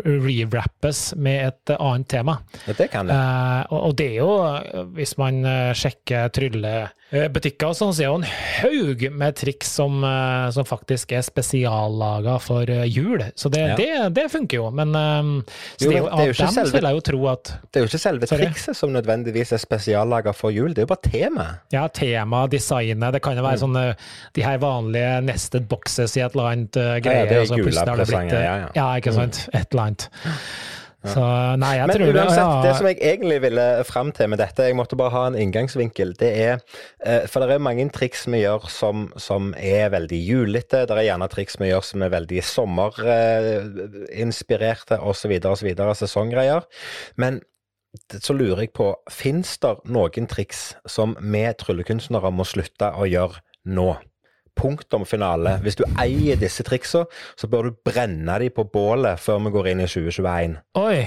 rewrappes 0.06 1.16
med 1.20 1.48
et 1.50 1.72
eh, 1.74 1.82
annet 1.84 2.08
tema. 2.12 2.38
Det 2.68 2.88
kan 2.94 3.10
det. 3.10 3.16
Uh, 3.18 3.74
og, 3.74 3.80
og 3.90 3.96
det 4.00 4.08
er 4.14 4.20
jo, 4.22 4.86
hvis 4.96 5.16
man 5.20 5.42
eh, 5.44 5.74
sjekker 5.76 6.30
tryllebutikker 6.38 7.72
og 7.74 7.76
sånn, 7.76 7.92
så 7.98 8.06
er 8.06 8.08
jo 8.08 8.20
en 8.22 8.28
haug 8.30 9.04
med 9.20 9.36
triks 9.42 9.74
som, 9.80 10.00
uh, 10.06 10.48
som 10.56 10.68
faktisk 10.68 11.12
er 11.18 11.26
spesiallaga 11.26 12.38
for 12.44 12.70
eh, 12.72 12.86
jul. 12.88 13.26
Så 13.36 13.52
det, 13.54 13.66
Ja. 13.68 13.76
det, 13.76 13.92
det 14.16 14.28
funker 14.32 14.62
jo. 14.62 14.70
Men 14.72 14.96
eh, 14.96 15.34
så 15.76 15.90
Jo, 15.90 15.92
det 15.92 15.98
er 15.98 16.00
jo, 16.00 16.08
det 16.08 16.48
av 16.48 16.56
dem 16.62 16.72
vil 16.78 16.90
jeg 16.92 17.00
jo 17.02 17.06
tro 17.12 17.22
at 17.34 17.54
Det 17.68 17.82
er 17.82 17.84
jo 17.86 17.92
ikke 17.92 18.04
selve 18.06 18.32
Sorry. 18.32 18.48
Trikset 18.58 18.76
som 18.78 18.89
nødvendigvis 18.93 19.52
er 19.54 19.58
spesiallaga 19.62 20.32
for 20.34 20.50
jul, 20.52 20.70
det 20.74 20.78
er 20.82 20.86
jo 20.88 20.93
bare 20.93 21.10
temaet. 21.12 21.56
ja, 21.74 21.88
tema, 21.88 22.48
designet, 22.48 23.13
det 23.13 23.22
kan 23.22 23.36
jo 23.38 23.41
Mm. 23.41 23.50
være 23.50 23.60
sånne 23.60 23.96
de 24.36 24.41
her 24.43 24.58
vanlige 24.58 25.22
nested 25.22 25.67
boxes 25.70 26.17
i 26.17 26.22
et 26.22 26.32
eller 26.34 26.43
annet 26.52 26.78
uh, 26.78 27.00
greie. 27.00 27.28
er 27.28 27.39
og 27.41 27.48
så 27.48 27.56
plutselig 27.56 27.78
har 27.78 27.86
det 27.86 27.96
blitt, 28.08 28.10
julepresanger, 28.10 28.41
ja, 28.41 28.56
ja, 28.58 28.67
ja. 28.76 28.96
ikke 28.98 29.13
sant. 29.13 29.50
Et 29.54 29.67
eller 29.72 29.84
annet. 29.84 30.10
Så 31.08 31.22
nei, 31.58 31.76
jeg 31.78 31.88
Men 31.88 31.96
tror 31.96 32.06
det, 32.12 32.20
uansett, 32.20 32.38
ja, 32.38 32.62
det 32.65 32.76
som 32.76 32.86
jeg 32.88 32.98
egentlig 33.02 33.41
ville 33.41 33.84
fram 33.86 34.12
til 34.12 34.28
med 34.30 34.38
dette, 34.41 34.63
jeg 34.65 34.76
måtte 34.76 34.96
bare 34.98 35.10
ha 35.13 35.28
en 35.28 35.36
inngangsvinkel, 35.39 36.13
det 36.20 36.32
er 36.36 36.58
eh, 37.06 37.28
For 37.30 37.39
det 37.39 37.52
er 37.54 37.60
mange 37.63 37.89
triks 37.93 38.26
vi 38.28 38.38
gjør 38.41 38.60
som, 38.67 39.12
som 39.15 39.54
er 39.56 39.89
veldig 39.93 40.20
julete. 40.28 40.86
Det 40.89 40.98
er 40.98 41.04
gjerne 41.12 41.28
triks 41.32 41.56
vi 41.62 41.67
gjør 41.70 41.82
som 41.86 42.02
er 42.02 42.10
veldig 42.10 42.43
sommerinspirerte 42.43 44.98
osv., 45.00 45.32
osv., 45.46 45.76
sesonggreier. 46.02 46.62
Men 47.15 47.41
så 48.24 48.36
lurer 48.36 48.66
jeg 48.66 48.74
på, 48.78 48.92
fins 49.12 49.56
det 49.64 49.74
noen 49.92 50.30
triks 50.30 50.70
som 50.90 51.16
vi 51.22 51.44
tryllekunstnere 51.60 52.32
må 52.34 52.48
slutte 52.48 52.94
å 52.96 53.08
gjøre 53.10 53.44
nå? 53.74 53.92
Punktum 54.58 55.06
finale. 55.06 55.60
Hvis 55.62 55.78
du 55.78 55.84
eier 56.02 56.40
disse 56.42 56.66
triksa, 56.66 57.04
så 57.38 57.50
bør 57.52 57.70
du 57.70 57.78
brenne 57.86 58.40
de 58.42 58.50
på 58.50 58.66
bålet 58.74 59.22
før 59.22 59.44
vi 59.46 59.54
går 59.54 59.72
inn 59.74 59.86
i 59.86 59.90
2021. 59.92 60.58
Oi! 60.82 61.06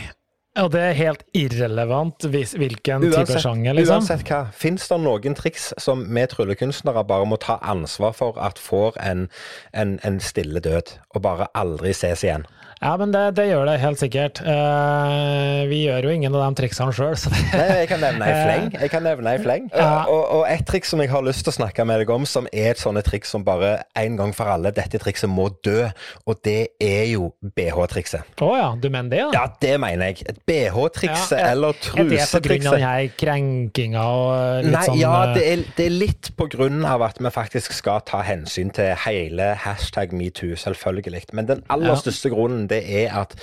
Og 0.58 0.72
det 0.74 0.80
er 0.82 0.96
helt 0.98 1.20
irrelevant 1.38 2.24
hvis, 2.26 2.56
hvilken 2.58 3.04
type 3.04 3.38
sjanger, 3.38 3.76
liksom. 3.78 4.00
uansett 4.00 4.24
hva, 4.26 4.40
fins 4.50 4.88
det 4.90 4.98
noen 4.98 5.36
triks 5.38 5.68
som 5.78 6.02
vi 6.10 6.24
tryllekunstnere 6.26 7.04
bare 7.06 7.28
må 7.30 7.38
ta 7.38 7.60
ansvar 7.62 8.16
for 8.18 8.40
at 8.42 8.58
får 8.58 8.98
en, 8.98 9.28
en, 9.70 10.00
en 10.02 10.18
stille 10.18 10.58
død, 10.64 10.96
og 11.14 11.22
bare 11.22 11.46
aldri 11.54 11.94
ses 11.94 12.26
igjen? 12.26 12.48
Ja, 12.80 12.94
men 12.96 13.10
det, 13.12 13.20
det 13.36 13.44
gjør 13.50 13.66
det 13.68 13.74
helt 13.82 14.00
sikkert. 14.00 14.38
Uh, 14.40 15.66
vi 15.68 15.82
gjør 15.82 16.06
jo 16.08 16.12
ingen 16.16 16.32
av 16.32 16.46
de 16.46 16.62
triksene 16.62 16.94
sjøl, 16.96 17.12
så 17.20 17.28
det 17.28 17.42
Nei, 17.52 17.66
jeg 17.82 17.88
kan 17.90 18.00
nevne 18.00 18.24
ei 18.24 18.36
fleng. 18.38 18.70
Jeg 18.72 18.92
kan 18.94 19.04
nevne 19.04 19.34
ei 19.36 19.40
fleng. 19.42 19.66
Ja. 19.74 20.06
Og, 20.08 20.22
og 20.38 20.44
et 20.48 20.64
triks 20.64 20.88
som 20.94 21.02
jeg 21.04 21.10
har 21.12 21.20
lyst 21.26 21.44
til 21.44 21.52
å 21.52 21.56
snakke 21.58 21.84
med 21.84 22.00
deg 22.00 22.12
om, 22.14 22.24
som 22.24 22.48
er 22.48 22.70
et 22.72 22.80
sånne 22.80 23.02
triks 23.04 23.34
som 23.34 23.44
bare 23.44 23.82
en 24.00 24.16
gang 24.16 24.32
for 24.32 24.48
alle, 24.48 24.72
dette 24.72 24.96
trikset 25.02 25.28
må 25.28 25.50
dø, 25.60 25.90
og 26.24 26.40
det 26.46 26.72
er 26.80 27.04
jo 27.10 27.28
BH-trikset. 27.58 28.40
Å 28.40 28.48
ja, 28.56 28.70
du 28.80 28.88
mener 28.88 29.12
det, 29.12 29.20
ja? 29.26 29.28
Ja, 29.36 29.44
det 29.60 29.74
mener 29.84 30.14
jeg. 30.14 30.24
Et 30.32 30.40
BH-trikset 30.48 31.36
Ja, 31.36 31.52
eller 31.52 31.76
trusetrikset. 31.76 32.40
Er 32.40 32.48
det 32.48 32.62
denne 32.64 32.74
den 32.78 32.86
her 32.86 33.12
krenkinga 33.20 34.06
og 34.22 34.64
litt 34.64 34.76
Nei, 34.78 34.86
sånn 34.88 34.98
ja, 35.02 35.12
eh, 35.26 35.34
det 35.36 35.44
er, 35.50 35.66
det 35.76 35.88
er 35.90 35.96
litt 36.06 36.32
på 36.40 36.48
grunn 36.56 36.88
av 36.88 37.04
at 37.10 37.20
vi 37.20 37.34
faktisk 37.36 37.76
skal 37.76 38.00
ta 38.08 38.24
hensyn 38.24 38.72
til 38.72 38.96
hele 39.04 39.52
hashtag 39.66 40.16
metoo, 40.16 40.56
selvfølgelig. 40.56 41.28
Men 41.36 41.52
den 41.52 41.64
aller 41.68 42.00
største 42.00 42.32
grunnen 42.32 42.69
det 42.70 42.80
er 43.04 43.16
at 43.20 43.34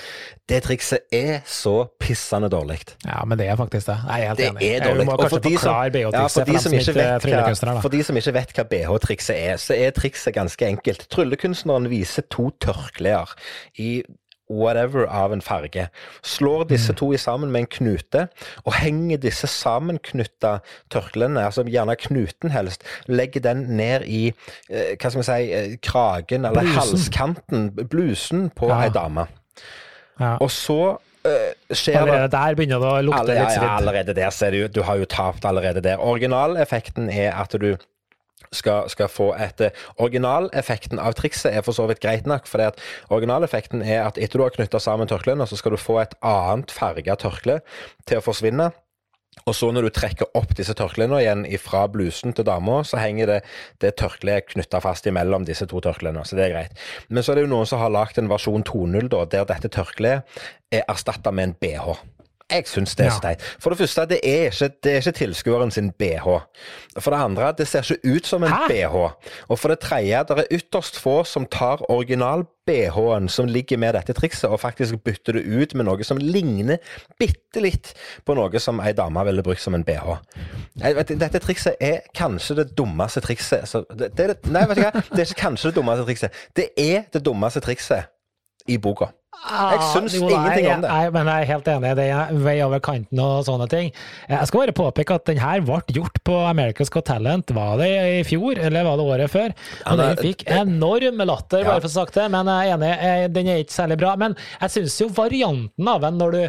det 0.48 0.62
trikset 0.64 0.98
er 1.12 1.42
så 1.44 1.74
pissende 2.00 2.48
dårlig. 2.48 2.78
Ja, 3.04 3.20
men 3.28 3.36
det 3.38 3.46
er 3.52 3.56
faktisk 3.60 3.86
det. 3.90 3.96
Jeg 4.08 4.22
er 4.24 4.28
helt 4.32 4.38
Det 4.38 4.46
enig. 4.48 4.68
er 4.74 4.84
dårlig. 4.88 5.06
må 5.06 5.12
Og 5.12 5.18
kanskje 5.26 5.42
de 5.44 5.58
som- 5.58 5.58
forklare 5.58 5.84
ja, 5.84 5.90
BH-trikset 6.10 6.32
for 6.32 6.52
de 6.52 6.58
som 6.58 6.72
ikke 6.72 6.94
vet 6.94 7.22
hva- 7.28 7.80
For 7.82 7.88
de 7.88 8.02
som 8.04 8.16
ikke 8.16 8.32
vet 8.34 8.52
hva 8.56 8.64
BH-trikset 8.64 9.36
er, 9.36 9.56
så 9.56 9.74
er 9.76 9.90
trikset 9.90 10.34
ganske 10.34 10.66
enkelt. 10.66 11.06
Tryllekunstneren 11.10 11.90
viser 11.90 12.22
to 12.30 12.50
tørklær 12.60 13.34
i 13.78 14.02
whatever 14.50 15.06
av 15.06 15.32
en 15.32 15.42
farge. 15.44 15.88
Slår 16.24 16.64
disse 16.70 16.92
to 16.96 17.12
i 17.12 17.18
sammen 17.20 17.50
med 17.52 17.60
en 17.60 17.66
knute, 17.66 18.28
og 18.64 18.74
henger 18.80 19.20
disse 19.22 19.46
sammenknytta 19.46 20.58
tørklene, 20.90 21.44
altså 21.44 21.64
gjerne 21.68 21.96
knuten 22.00 22.50
helst, 22.54 22.82
legger 23.08 23.40
den 23.44 23.66
ned 23.78 24.06
i 24.08 24.28
eh, 24.70 24.94
hva 24.96 25.10
skal 25.10 25.20
vi 25.20 25.26
si, 25.28 25.52
eh, 25.52 25.76
kragen 25.82 26.44
eller 26.48 26.60
Blusen. 26.64 26.78
halskanten, 26.80 27.68
blusen, 27.88 28.48
på 28.56 28.68
Ja. 28.68 28.80
ei 28.86 28.88
dame. 28.94 29.26
Ja. 30.20 30.36
Og 30.40 30.50
så 30.50 30.96
eh, 31.24 31.52
skjer 31.70 31.92
det 31.92 32.00
Allerede 32.08 32.30
der 32.32 32.54
begynner 32.58 32.80
det 32.82 32.88
å 32.88 33.02
lukte 33.04 33.26
litt 33.28 33.38
litt 33.38 33.62
ja, 33.62 33.76
allerede 33.76 34.14
der 34.16 34.30
ser 34.34 34.50
du, 34.50 34.68
du 34.68 34.82
har 34.82 34.96
jo 34.96 35.04
tapt 35.04 35.44
allerede 35.44 35.82
der. 35.84 35.98
Originaleffekten 36.00 37.10
er 37.10 37.32
at 37.36 37.52
du 37.60 37.76
skal, 38.52 38.88
skal 38.88 39.08
få 39.12 39.32
etter. 39.36 39.72
eh, 39.72 40.02
Originaleffekten 40.02 40.98
av 40.98 41.14
trikset 41.18 41.52
er 41.52 41.62
for 41.66 41.76
så 41.76 41.86
vidt 41.88 42.00
greit 42.00 42.26
nok. 42.26 42.46
for 42.46 42.72
Originaleffekten 43.10 43.82
er 43.82 44.06
at 44.06 44.18
etter 44.18 44.38
du 44.38 44.44
har 44.44 44.50
knytta 44.50 44.78
sammen 44.78 45.08
tørklene, 45.08 45.46
så 45.46 45.56
skal 45.56 45.72
du 45.72 45.76
få 45.76 46.00
et 46.00 46.14
annet 46.22 46.70
farga 46.70 47.16
tørkle 47.16 47.60
til 48.06 48.18
å 48.18 48.24
forsvinne. 48.24 48.72
Og 49.46 49.54
så 49.54 49.70
når 49.72 49.86
du 49.86 49.90
trekker 49.94 50.30
opp 50.38 50.54
disse 50.58 50.74
tørklene 50.74 51.20
igjen 51.22 51.44
fra 51.62 51.86
blusen 51.90 52.34
til 52.34 52.46
dama, 52.48 52.82
så 52.84 52.98
henger 53.00 53.26
det, 53.26 53.38
det 53.80 53.96
tørkleet 54.00 54.50
knytta 54.52 54.80
fast 54.82 55.06
imellom 55.06 55.46
disse 55.48 55.66
to 55.70 55.80
tørklene. 55.84 56.24
Så 56.26 56.36
det 56.36 56.48
er 56.48 56.54
greit. 56.56 56.84
Men 57.08 57.22
så 57.22 57.32
er 57.32 57.40
det 57.40 57.46
jo 57.46 57.54
noen 57.54 57.68
som 57.68 57.82
har 57.82 57.94
lagd 57.94 58.18
en 58.18 58.30
versjon 58.30 58.66
2.0 58.66 59.10
der 59.30 59.48
dette 59.48 59.70
tørkleet 59.72 60.40
er 60.74 60.86
erstatta 60.88 61.32
med 61.32 61.50
en 61.50 61.58
bh. 61.62 62.17
Jeg 62.50 62.64
syns 62.66 62.94
det 62.96 63.04
er 63.06 63.10
så 63.12 63.20
teit. 63.20 63.42
For 63.60 63.70
det 63.74 63.78
første, 63.82 64.06
det 64.08 64.18
er 64.24 64.46
ikke, 64.48 64.68
det 64.82 64.92
er 64.92 65.02
ikke 65.02 65.12
tilskueren 65.18 65.70
sin 65.70 65.90
bh. 66.00 66.24
For 66.98 67.12
det 67.12 67.18
andre, 67.20 67.50
det 67.58 67.66
ser 67.68 67.84
ikke 67.84 68.14
ut 68.16 68.26
som 68.26 68.42
en 68.46 68.54
Hæ? 68.54 68.68
bh. 68.72 68.94
Og 69.52 69.58
for 69.60 69.68
det 69.68 69.80
tredje, 69.84 70.22
det 70.30 70.38
er 70.38 70.48
ytterst 70.56 70.96
få 71.00 71.18
som 71.28 71.44
tar 71.52 71.82
original-bh-en 71.92 73.28
som 73.28 73.46
ligger 73.52 73.76
med 73.78 73.92
dette 73.98 74.16
trikset, 74.16 74.48
og 74.50 74.60
faktisk 74.60 74.96
bytter 75.04 75.36
det 75.38 75.44
ut 75.44 75.74
med 75.76 75.88
noe 75.90 76.04
som 76.08 76.18
ligner 76.20 76.80
bitte 77.20 77.60
litt 77.60 77.92
på 78.24 78.34
noe 78.38 78.60
som 78.62 78.80
ei 78.80 78.92
dame 78.96 79.24
ville 79.28 79.44
brukt 79.44 79.60
som 79.62 79.76
en 79.76 79.84
bh. 79.84 80.16
Dette 80.80 81.40
trikset 81.44 81.76
er 81.84 82.00
kanskje 82.16 82.62
det 82.62 82.70
dummeste 82.78 83.20
trikset 83.24 83.68
så 83.68 83.84
det, 83.92 84.14
det- 84.16 84.38
Nei, 84.48 84.64
vet 84.66 84.76
du 84.80 84.82
hva? 84.86 84.92
Det 85.12 85.20
er 85.20 85.26
ikke 85.28 85.42
kanskje 85.44 85.68
det 85.70 85.76
dummeste 85.82 86.06
trikset. 86.08 86.44
Det 86.56 86.70
er 86.78 87.04
det 87.12 87.24
dummeste 87.28 87.60
trikset 87.60 88.08
i 88.68 88.76
boka. 88.78 89.12
Jeg 89.38 89.78
syns 89.94 90.16
Ah, 90.18 90.26
ingenting 90.34 90.66
om 90.74 90.80
det. 90.82 90.88
Nei, 90.90 91.10
men 91.14 91.28
jeg 91.30 91.44
er 91.44 91.46
helt 91.52 91.68
enig. 91.70 91.90
Det 91.96 92.04
er 92.10 92.32
vei 92.42 92.56
over 92.64 92.80
kanten 92.82 93.20
og 93.22 93.44
sånne 93.46 93.68
ting. 93.70 93.92
Jeg 94.28 94.48
skal 94.50 94.60
bare 94.64 94.74
påpeke 94.74 95.14
at 95.14 95.28
den 95.30 95.38
her 95.38 95.62
ble 95.64 95.78
gjort 95.94 96.18
på 96.26 96.34
America's 96.50 96.90
Got 96.90 97.06
Talent. 97.06 97.52
Var 97.54 97.78
det 97.78 97.88
i 98.18 98.24
fjor, 98.26 98.58
eller 98.58 98.84
var 98.88 98.98
det 98.98 99.06
året 99.06 99.30
før? 99.30 99.54
Ja, 99.54 99.92
Og 99.94 100.02
den 100.02 100.18
fikk 100.24 100.42
enorm 100.50 101.22
latter, 101.30 101.62
Ja. 101.62 101.70
bare 101.70 101.80
for 101.80 101.88
å 101.88 101.94
sagt 101.94 102.14
det. 102.18 102.26
Men 102.34 102.46
jeg 102.50 102.68
er 102.68 102.76
enig, 102.76 102.92
eh, 102.98 103.28
den 103.28 103.46
er 103.54 103.62
ikke 103.62 103.78
særlig 103.78 103.98
bra. 104.02 104.16
Men 104.16 104.36
jeg 104.60 104.70
syns 104.74 104.98
jo 105.00 105.08
varianten 105.08 105.88
av 105.88 106.00
den, 106.02 106.18
når 106.18 106.30
du 106.32 106.48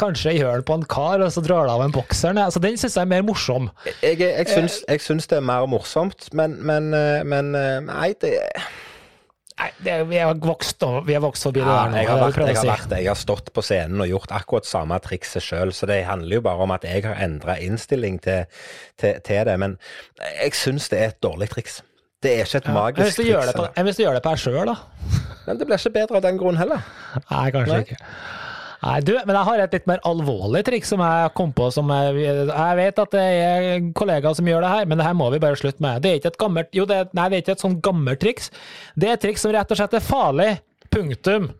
kanskje 0.00 0.38
gjør 0.40 0.54
den 0.54 0.62
på 0.64 0.74
en 0.80 0.84
kar, 0.96 1.20
og 1.20 1.30
så 1.30 1.44
drar 1.44 1.66
du 1.68 1.70
av 1.76 1.82
en 1.82 1.92
bokser, 1.92 2.32
altså 2.40 2.58
den 2.60 2.80
syns 2.80 2.94
jeg 2.96 3.02
er 3.02 3.12
mer 3.12 3.22
morsom. 3.22 3.68
Jeg, 4.02 4.16
jeg, 4.18 4.48
syns, 4.48 4.82
jeg 4.88 4.98
syns 5.04 5.28
det 5.28 5.36
er 5.36 5.42
mer 5.44 5.66
morsomt, 5.68 6.32
men, 6.32 6.56
men, 6.64 6.94
eh, 6.94 7.22
men 7.22 7.54
eh, 7.54 7.80
Nei, 7.80 8.14
det 8.18 8.32
Nei, 9.60 9.68
det, 9.84 9.94
vi 10.08 10.16
er 10.16 10.30
vokst, 10.40 10.84
vi 11.04 11.14
er 11.16 11.20
vokst 11.20 11.44
forbi 11.44 11.60
det 11.60 11.68
der 11.68 11.90
nå. 11.92 11.98
jeg, 12.00 12.08
har 12.08 12.20
vært, 12.22 12.38
jeg, 12.48 12.56
har 12.56 12.68
vært, 12.70 12.94
jeg 12.96 13.08
har 13.10 13.18
stått 13.20 13.50
på 13.52 13.64
scenen 13.64 14.00
og 14.00 14.08
gjort 14.08 14.32
akkurat 14.32 14.68
samme 14.68 14.96
trikset 15.04 15.44
sjøl, 15.44 15.74
så 15.76 15.88
det 15.90 15.98
handler 16.08 16.38
jo 16.38 16.44
bare 16.46 16.64
om 16.64 16.72
at 16.72 16.86
jeg 16.88 17.04
har 17.04 17.20
endra 17.20 17.58
innstilling 17.60 18.16
til, 18.24 18.48
til, 19.00 19.20
til 19.26 19.44
det. 19.50 19.58
Men 19.60 19.76
jeg 20.40 20.56
syns 20.56 20.88
det 20.92 21.02
er 21.02 21.12
et 21.12 21.20
dårlig 21.20 21.50
triks. 21.52 21.82
Det 22.20 22.32
er 22.38 22.48
ikke 22.48 22.62
et 22.62 22.68
Ja. 22.70 22.76
Magisk 22.76 23.16
triks. 23.20 23.52
på, 23.56 23.68
hvis 23.84 23.96
du 23.96 24.02
gjør 24.04 24.16
det 24.16 24.22
på 24.24 24.32
deg 24.32 24.42
sjøl, 24.46 24.72
da? 24.72 24.76
Men 25.46 25.60
det 25.60 25.66
blir 25.68 25.80
ikke 25.80 25.94
bedre 25.98 26.20
av 26.20 26.24
den 26.24 26.40
grunn 26.40 26.60
heller. 26.60 26.82
Nei, 27.30 27.46
kanskje 27.54 27.74
Nei. 27.76 27.80
ikke. 27.84 28.00
Nei, 28.80 28.96
du, 29.04 29.12
men 29.28 29.36
jeg 29.36 29.44
har 29.44 29.60
et 29.60 29.74
litt 29.76 29.88
mer 29.90 30.00
alvorlig 30.08 30.62
triks 30.64 30.88
som 30.94 31.02
jeg 31.04 31.32
kom 31.36 31.50
på. 31.56 31.66
Som 31.74 31.90
jeg, 31.92 32.22
jeg 32.24 32.76
vet 32.78 33.00
at 33.02 33.12
det 33.12 33.24
er 33.44 33.88
kollegaer 33.96 34.36
som 34.38 34.48
gjør 34.48 34.64
det 34.64 34.70
her, 34.72 34.86
men 34.88 35.00
det 35.00 35.04
her 35.04 35.16
må 35.18 35.28
vi 35.34 35.40
bare 35.42 35.58
slutte 35.60 35.84
med. 35.84 36.00
Det 36.00 36.10
er 36.12 36.20
ikke 36.20 36.32
et 36.32 36.40
gammelt, 36.40 36.70
jo, 36.76 36.86
det, 36.88 37.02
nei, 37.16 37.26
det 37.28 37.38
er 37.40 37.44
ikke 37.44 37.56
et 37.58 37.64
sånn 37.66 37.80
gammelt 37.84 38.22
triks. 38.22 38.48
Det 38.96 39.10
er 39.10 39.18
et 39.18 39.24
triks 39.26 39.44
som 39.44 39.52
rett 39.52 39.74
og 39.74 39.80
slett 39.82 39.98
er 40.00 40.06
farlig. 40.06 40.48
Punktum. 40.90 41.50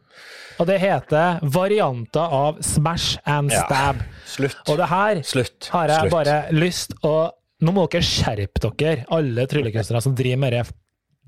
Og 0.60 0.66
det 0.68 0.78
heter 0.82 1.38
varianter 1.54 2.32
av 2.40 2.58
smash 2.64 3.20
and 3.28 3.52
stab. 3.52 4.00
Ja. 4.00 4.24
Slutt. 4.28 4.58
Og 4.68 4.80
det 4.80 4.88
her 4.90 5.20
Slutt. 5.24 5.68
har 5.72 5.92
jeg 5.92 6.08
Slutt. 6.08 6.16
bare 6.16 6.40
lyst 6.56 6.96
å 7.04 7.14
Nå 7.60 7.74
må 7.76 7.82
dere 7.92 8.00
skjerpe 8.00 8.70
dere, 8.80 9.02
alle 9.12 9.42
tryllekunstnere 9.44 10.00
som 10.00 10.14
driver 10.16 10.38
med 10.40 10.54
det 10.56 10.62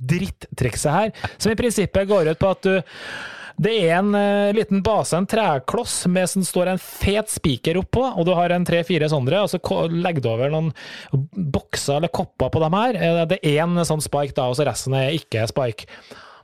drittrikset 0.09 0.95
her, 0.95 1.11
som 1.37 1.53
i 1.53 1.57
prinsippet 1.61 2.09
går 2.09 2.31
ut 2.33 2.39
på 2.41 2.53
at 2.55 2.65
du 2.65 2.79
det 3.61 3.75
er 3.85 3.99
en 3.99 4.15
uh, 4.15 4.53
liten 4.57 4.83
base, 4.85 5.17
en 5.17 5.29
trekloss, 5.29 6.07
med 6.07 6.31
som 6.31 6.45
står 6.47 6.73
en 6.73 6.81
fet 6.81 7.29
spiker 7.33 7.79
oppå, 7.83 8.05
og 8.17 8.27
du 8.27 8.33
har 8.37 8.55
en 8.55 8.65
tre-fire 8.67 9.09
sånne, 9.13 9.45
og 9.45 9.51
så 9.53 9.61
legger 9.93 10.25
du 10.25 10.29
over 10.33 10.53
noen 10.53 10.73
bokser 11.53 11.99
eller 11.99 12.13
kopper 12.13 12.53
på 12.53 12.63
dem 12.65 12.77
her. 12.79 12.97
Eh, 12.97 13.23
Det 13.29 13.41
er 13.43 13.63
én 13.65 13.77
sånn 13.87 14.03
spike, 14.03 14.35
da, 14.39 14.49
og 14.49 14.57
så 14.59 14.67
resten 14.69 14.97
er 14.99 15.15
ikke 15.17 15.45
spike. 15.51 15.89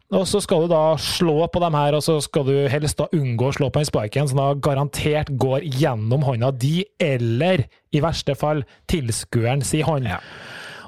Og 0.09 0.25
så 0.25 0.41
skal 0.41 0.63
du 0.65 0.71
da 0.73 0.97
slå 0.97 1.43
på 1.53 1.61
dem 1.61 1.75
her, 1.77 1.99
og 1.99 2.05
så 2.05 2.17
skal 2.25 2.47
du 2.49 2.55
helst 2.73 2.97
da 2.97 3.11
unngå 3.13 3.51
å 3.51 3.57
slå 3.59 3.69
på 3.69 3.83
den 3.83 3.89
spiken, 3.91 4.29
som 4.31 4.41
da 4.41 4.53
garantert 4.57 5.29
går 5.37 5.67
gjennom 5.69 6.25
hånda 6.25 6.53
di, 6.57 6.81
eller 7.03 7.67
i 7.93 8.01
verste 8.01 8.37
fall 8.39 8.65
tilskueren 8.89 9.61
si 9.65 9.83
hånd. 9.85 10.09
Ja. 10.09 10.23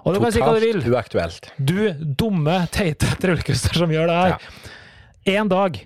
Og 0.06 0.16
du 0.16 0.22
kan 0.22 0.32
si 0.32 0.40
hva 0.40 0.54
du 0.56 0.64
vil. 0.64 0.80
Totalt 0.80 0.94
uaktuelt. 0.94 1.50
Du 1.60 1.92
dumme, 2.00 2.62
teite 2.72 3.12
tryllekunstner 3.20 3.82
som 3.82 3.92
gjør 3.92 4.08
det 4.08 4.18
her. 4.22 4.50
En 5.36 5.50
dag. 5.52 5.76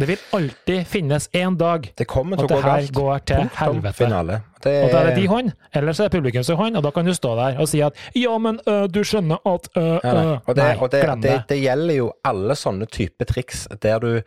Det 0.00 0.06
vil 0.08 0.22
alltid 0.36 0.86
finnes 0.88 1.28
en 1.36 1.56
dag 1.60 1.90
Det 1.98 2.06
kommer 2.08 2.36
til 2.40 2.46
at 2.48 2.52
å 2.52 2.60
det 2.60 2.70
her 2.70 2.92
går 2.96 3.18
til 3.28 3.36
Punktum 3.36 3.58
helvete. 3.60 4.38
Det 4.60 4.72
Og 4.84 4.90
da 4.92 4.98
er 5.00 5.06
det 5.06 5.12
er- 5.12 5.16
din 5.20 5.28
hånd, 5.30 5.52
eller 5.74 5.92
så 5.96 6.04
er 6.04 6.08
det 6.08 6.16
publikums 6.18 6.48
hånd, 6.56 6.76
og 6.76 6.82
da 6.84 6.90
kan 6.92 7.04
du 7.08 7.12
stå 7.16 7.34
der 7.36 7.60
og 7.60 7.68
si 7.68 7.80
at 7.84 7.94
ja, 8.16 8.36
men 8.38 8.58
ø, 8.68 8.86
du 8.92 9.00
skjønner 9.04 9.38
at 9.48 9.68
ø, 9.76 9.84
Ja, 10.04 10.12
nei. 10.12 10.38
Og, 10.46 10.54
det, 10.54 10.64
Nei, 10.64 10.76
og 10.80 10.90
det, 10.90 11.02
glem 11.04 11.20
det, 11.24 11.36
det. 11.48 11.60
gjelder 11.62 11.94
jo 11.96 12.10
alle 12.24 12.56
sånne 12.56 12.86
type 12.92 13.24
triks 13.28 13.66
der 13.80 13.98
du 14.00 14.22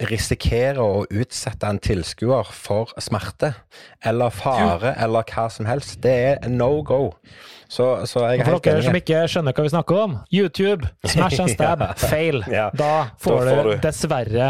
risikerer 0.00 0.78
å 0.80 1.04
utsette 1.12 1.68
en 1.68 1.78
tilskuer 1.78 2.48
for 2.56 2.88
smerte 3.02 3.50
eller 4.04 4.30
fare 4.32 4.94
eller 4.96 5.26
hva 5.28 5.50
som 5.52 5.66
helst. 5.68 5.98
Det 6.00 6.14
er 6.44 6.48
no 6.48 6.80
go. 6.82 7.10
Så, 7.70 8.06
så 8.08 8.24
jeg 8.32 8.40
er 8.40 8.44
For 8.48 8.52
helt 8.56 8.64
dere 8.66 8.82
som 8.82 8.96
ikke 8.98 9.20
skjønner 9.30 9.54
hva 9.54 9.62
vi 9.66 9.72
snakker 9.74 10.00
om, 10.06 10.16
YouTube, 10.34 10.88
smash 11.06 11.38
and 11.44 11.52
stab, 11.52 11.84
fail. 12.10 12.40
Ja. 12.50 12.70
Da 12.74 13.10
får, 13.20 13.44
Da 13.44 13.54
får 13.54 13.62
du 13.62 13.70
du. 13.70 13.76
dessverre 13.84 14.48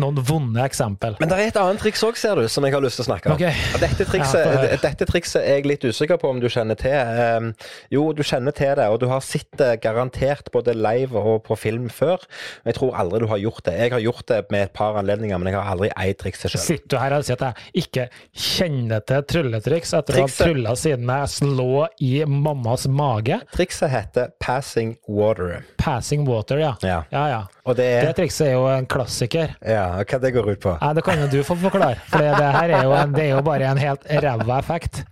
noen 0.00 0.18
vonde 0.24 0.62
eksempel. 0.64 1.16
Men 1.20 1.28
det 1.28 1.38
er 1.38 1.50
et 1.50 1.58
annet 1.60 1.80
triks 1.82 2.02
òg, 2.06 2.16
ser 2.16 2.36
du, 2.40 2.46
som 2.48 2.64
jeg 2.64 2.72
har 2.74 2.82
lyst 2.84 2.96
til 3.00 3.04
å 3.04 3.08
snakke 3.10 3.28
om. 3.32 3.36
Okay. 3.36 3.52
Dette, 3.82 4.06
trikset, 4.08 4.46
Ja, 4.46 4.76
dette 4.82 5.06
trikset 5.08 5.42
er 5.42 5.58
jeg 5.60 5.66
litt 5.68 5.84
usikker 5.84 6.20
på 6.22 6.30
om 6.32 6.40
du 6.42 6.48
kjenner 6.52 6.78
til. 6.80 6.92
Um, 6.92 7.50
jo, 7.92 8.06
du 8.16 8.22
kjenner 8.26 8.54
til 8.56 8.74
det, 8.78 8.86
og 8.88 9.00
du 9.02 9.08
har 9.10 9.20
sett 9.24 9.50
det 9.60 9.80
garantert 9.84 10.50
både 10.54 10.74
live 10.78 11.18
og 11.18 11.42
på 11.48 11.56
film 11.60 11.88
før. 11.92 12.24
Men 12.62 12.72
jeg 12.72 12.78
tror 12.80 12.96
aldri 13.02 13.22
du 13.24 13.28
har 13.30 13.42
gjort 13.42 13.64
det. 13.68 13.76
Jeg 13.82 13.94
har 13.96 14.04
gjort 14.06 14.26
det 14.32 14.40
med 14.54 14.66
et 14.68 14.74
par 14.76 14.98
anledninger, 15.00 15.38
men 15.42 15.52
jeg 15.52 15.58
har 15.60 15.72
aldri 15.74 15.90
eid 15.96 16.18
trikset 16.22 16.54
sjøl. 16.54 16.64
Sitter 16.64 16.88
du 16.96 16.98
her 17.02 17.16
og 17.18 17.26
sier 17.28 17.38
at 17.42 17.46
jeg 17.72 17.84
ikke 17.84 18.08
kjenner 18.46 19.04
til 19.08 19.26
trylletriks 19.34 19.92
etter 19.98 20.18
å 20.18 20.24
ha 20.24 20.28
Trikset- 20.28 20.46
trylla 20.48 20.74
siden 20.78 21.12
jeg 21.12 21.32
slå 21.36 21.86
i 22.00 22.12
mammas 22.28 22.86
mage? 22.88 23.40
Trikset 23.54 23.90
heter 23.92 24.32
passing 24.42 24.96
water. 25.08 25.62
Passing 25.82 26.24
water, 26.28 26.58
ja. 26.62 26.74
Ja. 26.82 27.02
ja, 27.12 27.24
ja. 27.28 27.42
Det 27.72 27.76
Det 27.76 28.08
er 28.08 28.16
trikset 28.18 28.48
er 28.48 28.52
jo 28.56 28.64
en 28.66 28.86
klassiker. 28.90 29.52
Ja, 29.62 29.81
hva 30.08 30.18
det 30.22 30.32
går 30.34 30.50
ut 30.54 30.60
på? 30.64 30.76
Ja, 30.82 30.92
Det 30.96 31.04
kan 31.06 31.20
jo 31.20 31.26
du 31.32 31.42
få 31.46 31.56
forklare, 31.60 31.98
for 32.10 32.18
det 32.24 32.50
her 32.56 32.74
er 32.78 32.84
jo, 32.84 32.92
en, 32.98 33.12
det 33.16 33.24
er 33.24 33.34
jo 33.36 33.42
bare 33.46 33.70
en 33.72 33.78
helt 33.82 34.06
ræva 34.24 34.58
effekt. 34.62 35.02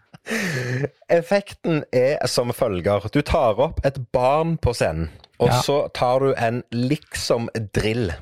Effekten 1.10 1.82
er 1.92 2.26
som 2.28 2.52
følger. 2.54 3.08
Du 3.14 3.20
tar 3.26 3.58
opp 3.60 3.80
et 3.86 3.98
barn 4.12 4.56
på 4.62 4.74
scenen, 4.76 5.08
og 5.40 5.48
Ja. 5.48 5.60
så 5.64 5.78
tar 5.94 6.18
du 6.20 6.34
en 6.34 6.62
liksom-drill. 6.72 8.12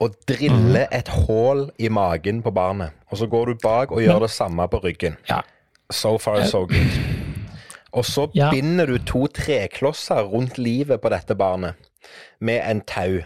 Og 0.00 0.14
driller 0.28 0.86
mm. 0.86 0.94
et 0.94 1.08
hull 1.08 1.70
i 1.78 1.88
magen 1.88 2.42
på 2.42 2.50
barnet. 2.54 2.90
Og 3.10 3.18
så 3.18 3.26
går 3.26 3.46
du 3.46 3.54
bak 3.62 3.90
og 3.90 3.98
gjør 4.02 4.20
det 4.20 4.30
samme 4.30 4.68
på 4.70 4.78
ryggen. 4.84 5.16
Ja. 5.28 5.40
So 5.90 6.18
far, 6.18 6.44
so 6.44 6.66
good. 6.66 6.98
Og 7.92 8.04
så 8.04 8.28
Ja. 8.34 8.50
binder 8.50 8.86
du 8.86 8.98
to 8.98 9.26
treklosser 9.26 10.22
rundt 10.22 10.58
livet 10.58 11.00
på 11.00 11.08
dette 11.10 11.34
barnet 11.34 11.74
med 12.40 12.60
en 12.70 12.80
tau. 12.80 13.24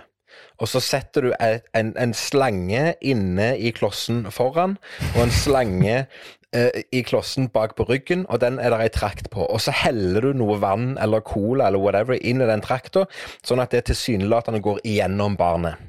Og 0.60 0.70
så 0.70 0.82
setter 0.84 1.26
du 1.26 1.32
en, 1.40 1.92
en 1.98 2.14
slange 2.16 2.92
inne 3.00 3.52
i 3.58 3.72
klossen 3.74 4.24
foran, 4.32 4.78
og 5.14 5.20
en 5.24 5.34
slange 5.34 5.96
eh, 6.56 6.82
i 6.92 7.02
klossen 7.06 7.48
bak 7.52 7.76
på 7.78 7.86
ryggen, 7.88 8.24
og 8.28 8.42
den 8.44 8.60
er 8.62 8.74
det 8.74 8.80
ei 8.86 8.94
trakt 8.94 9.30
på. 9.32 9.44
Og 9.46 9.62
så 9.64 9.74
heller 9.82 10.28
du 10.28 10.42
noe 10.42 10.60
vann 10.62 10.96
eller 11.02 11.24
cola 11.26 11.68
eller 11.68 11.82
whatever 11.82 12.18
inn 12.20 12.44
i 12.44 12.48
den 12.50 12.64
trakta, 12.64 13.06
sånn 13.46 13.62
at 13.64 13.74
det 13.74 13.86
tilsynelatende 13.90 14.62
går 14.64 14.82
igjennom 14.84 15.38
barnet. 15.40 15.80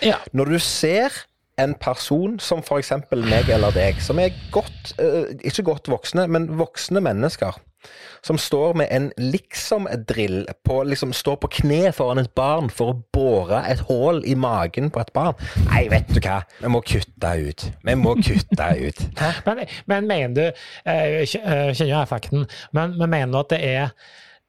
ja. 0.00 0.18
Når 0.32 0.56
du 0.56 0.58
ser 0.64 1.24
en 1.60 1.74
person 1.76 2.38
som 2.40 2.62
f.eks. 2.64 2.92
meg 3.12 3.50
eller 3.52 3.74
deg, 3.74 4.00
som 4.02 4.18
er 4.22 4.32
godt, 4.54 4.94
eh, 4.98 5.34
ikke 5.44 5.66
godt 5.66 5.90
voksne, 5.92 6.24
men 6.32 6.48
voksne 6.58 7.02
mennesker, 7.04 7.58
som 8.26 8.38
står 8.38 8.74
med 8.80 8.88
en 8.90 9.10
liksom-drill 9.16 10.46
på 10.66 10.82
liksom 10.84 11.12
står 11.16 11.36
på 11.42 11.50
kne 11.60 11.92
foran 11.96 12.22
et 12.22 12.32
barn 12.36 12.70
for 12.70 12.92
å 12.92 12.98
bore 13.14 13.62
et 13.70 13.82
hull 13.88 14.22
i 14.28 14.36
magen 14.38 14.90
på 14.92 15.02
et 15.02 15.12
barn. 15.16 15.38
Nei, 15.68 15.86
vet 15.92 16.10
du 16.12 16.20
hva, 16.20 16.40
vi 16.60 16.72
må 16.72 16.82
kutte 16.84 17.34
ut. 17.40 17.66
Vi 17.86 17.96
må 17.98 18.16
kutte 18.20 18.70
ut. 18.80 19.04
Men, 19.46 19.62
men 19.86 20.06
mener 20.06 20.34
du 20.34 20.42
eh, 20.90 21.22
Jeg 21.22 21.28
kjenner 21.32 21.90
jo 21.90 22.00
effekten, 22.00 22.44
men, 22.76 22.92
men 22.98 23.10
mener 23.10 23.32
du 23.32 23.38
at 23.40 23.52
det 23.52 23.60
er 23.66 23.82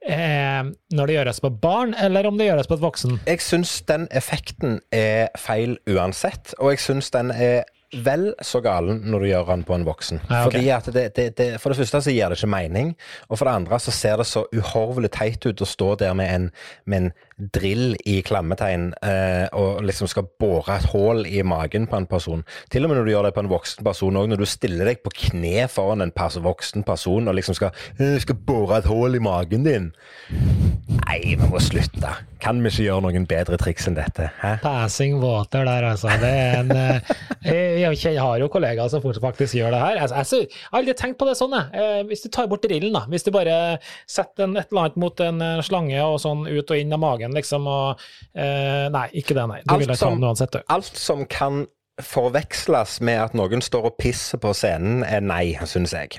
eh, 0.08 0.72
når 0.96 1.10
det 1.10 1.16
gjøres 1.16 1.42
på 1.44 1.52
barn, 1.64 1.94
eller 2.00 2.28
om 2.28 2.38
det 2.40 2.50
gjøres 2.50 2.70
på 2.70 2.78
et 2.78 2.84
voksen? 2.84 3.20
Jeg 3.28 3.44
syns 3.46 3.74
den 3.90 4.08
effekten 4.12 4.80
er 4.96 5.30
feil 5.40 5.78
uansett, 5.90 6.56
og 6.60 6.74
jeg 6.74 6.84
syns 6.86 7.12
den 7.16 7.32
er 7.32 7.64
vel 7.92 8.30
så 8.46 8.62
galen 8.64 9.02
når 9.12 9.24
du 9.24 9.28
gjør 9.28 9.50
den 9.52 9.64
på 9.68 9.76
en 9.76 9.86
voksen. 9.88 10.22
Ja, 10.30 10.46
okay. 10.48 10.62
Fordi 10.64 10.92
det, 10.96 11.06
det, 11.16 11.26
det, 11.38 11.48
For 11.62 11.74
det 11.74 11.82
første 11.82 12.02
så 12.06 12.14
gir 12.14 12.32
det 12.32 12.40
ikke 12.40 12.52
mening, 12.52 12.94
og 13.28 13.40
for 13.40 13.50
det 13.50 13.56
andre 13.62 13.80
så 13.84 13.94
ser 13.96 14.22
det 14.22 14.28
så 14.30 14.46
uhorvelig 14.56 15.12
teit 15.18 15.46
ut 15.46 15.64
å 15.64 15.68
stå 15.68 15.96
der 16.00 16.16
med 16.18 16.32
en, 16.32 16.50
med 16.86 17.04
en 17.04 17.12
drill 17.54 17.96
i 18.06 18.20
klammetegn 18.26 18.92
eh, 19.06 19.48
og 19.58 19.82
liksom 19.88 20.10
skal 20.12 20.28
bore 20.42 20.78
et 20.78 20.88
hull 20.94 21.26
i 21.26 21.42
magen 21.48 21.88
på 21.90 21.98
en 21.98 22.10
person. 22.10 22.46
Til 22.72 22.86
og 22.86 22.92
med 22.92 23.02
når 23.02 23.08
du 23.08 23.14
gjør 23.14 23.28
det 23.30 23.36
på 23.38 23.46
en 23.46 23.52
voksen 23.52 23.86
person 23.88 24.20
òg, 24.20 24.30
når 24.32 24.44
du 24.44 24.50
stiller 24.50 24.92
deg 24.92 25.02
på 25.04 25.14
kne 25.28 25.68
foran 25.72 26.06
en 26.06 26.14
pers 26.16 26.38
voksen 26.42 26.86
person 26.88 27.28
og 27.28 27.38
liksom 27.38 27.58
skal, 27.58 27.76
«Jeg 28.00 28.24
skal 28.26 28.38
bore 28.48 28.82
et 28.82 28.90
hull 28.90 29.18
i 29.18 29.24
magen 29.24 29.66
din. 29.68 29.92
Nei, 30.32 31.20
vi 31.36 31.50
må 31.50 31.60
slutte. 31.62 32.14
Kan 32.42 32.62
vi 32.64 32.72
ikke 32.72 32.86
gjøre 32.88 33.04
noen 33.06 33.26
bedre 33.30 33.58
triks 33.62 33.86
enn 33.90 33.98
dette? 33.98 34.32
Hæ? 34.42 34.56
Passing 34.64 35.20
water 35.22 35.66
der, 35.68 35.86
altså. 35.92 36.10
Det 36.22 36.30
er 36.30 36.56
en, 36.62 36.72
eh, 36.74 37.82
jeg, 37.84 38.00
jeg 38.02 38.18
har 38.18 38.42
jo 38.42 38.50
kollegaer 38.50 38.90
som 38.90 39.04
faktisk 39.04 39.60
gjør 39.60 39.76
det 39.76 39.82
her. 39.84 40.00
Altså, 40.08 40.42
jeg, 40.42 40.50
har 40.72 40.82
aldri 40.82 40.96
tenkt 40.98 41.20
på 41.22 41.28
det 41.30 41.36
sånn, 41.38 41.54
jeg. 41.54 41.70
Eh, 41.78 42.02
Hvis 42.10 42.26
du 42.26 42.32
tar 42.34 42.50
bort 42.50 42.66
drillen, 42.66 42.96
da. 42.98 43.04
Hvis 43.12 43.28
du 43.28 43.32
bare 43.36 43.78
setter 44.10 44.48
en, 44.48 44.58
et 44.58 44.72
eller 44.72 44.88
annet 44.88 44.98
mot 45.04 45.24
en 45.28 45.46
eh, 45.46 45.62
slange 45.66 46.02
og 46.02 46.18
sånn 46.24 46.48
ut 46.50 46.74
og 46.74 46.82
inn 46.82 46.98
av 46.98 47.04
magen, 47.04 47.31
liksom, 47.34 47.68
og 47.68 48.00
eh, 48.36 48.88
Nei, 48.94 49.08
ikke 49.22 49.36
det, 49.38 49.48
nei. 49.50 49.62
Det 49.66 49.72
Alt 49.90 49.98
som- 50.00 50.24
uansett. 50.24 50.56
Alt 50.70 50.98
som 50.98 51.26
kan 51.26 51.66
forveksles 52.02 52.96
med 53.06 53.20
at 53.22 53.34
noen 53.38 53.62
står 53.62 53.84
og 53.92 53.98
pisser 54.00 54.40
på 54.42 54.54
scenen, 54.58 55.04
er 55.06 55.20
nei, 55.22 55.52
syns 55.70 55.92
jeg. 55.94 56.18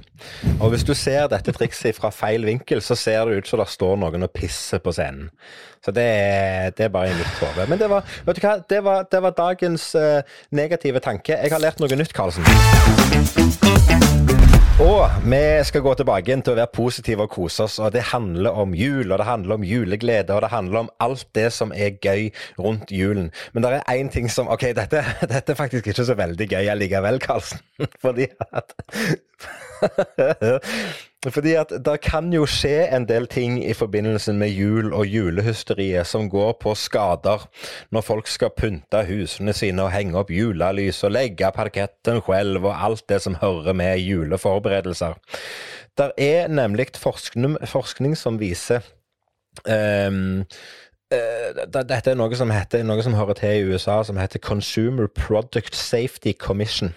Og 0.61 0.71
hvis 0.71 0.85
du 0.87 0.93
ser 0.95 1.27
dette 1.33 1.51
trikset 1.57 1.97
fra 1.97 2.13
feil 2.15 2.45
vinkel, 2.47 2.83
så 2.85 2.95
ser 2.95 3.25
det 3.27 3.41
ut 3.41 3.49
som 3.51 3.59
det 3.59 3.67
står 3.73 3.97
noen 3.99 4.23
og 4.23 4.31
pisser 4.37 4.79
på 4.85 4.93
scenen. 4.95 5.31
Så 5.83 5.91
det 5.97 6.05
er, 6.07 6.71
det 6.77 6.87
er 6.87 6.95
bare 6.95 7.11
i 7.11 7.19
mitt 7.19 7.41
hode. 7.43 7.67
Men 7.73 7.83
det 7.83 7.91
var, 7.91 8.07
vet 8.29 8.39
du 8.39 8.47
hva? 8.47 8.57
Det 8.69 8.83
var, 8.85 9.09
det 9.11 9.23
var 9.25 9.35
dagens 9.41 9.89
uh, 9.99 10.21
negative 10.55 11.03
tanke. 11.03 11.35
Jeg 11.35 11.51
har 11.51 11.65
lært 11.65 11.83
noe 11.83 11.99
nytt, 11.99 12.15
Karlsen. 12.15 12.47
Og 14.83 15.11
vi 15.31 15.39
skal 15.63 15.83
gå 15.85 15.93
tilbake 15.95 16.35
til 16.43 16.57
å 16.57 16.57
være 16.59 16.75
positive 16.75 17.23
og 17.23 17.31
kose 17.31 17.63
oss. 17.69 17.79
og 17.79 17.93
Det 17.95 18.03
handler 18.11 18.57
om 18.59 18.73
jul, 18.75 19.13
og 19.13 19.21
det 19.21 19.27
handler 19.29 19.55
om 19.55 19.63
juleglede, 19.63 20.35
og 20.35 20.43
det 20.43 20.51
handler 20.51 20.79
om 20.81 20.91
alt 20.99 21.27
det 21.39 21.53
som 21.55 21.71
er 21.71 21.95
gøy 22.03 22.33
rundt 22.59 22.91
julen. 22.91 23.31
Men 23.55 23.63
det 23.63 23.71
er 23.77 23.95
én 23.95 24.11
ting 24.11 24.27
som 24.31 24.51
Ok, 24.51 24.67
dette, 24.75 25.05
dette 25.35 25.55
er 25.55 25.61
faktisk 25.61 25.87
ikke 25.87 26.05
så 26.05 26.19
veldig 26.19 26.49
gøy 26.51 26.67
allikevel, 26.75 27.21
Karlsen. 27.23 27.63
Fordi 28.03 28.27
at 28.51 28.75
Fordi 31.31 31.53
at 31.55 31.71
det 31.87 32.01
kan 32.03 32.33
jo 32.35 32.43
skje 32.51 32.89
en 32.97 33.05
del 33.07 33.29
ting 33.31 33.61
i 33.63 33.75
forbindelse 33.79 34.33
med 34.35 34.51
jul 34.51 34.91
og 34.91 35.07
julehysteriet 35.07 36.07
som 36.07 36.27
går 36.31 36.57
på 36.63 36.75
skader 36.75 37.45
når 37.95 38.07
folk 38.07 38.31
skal 38.31 38.51
pynte 38.57 39.05
husene 39.07 39.55
sine 39.55 39.85
og 39.87 39.93
henge 39.95 40.19
opp 40.19 40.33
julelys 40.35 41.05
og 41.07 41.15
legge 41.15 41.53
parketten 41.55 42.19
selv 42.27 42.65
og 42.65 42.75
alt 42.75 43.07
det 43.09 43.21
som 43.23 43.39
hører 43.39 43.73
med 43.73 44.03
juleforberedelser. 44.03 45.15
Der 45.99 46.11
er 46.19 46.49
nemlig 46.49 46.91
forskning, 46.99 47.59
forskning 47.71 48.19
som 48.19 48.41
viser 48.41 48.83
eh, 49.69 50.11
dette 51.69 52.11
er 52.11 52.17
noe 52.17 52.35
som, 52.35 52.51
heter, 52.51 52.83
noe 52.89 53.03
som 53.05 53.15
hører 53.15 53.37
til 53.39 53.51
i 53.53 53.65
USA, 53.69 54.01
som 54.03 54.17
heter 54.17 54.41
Consumer 54.41 55.07
Product 55.07 55.77
Safety 55.77 56.33
Commission. 56.33 56.95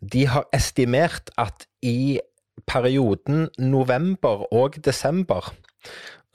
De 0.00 0.26
har 0.26 0.48
estimert 0.56 1.30
at 1.38 1.66
i 1.82 2.18
perioden 2.66 3.48
november 3.58 4.54
og 4.54 4.84
desember 4.84 5.52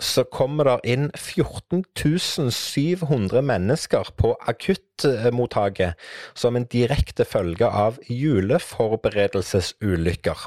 så 0.02 0.24
kommer 0.34 0.66
det 0.66 0.82
inn 0.90 1.12
14.700 1.14 3.46
mennesker 3.46 4.10
på 4.18 4.34
akuttmottaket 4.50 5.94
som 6.34 6.58
en 6.58 6.66
direkte 6.72 7.26
følge 7.28 7.68
av 7.70 8.00
juleforberedelsesulykker. 8.10 10.38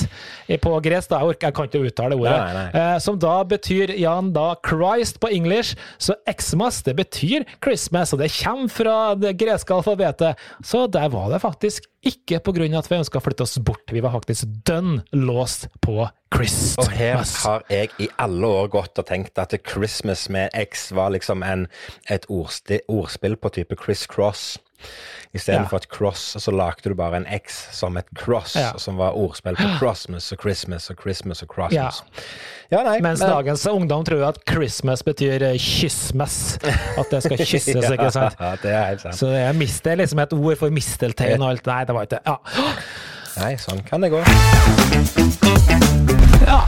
På 0.63 0.77
gresk, 0.83 1.11
da, 1.11 1.21
jeg 1.27 1.53
kan 1.55 1.67
ikke 1.69 1.83
uttale 1.89 2.17
ordet, 2.17 2.37
Nei, 2.37 2.53
nei. 2.57 2.67
eh, 2.81 2.99
som 3.03 3.19
da 3.19 3.35
betyr, 3.47 3.93
Jan, 3.99 4.31
da 4.35 4.53
Christ 4.65 5.19
på 5.23 5.31
engelsk, 5.33 5.77
så 6.01 6.15
Xmas, 6.27 6.81
det 6.87 6.95
betyr 6.99 7.45
Christmas, 7.63 8.13
og 8.15 8.23
det 8.23 8.31
kommer 8.39 8.71
fra 8.71 8.97
det 9.19 9.35
greske 9.39 9.73
alfabetet, 9.75 10.39
så 10.65 10.87
der 10.91 11.09
var 11.13 11.29
det 11.33 11.41
faktisk 11.43 11.87
ikke 12.07 12.39
av 12.39 12.83
at 12.83 12.89
vi 12.91 12.99
ønska 12.99 13.19
å 13.19 13.23
flytte 13.23 13.45
oss 13.45 13.57
bort, 13.63 13.91
vi 13.91 14.03
var 14.03 14.13
faktisk 14.15 14.47
dønn 14.67 15.01
låst 15.15 15.67
på 15.83 16.07
Christmas. 16.33 16.79
Og 16.83 16.93
her 16.95 17.23
har 17.23 17.65
jeg 17.71 17.91
i 18.03 18.09
alle 18.21 18.51
år 18.61 18.71
gått 18.73 18.99
og 18.99 19.07
tenkt 19.09 19.39
at 19.41 19.55
Christmas 19.67 20.27
med 20.33 20.51
X 20.57 20.91
var 20.95 21.13
liksom 21.15 21.43
en, 21.43 21.67
et 22.09 22.27
ordspill 22.29 23.37
på 23.39 23.53
type 23.59 23.77
Chris 23.83 24.05
Cross. 24.07 24.57
Istedenfor 25.35 25.73
Ja. 25.73 25.77
et 25.83 25.89
cross, 25.91 26.35
så 26.39 26.51
lagde 26.55 26.89
du 26.89 26.93
bare 26.95 27.17
en 27.17 27.25
X 27.27 27.67
som 27.75 27.97
et 27.97 28.05
cross, 28.15 28.55
Ja. 28.55 28.71
som 28.77 28.95
var 28.97 29.11
ordspill 29.17 29.55
på 29.55 29.67
Crossmas 29.79 30.31
og 30.31 30.39
Christmas 30.41 30.89
og 30.89 30.97
Christmas 31.01 31.41
og 31.43 31.49
Crossmas. 31.51 32.01
Ja, 32.71 32.83
nei, 32.83 32.99
Mens 33.01 33.19
men- 33.19 33.29
dagens 33.29 33.65
ungdom 33.67 34.03
tror 34.05 34.23
at 34.27 34.37
Christmas 34.49 35.03
betyr 35.03 35.41
eh, 35.51 35.57
kyssmas. 35.57 36.57
At 36.99 37.05
det 37.11 37.23
skal 37.23 37.37
kysses, 37.37 37.67
ikke 37.91 38.11
sant? 38.11 38.35
Ja, 38.39 38.55
det 38.63 38.71
er 38.71 38.85
helt 38.87 39.01
sant. 39.01 39.15
Så 39.15 39.27
det 39.31 39.91
er, 39.91 39.95
liksom 39.95 40.19
et 40.19 40.33
ord 40.33 40.57
for 40.57 40.69
misteltein 40.69 41.41
og 41.41 41.49
alt. 41.49 41.65
Nei, 41.67 41.83
det 41.85 41.95
var 41.95 42.01
ikke 42.07 42.17
det. 42.17 42.21
Ja. 42.25 42.37
Nei, 43.37 43.53
sånn 43.61 43.83
kan 43.85 44.01
det 44.01 44.09
gå. 44.11 44.23
ja. 46.47 46.61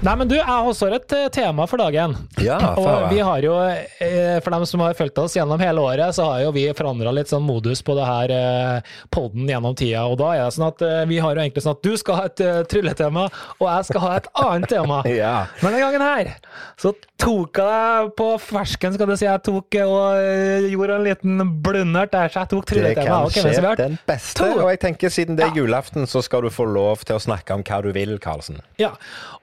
Nei, 0.00 0.14
men 0.16 0.28
du, 0.30 0.36
jeg 0.38 0.46
har 0.46 0.64
også 0.68 0.88
et 0.94 1.16
eh, 1.16 1.26
tema 1.34 1.66
for 1.70 1.80
dagen. 1.80 2.14
Ja, 2.40 2.58
få 2.76 2.84
og 2.86 3.08
vi 3.12 3.20
har 3.24 3.44
jo, 3.44 3.56
eh, 3.66 4.38
for 4.44 4.54
dem 4.54 4.64
som 4.68 4.84
har 4.84 4.96
fulgt 4.98 5.18
oss 5.20 5.36
gjennom 5.36 5.60
hele 5.60 5.82
året, 5.82 6.14
så 6.16 6.30
har 6.30 6.46
jo 6.46 6.54
vi 6.56 6.68
forandra 6.76 7.12
litt 7.14 7.28
sånn 7.32 7.44
modus 7.44 7.82
på 7.84 7.96
det 7.98 8.06
her 8.08 8.36
poden 9.12 9.30
podden 9.30 9.48
gjennom 9.48 9.76
tida. 9.76 10.04
Og 10.10 10.18
da 10.20 10.32
er 10.34 10.44
det 10.44 10.54
sånn 10.56 10.68
at 10.68 10.82
eh, 10.84 11.04
vi 11.08 11.20
har 11.22 11.34
jo 11.36 11.42
egentlig 11.44 11.64
sånn 11.64 11.76
at 11.76 11.84
du 11.84 11.96
skal 12.00 12.18
ha 12.18 12.26
et 12.28 12.42
eh, 12.44 12.60
trylletema, 12.70 13.26
og 13.58 13.66
jeg 13.68 13.88
skal 13.90 14.04
ha 14.04 14.12
et 14.18 14.28
annet 14.44 14.70
tema. 14.70 15.00
Ja. 15.08 15.34
Men 15.62 15.76
den 15.76 15.84
gangen 15.84 16.04
her 16.04 16.32
så 16.80 16.92
tok 17.20 17.60
jeg 17.60 17.68
deg 17.68 18.12
på 18.16 18.28
fersken, 18.40 18.94
skal 18.96 19.10
du 19.10 19.16
si. 19.16 19.26
Jeg 19.28 19.44
tok 19.46 19.78
eh, 19.78 19.86
og 19.86 20.20
eh, 20.20 20.68
gjorde 20.72 20.98
en 20.98 21.06
liten 21.06 21.44
blundert 21.64 22.14
der, 22.14 22.32
så 22.32 22.44
jeg 22.44 22.52
tok 22.54 22.74
Det 22.74 22.94
kan 22.98 23.30
skje 23.30 23.76
den 23.80 23.98
beste. 24.08 24.40
to. 24.40 24.50
Og 24.64 24.70
jeg 24.72 24.82
tenker 24.86 25.12
siden 25.12 25.38
det 25.38 25.48
er 25.50 25.60
julaften, 25.60 26.08
så 26.10 26.22
skal 26.24 26.46
du 26.46 26.52
få 26.52 26.66
lov 26.68 27.04
til 27.06 27.18
å 27.18 27.22
snakke 27.22 27.56
om 27.56 27.64
hva 27.66 27.82
du 27.84 27.90
vil, 27.96 28.16
Karlsen. 28.22 28.60
Ja, 28.80 28.94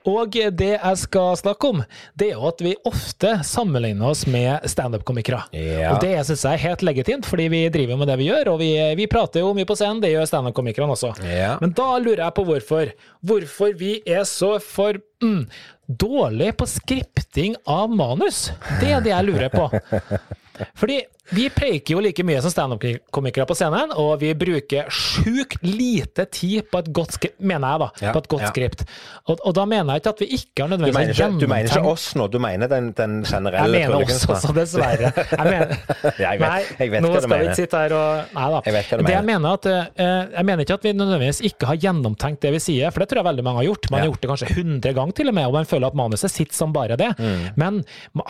og 0.08 0.36
det 0.58 0.74
jeg 0.74 1.00
skal 1.02 1.38
snakke 1.40 1.72
om, 1.74 1.84
det 2.18 2.32
er 2.32 2.38
jo 2.38 2.48
at 2.50 2.64
vi 2.64 2.74
ofte 2.88 3.34
sammenligner 3.48 4.12
oss 4.12 4.26
med 4.30 4.66
standup-komikere. 4.70 5.44
Ja. 5.52 5.94
Og 5.94 6.02
det 6.04 6.14
syns 6.28 6.46
jeg 6.48 6.58
er 6.58 6.66
helt 6.70 6.86
legitimt, 6.88 7.28
fordi 7.28 7.48
vi 7.54 7.64
driver 7.74 8.00
med 8.00 8.12
det 8.12 8.18
vi 8.22 8.30
gjør, 8.30 8.54
og 8.54 8.62
vi, 8.64 8.72
vi 9.00 9.10
prater 9.12 9.44
jo 9.44 9.54
mye 9.58 9.68
på 9.68 9.78
scenen, 9.78 10.02
det 10.04 10.14
gjør 10.14 10.30
standup-komikerne 10.32 10.96
også. 10.96 11.14
Ja. 11.28 11.56
Men 11.62 11.76
da 11.78 11.90
lurer 12.02 12.26
jeg 12.26 12.38
på 12.38 12.48
hvorfor. 12.48 12.94
Hvorfor 13.28 13.76
vi 13.78 13.98
er 14.08 14.24
så 14.30 14.56
for 14.64 15.00
mm, 15.24 15.44
dårlig 15.88 16.52
på 16.58 16.68
skripting 16.70 17.56
av 17.68 17.92
manus. 17.92 18.48
Det 18.82 18.92
er 18.92 19.04
det 19.04 19.14
jeg 19.14 19.30
lurer 19.30 19.54
på. 19.54 19.70
Fordi 20.78 21.02
vi 21.36 21.50
preiker 21.52 21.98
jo 21.98 22.00
like 22.00 22.24
mye 22.24 22.40
som 22.40 22.52
standup-komikere 22.54 23.44
på 23.50 23.56
scenen, 23.58 23.92
og 24.00 24.14
vi 24.22 24.30
bruker 24.40 24.88
sjukt 24.94 25.60
lite 25.68 26.24
tid 26.32 26.70
på 26.72 26.80
et 26.80 26.88
godt 26.96 27.18
skript, 27.18 27.36
mener 27.44 27.74
jeg 27.74 27.82
da, 27.82 27.88
Ja, 28.06 28.14
på 28.16 28.22
et 28.24 28.30
godt 28.32 28.46
ja. 28.46 28.52
skript. 28.54 28.84
Og, 29.28 29.42
og 29.44 29.56
da 29.58 29.66
mener 29.68 29.98
jeg 29.98 30.04
ikke 30.06 30.14
at 30.16 30.22
vi 30.24 30.28
ikke 30.38 30.64
har 30.64 30.72
nødvendigvis 30.72 31.18
gjennomtenkt 31.20 31.44
du 31.44 31.52
mener 31.52 31.74
ikke 31.74 31.92
oss 31.92 32.06
nå, 32.16 32.28
du 32.32 32.38
mener 32.40 32.72
den, 32.72 32.88
den 32.96 33.18
jeg 33.28 33.44
mener 33.44 33.98
oss 33.98 34.24
også, 34.24 34.54
dessverre. 34.56 35.12
Jeg 35.12 35.44
mener, 35.44 35.76
Ja, 36.24 36.32
jeg 36.32 36.40
vet- 36.40 36.48
nei, 36.48 36.62
jeg 36.80 36.94
vet 36.94 37.04
nå 37.04 37.12
hva 37.12 37.20
du 37.20 37.28
skal 37.28 37.42
vi 37.44 37.50
ikke 37.50 37.60
sitte 37.60 37.82
her 37.84 37.98
og 37.98 38.32
Nei 38.38 38.48
da. 38.54 38.62
Jeg 38.70 38.76
vet 38.78 38.88
hva 38.94 38.98
du 39.02 39.04
det 39.08 39.16
jeg 39.18 39.28
mener. 39.28 39.58
at, 39.60 39.68
uh, 39.68 40.08
jeg 40.38 40.48
mener 40.48 40.64
ikke 40.64 40.78
at 40.80 40.88
vi 40.88 40.94
nødvendigvis 40.96 41.42
ikke 41.52 41.70
har 41.74 41.82
gjennomtenkt 41.84 42.42
det 42.48 42.54
vi 42.56 42.64
sier, 42.64 42.94
for 42.96 43.04
det 43.04 43.10
tror 43.12 43.22
jeg 43.22 43.28
veldig 43.30 43.46
mange 43.50 43.62
har 43.62 43.68
gjort. 43.68 43.92
Man 43.92 44.00
har 44.02 44.10
gjort 44.14 44.24
det 44.24 44.32
kanskje 44.32 44.50
100 44.56 44.96
ganger 45.02 45.20
til 45.20 45.32
og 45.34 45.38
med, 45.42 45.50
og 45.52 45.58
man 45.60 45.68
føler 45.70 45.92
at 45.92 46.00
manuset 46.00 46.32
sitter 46.34 46.56
som 46.56 46.72
bare 46.76 46.96
det. 47.00 47.12
Mm. 47.20 47.46
Men 47.60 47.84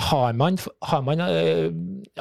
har 0.10 0.34
man, 0.42 0.58
har 0.90 1.06
man 1.06 1.22
eh, 1.28 1.70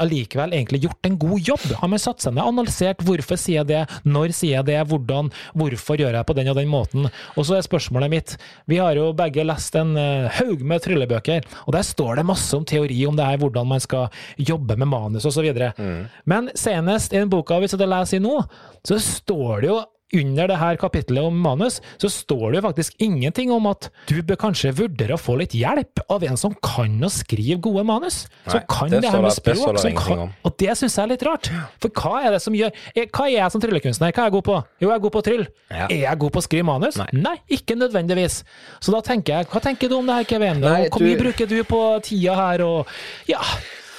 allikevel 0.03 0.55
egentlig 0.57 0.82
gjort 0.84 1.09
en 1.09 1.18
god 1.20 1.51
jobb? 1.51 1.66
Har 1.80 1.90
man 1.92 2.03
satt 2.03 2.24
seg 2.24 2.36
ned 2.36 2.44
og 2.44 2.53
analysert 2.55 3.03
hvorfor 3.07 3.40
sier 3.40 3.62
jeg 3.62 3.70
det, 3.70 3.82
når 4.05 4.34
sier 4.36 4.59
jeg 4.59 4.68
det, 4.70 4.78
hvordan, 4.90 5.30
hvorfor 5.57 6.01
gjør 6.01 6.18
jeg 6.18 6.28
på 6.28 6.36
den 6.38 6.53
og 6.53 6.61
den 6.61 6.70
måten? 6.72 7.09
Og 7.36 7.49
så 7.49 7.59
er 7.59 7.66
spørsmålet 7.66 8.12
mitt, 8.12 8.36
vi 8.70 8.80
har 8.82 8.99
jo 8.99 9.11
begge 9.16 9.47
lest 9.47 9.76
en 9.78 9.97
eh, 10.01 10.28
haug 10.38 10.62
med 10.66 10.84
tryllebøker, 10.84 11.47
og 11.66 11.76
der 11.76 11.86
står 11.86 12.20
det 12.20 12.28
masse 12.28 12.53
om 12.57 12.66
teori 12.68 12.99
om 13.09 13.18
det 13.18 13.26
her, 13.26 13.40
hvordan 13.42 13.68
man 13.72 13.82
skal 13.82 14.09
jobbe 14.36 14.78
med 14.78 14.90
manus 14.90 15.26
osv. 15.28 15.51
Mm. 15.76 16.07
Men 16.24 16.51
senest 16.55 17.14
i 17.14 17.20
den 17.20 17.32
boka 17.32 17.61
vi 17.62 17.70
sitter 17.70 17.88
og 17.88 17.94
leser 17.97 18.20
i 18.20 18.24
nå, 18.24 18.38
så 18.86 18.99
står 19.03 19.64
det 19.64 19.72
jo 19.72 19.82
under 20.14 20.46
det 20.46 20.57
her 20.61 20.76
kapittelet 20.78 21.24
om 21.26 21.34
manus, 21.42 21.80
så 21.98 22.09
står 22.12 22.52
det 22.52 22.61
jo 22.61 22.64
faktisk 22.68 22.94
ingenting 23.02 23.50
om 23.50 23.66
at 23.66 23.88
du 24.07 24.20
bør 24.22 24.38
kanskje 24.38 24.70
vurdere 24.78 25.16
å 25.16 25.20
få 25.20 25.34
litt 25.40 25.57
hjelp 25.59 25.98
av 26.12 26.22
en 26.28 26.36
som 26.38 26.54
kan 26.62 26.94
å 27.02 27.11
skrive 27.11 27.59
gode 27.64 27.82
manus. 27.88 28.26
Som 28.46 28.61
kan 28.70 28.90
det 28.92 29.00
det, 29.02 29.11
her 29.11 29.22
med 29.24 29.34
språk. 29.34 29.80
det 29.82 29.94
kan, 29.98 30.30
og 30.46 30.57
det 30.62 30.76
syns 30.78 30.94
jeg 30.96 31.02
er 31.04 31.12
litt 31.14 31.24
rart. 31.26 31.50
For 31.82 31.90
hva 31.90 32.20
er 32.26 32.36
det 32.36 32.42
som 32.44 32.54
gjør 32.54 32.70
er, 32.94 33.09
Hva 33.11 33.26
er 33.26 33.34
jeg 33.34 33.50
som 33.57 33.61
tryllekunstner? 33.64 34.12
Hva 34.14 34.22
er 34.22 34.30
jeg 34.30 34.36
god 34.38 34.46
på? 34.46 34.59
Jo, 34.80 34.88
jeg 34.90 34.96
er 34.96 35.04
god 35.09 35.14
på 35.18 35.24
tryll. 35.26 35.46
Ja. 35.70 35.86
Er 35.90 36.02
jeg 36.04 36.18
god 36.22 36.32
på 36.36 36.42
å 36.42 36.46
skrive 36.46 36.68
manus? 36.70 37.00
Nei. 37.12 37.36
ikke 37.50 37.74
nødvendigvis. 37.78 38.42
Så 38.80 38.92
da 38.94 39.00
tenker 39.02 39.40
jeg, 39.40 39.50
hva 39.50 39.61
tenker 39.64 39.90
du 39.90 39.96
om 39.98 40.07
det 40.07 40.14
her, 40.20 40.24
Kevin? 40.24 40.61
Nei, 40.62 40.88
Hvor 40.88 41.02
mye 41.02 41.16
du- 41.18 41.24
bruker 41.24 41.46
du 41.50 41.59
på 41.64 41.82
tida 42.07 42.34
her, 42.38 42.62
og 42.62 42.86
Ja, 43.26 43.40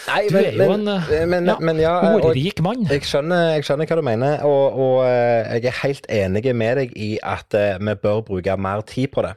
Nei, 0.07 0.27
du 0.31 0.37
er 0.39 0.55
jo 0.55 0.71
en 0.71 0.87
eh, 0.87 1.25
men, 1.27 1.49
ja, 1.49 1.57
men 1.59 1.79
ja, 1.81 1.93
ordrik 2.15 2.61
mann. 2.63 2.85
Jeg 2.87 3.03
skjønner, 3.03 3.57
jeg 3.57 3.65
skjønner 3.67 3.89
hva 3.89 3.97
du 3.99 4.03
mener, 4.07 4.43
og, 4.47 4.77
og 4.79 4.93
eh, 5.03 5.57
jeg 5.57 5.67
er 5.67 5.79
helt 5.81 6.05
enig 6.13 6.53
med 6.55 6.79
deg 6.79 6.93
i 6.95 7.09
at 7.27 7.57
eh, 7.57 7.75
vi 7.83 7.95
bør 7.99 8.21
bruke 8.29 8.55
mer 8.55 8.85
tid 8.87 9.11
på 9.11 9.25
det. 9.25 9.33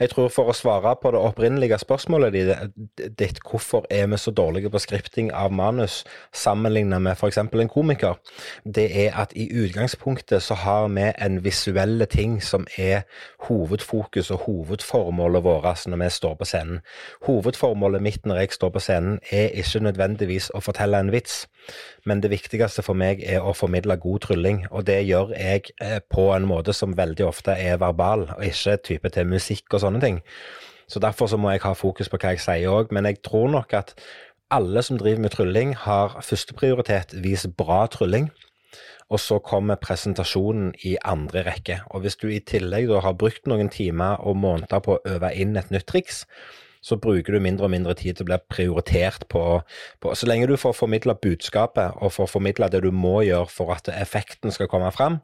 Jeg 0.00 0.14
tror 0.14 0.30
For 0.32 0.48
å 0.48 0.54
svare 0.56 0.94
på 1.02 1.12
det 1.12 1.20
opprinnelige 1.20 1.76
spørsmålet 1.82 2.38
ditt, 3.18 3.42
hvorfor 3.44 3.84
er 3.92 4.08
vi 4.08 4.20
så 4.20 4.32
dårlige 4.32 4.72
på 4.72 4.80
skripting 4.80 5.28
av 5.36 5.52
manus 5.52 6.00
sammenlignet 6.32 7.04
med 7.04 7.18
f.eks. 7.18 7.42
en 7.44 7.68
komiker, 7.68 8.16
det 8.64 8.86
er 9.04 9.20
at 9.20 9.36
i 9.36 9.50
utgangspunktet 9.52 10.42
så 10.42 10.56
har 10.64 10.88
vi 10.88 11.10
en 11.12 11.42
visuelle 11.44 12.08
ting 12.08 12.40
som 12.42 12.64
er 12.80 13.04
hovedfokus 13.50 14.32
og 14.32 14.48
hovedformålet 14.48 15.44
vårt 15.44 15.84
når 15.84 16.00
vi 16.00 16.10
står 16.16 16.40
på 16.40 16.48
scenen. 16.48 16.80
Hovedformålet 17.28 18.02
mitt 18.02 18.24
når 18.24 18.40
jeg 18.40 18.56
står 18.56 18.72
på 18.72 18.84
scenen, 18.88 19.20
er 19.28 19.52
ikke 19.52 19.84
nødvendigvis 19.84 20.13
å 20.20 20.60
fortelle 20.62 20.98
en 21.00 21.12
vits, 21.12 21.46
men 22.04 22.20
det 22.20 22.30
viktigste 22.30 22.82
for 22.84 22.94
meg 22.94 23.22
er 23.22 23.42
å 23.42 23.54
formidle 23.56 23.96
god 23.96 24.26
trylling, 24.26 24.66
og 24.70 24.84
det 24.86 25.00
gjør 25.08 25.32
jeg 25.36 25.72
eh, 25.80 26.00
på 26.00 26.28
en 26.34 26.46
måte 26.46 26.72
som 26.72 26.96
veldig 26.96 27.26
ofte 27.26 27.52
er 27.52 27.80
verbal, 27.80 28.28
og 28.36 28.44
ikke 28.44 28.76
type 28.84 29.10
til 29.10 29.26
musikk 29.26 29.74
og 29.74 29.84
sånne 29.86 30.00
ting. 30.00 30.20
Så 30.86 31.00
derfor 31.00 31.26
så 31.26 31.38
må 31.40 31.50
jeg 31.50 31.64
ha 31.64 31.72
fokus 31.72 32.10
på 32.12 32.20
hva 32.20 32.34
jeg 32.34 32.44
sier 32.44 32.72
òg, 32.72 32.92
men 32.92 33.08
jeg 33.08 33.22
tror 33.24 33.48
nok 33.54 33.72
at 33.72 33.94
alle 34.52 34.82
som 34.82 34.98
driver 35.00 35.24
med 35.24 35.32
trylling, 35.34 35.74
har 35.74 36.18
førsteprioritet 36.22 37.16
vis 37.24 37.46
bra 37.58 37.84
trylling. 37.90 38.30
Og 39.12 39.20
så 39.20 39.38
kommer 39.44 39.80
presentasjonen 39.80 40.72
i 40.88 40.94
andre 41.04 41.42
rekke. 41.46 41.80
Og 41.92 42.04
hvis 42.04 42.16
du 42.16 42.28
i 42.32 42.40
tillegg 42.40 42.88
har 43.04 43.16
brukt 43.20 43.46
noen 43.50 43.68
timer 43.72 44.22
og 44.24 44.38
måneder 44.40 44.80
på 44.84 44.96
å 44.96 45.16
øve 45.16 45.32
inn 45.36 45.56
et 45.60 45.70
nytt 45.74 45.86
triks, 45.90 46.24
så 46.84 46.98
bruker 47.00 47.32
du 47.32 47.40
mindre 47.42 47.68
og 47.68 47.72
mindre 47.72 47.94
tid 47.96 48.18
til 48.18 48.26
å 48.26 48.30
bli 48.32 48.38
prioritert 48.52 49.24
på, 49.32 49.44
på 50.04 50.14
Så 50.14 50.28
lenge 50.28 50.48
du 50.50 50.56
får 50.60 50.76
formidla 50.76 51.16
budskapet 51.16 51.96
og 51.96 52.12
får 52.12 52.28
formidla 52.34 52.68
det 52.68 52.82
du 52.84 52.90
må 52.92 53.22
gjøre 53.24 53.48
for 53.48 53.72
at 53.72 53.88
effekten 53.94 54.52
skal 54.52 54.68
komme 54.68 54.90
fram, 54.92 55.20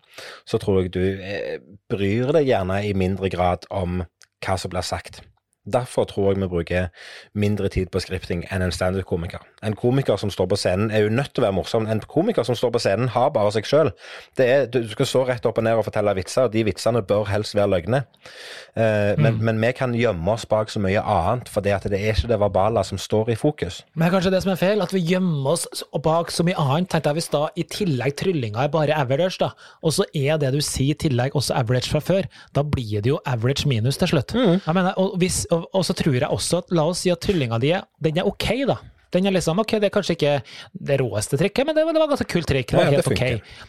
så 0.49 0.61
tror 0.63 0.83
jeg 0.83 0.95
du 0.97 1.05
eh, 1.05 1.59
bryr 1.93 2.33
deg 2.37 2.49
gjerne 2.49 2.81
i 2.87 2.97
mindre 2.97 3.29
grad 3.33 3.69
om 3.71 4.03
hva 4.41 4.57
som 4.57 4.73
blir 4.73 4.87
sagt. 4.87 5.21
Derfor 5.73 6.07
tror 6.11 6.33
jeg 6.33 6.41
vi 6.43 6.49
bruker 6.51 6.89
mindre 7.35 7.69
tid 7.73 7.91
på 7.93 8.03
skripting 8.03 8.45
enn 8.51 8.65
en 8.65 8.75
standup-komiker. 8.75 9.43
En 9.67 9.77
komiker 9.77 10.17
som 10.21 10.33
står 10.33 10.49
på 10.51 10.59
scenen 10.61 10.91
er 10.91 11.05
jo 11.05 11.13
nødt 11.13 11.35
til 11.35 11.45
å 11.45 11.49
være 11.49 11.57
morsom. 11.59 11.89
En 11.91 12.01
komiker 12.01 12.47
som 12.47 12.57
står 12.59 12.73
på 12.75 12.83
scenen 12.83 13.11
har 13.15 13.33
bare 13.35 13.53
seg 13.55 13.69
sjøl. 13.69 13.93
Du 14.73 14.81
skal 14.93 15.09
stå 15.09 15.25
rett 15.29 15.47
opp 15.49 15.61
og 15.61 15.67
ned 15.67 15.79
og 15.79 15.87
fortelle 15.89 16.15
vitser, 16.19 16.49
og 16.49 16.55
de 16.55 16.65
vitsene 16.69 17.03
bør 17.07 17.29
helst 17.31 17.57
være 17.59 17.71
løgne. 17.75 18.03
Eh, 18.79 19.19
men, 19.21 19.41
men 19.45 19.61
vi 19.63 19.73
kan 19.77 19.95
gjemme 19.97 20.35
oss 20.35 20.47
bak 20.49 20.73
så 20.73 20.83
mye 20.83 21.03
annet, 21.03 21.51
for 21.51 21.65
det, 21.65 21.75
at 21.77 21.89
det 21.91 22.01
er 22.01 22.17
ikke 22.17 22.31
det 22.31 22.41
verbale 22.41 22.85
som 22.87 23.01
står 23.01 23.33
i 23.35 23.39
fokus. 23.39 23.83
Men 23.95 24.07
det 24.07 24.11
er 24.11 24.17
kanskje 24.17 24.35
det 24.35 24.43
som 24.45 24.55
er 24.55 24.61
feil, 24.61 24.85
at 24.85 24.95
vi 24.95 25.03
gjemmer 25.05 25.53
oss 25.55 25.67
bak 26.03 26.33
så 26.35 26.47
mye 26.47 26.59
annet. 26.61 26.91
Tenkte 26.91 27.13
jeg 27.13 27.21
Hvis 27.21 27.33
da 27.33 27.43
i 27.59 27.67
tillegg 27.69 28.17
tryllinga 28.21 28.65
er 28.65 28.73
bare 28.73 28.97
average, 28.97 29.39
da, 29.43 29.51
og 29.83 29.95
så 29.97 30.07
er 30.17 30.39
det 30.41 30.53
du 30.55 30.61
sier 30.65 30.95
i 30.95 30.99
tillegg 30.99 31.37
også 31.37 31.55
average 31.59 31.91
fra 31.93 32.01
før, 32.03 32.29
da 32.57 32.65
blir 32.67 33.03
det 33.05 33.13
jo 33.13 33.21
average 33.29 33.69
minus 33.69 33.99
til 34.01 34.15
slutt. 34.15 34.35
Jeg 34.35 34.75
mener, 34.75 34.95
og, 35.01 35.17
hvis, 35.21 35.45
og, 35.51 35.60
og 35.69 35.85
så 35.87 35.97
tror 35.97 36.17
jeg 36.19 36.31
også 36.31 36.65
at 36.65 36.73
la 36.77 36.87
oss 36.91 37.05
si 37.05 37.13
at 37.13 37.21
tryllinga 37.23 37.61
di 37.63 37.75
den 38.03 38.23
er 38.23 38.29
ok, 38.29 38.49
da. 38.71 38.79
Den 39.11 39.27
er 39.27 39.35
liksom, 39.35 39.59
ok, 39.59 39.73
Det 39.83 39.89
er 39.89 39.95
kanskje 39.95 40.15
ikke 40.15 40.35
det 40.87 41.01
råeste 41.01 41.39
trikket, 41.41 41.67
men 41.67 41.75
det, 41.75 41.83
det 41.83 41.99
var 41.99 42.07
et 42.07 42.13
ganske 42.13 42.29
kult 42.31 42.47
trikk. 42.47 42.71
Det 42.71 42.79
var 42.79 42.93
helt 42.95 43.11
ok. 43.11 43.25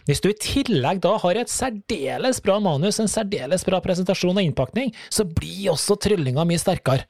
Hvis 0.06 0.22
du 0.22 0.30
i 0.30 0.38
tillegg 0.38 1.02
da 1.02 1.16
har 1.24 1.40
et 1.42 1.50
særdeles 1.50 2.42
bra 2.46 2.60
manus, 2.62 3.00
en 3.02 3.10
særdeles 3.10 3.66
bra 3.66 3.80
presentasjon 3.82 4.38
og 4.38 4.46
innpakning, 4.46 4.94
så 5.10 5.26
blir 5.26 5.72
også 5.74 5.98
tryllinga 6.06 6.46
mye 6.46 6.62
sterkere. 6.62 7.08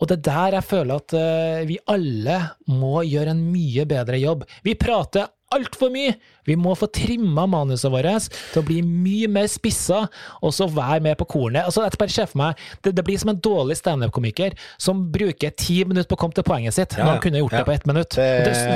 Og 0.00 0.08
det 0.08 0.16
er 0.16 0.24
der 0.30 0.56
jeg 0.56 0.64
føler 0.70 1.02
at 1.02 1.12
eh, 1.12 1.60
vi 1.68 1.76
alle 1.92 2.38
må 2.72 3.02
gjøre 3.04 3.34
en 3.34 3.42
mye 3.52 3.84
bedre 3.84 4.16
jobb. 4.22 4.46
Vi 4.64 4.72
prater 4.80 5.28
altfor 5.54 5.90
mye! 5.94 6.14
Vi 6.48 6.54
må 6.58 6.72
få 6.78 6.86
trimma 6.90 7.44
manuset 7.50 7.90
vårt 7.92 8.26
til 8.32 8.60
å 8.62 8.64
bli 8.66 8.78
mye 8.82 9.28
mer 9.30 9.46
spissa, 9.50 10.00
og 10.42 10.54
så 10.56 10.66
være 10.72 11.02
med 11.04 11.18
på 11.20 11.26
kornet. 11.30 11.66
Altså, 11.68 11.84
jeg 11.84 11.98
bare 12.00 12.14
ser 12.14 12.30
for 12.30 12.40
meg, 12.40 12.62
det, 12.82 12.94
det 12.96 13.04
blir 13.06 13.18
som 13.20 13.30
en 13.34 13.38
dårlig 13.44 13.76
standup-komiker 13.78 14.56
som 14.80 15.02
bruker 15.12 15.52
ti 15.60 15.80
minutter 15.84 16.08
på 16.10 16.16
å 16.18 16.22
komme 16.24 16.34
til 16.38 16.46
poenget 16.48 16.74
sitt, 16.74 16.96
Ja, 16.96 17.04
når 17.04 17.12
han 17.18 17.22
kunne 17.26 17.42
gjort 17.42 17.52
ja. 17.54 17.60
det 17.62 17.68
på 17.68 17.76
ett 17.76 17.86
minutt. 17.90 18.16
Det- 18.16 18.28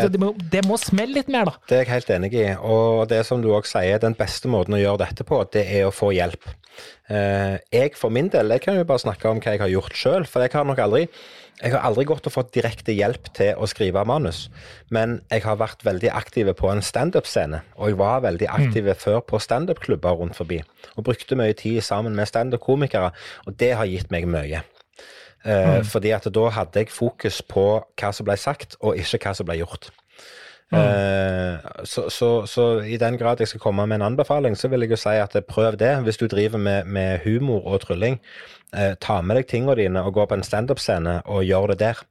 Det, 0.05 0.11
det, 0.13 0.21
må, 0.21 0.33
det 0.53 0.65
må 0.69 0.77
smelle 0.79 1.15
litt 1.17 1.29
mer, 1.33 1.49
da. 1.49 1.57
Det 1.69 1.79
er 1.79 1.85
jeg 1.85 1.93
helt 1.95 2.11
enig 2.19 2.33
i. 2.35 2.45
Og 2.61 3.09
det 3.11 3.23
som 3.27 3.41
du 3.43 3.49
også 3.55 3.79
sier, 3.81 3.99
den 4.03 4.15
beste 4.19 4.51
måten 4.53 4.77
å 4.77 4.83
gjøre 4.83 5.03
dette 5.07 5.25
på, 5.27 5.41
det 5.55 5.65
er 5.79 5.89
å 5.89 5.95
få 5.95 6.13
hjelp. 6.15 6.45
Eh, 7.09 7.57
jeg 7.73 7.95
for 7.99 8.11
min 8.15 8.29
del, 8.33 8.51
jeg 8.55 8.63
kan 8.65 8.77
jo 8.79 8.85
bare 8.89 9.03
snakke 9.03 9.29
om 9.31 9.41
hva 9.41 9.53
jeg 9.57 9.61
har 9.63 9.73
gjort 9.73 9.95
sjøl, 9.99 10.25
for 10.29 10.43
jeg 10.45 10.53
har 10.57 10.65
nok 10.69 10.79
aldri 10.85 11.07
jeg 11.63 11.73
har 11.73 11.85
aldri 11.87 12.05
gått 12.09 12.27
og 12.27 12.35
fått 12.35 12.53
direkte 12.57 12.95
hjelp 12.97 13.29
til 13.37 13.55
å 13.55 13.69
skrive 13.71 14.03
manus, 14.09 14.49
men 14.95 15.21
jeg 15.31 15.45
har 15.47 15.59
vært 15.61 15.85
veldig 15.87 16.11
aktiv 16.11 16.51
på 16.59 16.71
en 16.73 16.83
standup-scene, 16.83 17.63
og 17.79 17.93
jeg 17.93 17.99
var 18.01 18.25
veldig 18.27 18.49
aktiv 18.51 18.91
før 18.99 19.21
på 19.23 19.41
standup-klubber 19.43 20.19
rundt 20.19 20.39
forbi, 20.39 20.61
og 20.97 21.07
brukte 21.07 21.39
mye 21.39 21.55
tid 21.59 21.81
sammen 21.87 22.17
med 22.19 22.31
standup-komikere, 22.31 23.13
og 23.47 23.59
det 23.61 23.75
har 23.79 23.91
gitt 23.91 24.11
meg 24.15 24.27
mye. 24.31 24.65
Eh, 25.45 25.83
Fordi 25.85 26.11
at 26.17 26.27
da 26.33 26.49
hadde 26.57 26.81
jeg 26.81 26.93
fokus 26.93 27.43
på 27.45 27.67
hva 28.01 28.13
som 28.17 28.27
ble 28.27 28.37
sagt, 28.41 28.79
og 28.81 28.97
ikke 28.97 29.21
hva 29.27 29.35
som 29.37 29.47
ble 29.47 29.61
gjort. 29.61 29.91
Eh, 30.75 31.24
så, 31.85 32.07
så, 32.13 32.29
så 32.51 32.65
i 32.85 32.97
den 33.01 33.17
grad 33.21 33.41
jeg 33.43 33.49
skal 33.53 33.61
komme 33.63 33.87
med 33.87 34.01
en 34.01 34.07
anbefaling, 34.13 34.57
så 34.57 34.69
vil 34.73 34.85
jeg 34.87 34.95
jo 34.95 34.97
si 35.01 35.15
at 35.21 35.37
prøv 35.49 35.77
det. 35.81 35.93
Hvis 36.07 36.19
du 36.21 36.27
driver 36.27 36.59
med, 36.59 36.85
med 36.87 37.21
humor 37.25 37.67
og 37.67 37.81
trylling, 37.85 38.19
eh, 38.75 38.95
ta 39.01 39.21
med 39.23 39.37
deg 39.41 39.47
tingene 39.51 39.77
dine 39.79 40.03
og 40.05 40.15
gå 40.19 40.27
på 40.27 40.39
en 40.39 40.45
standup-scene 40.47 41.21
og 41.27 41.45
gjør 41.45 41.73
det 41.75 41.79
der. 41.85 42.03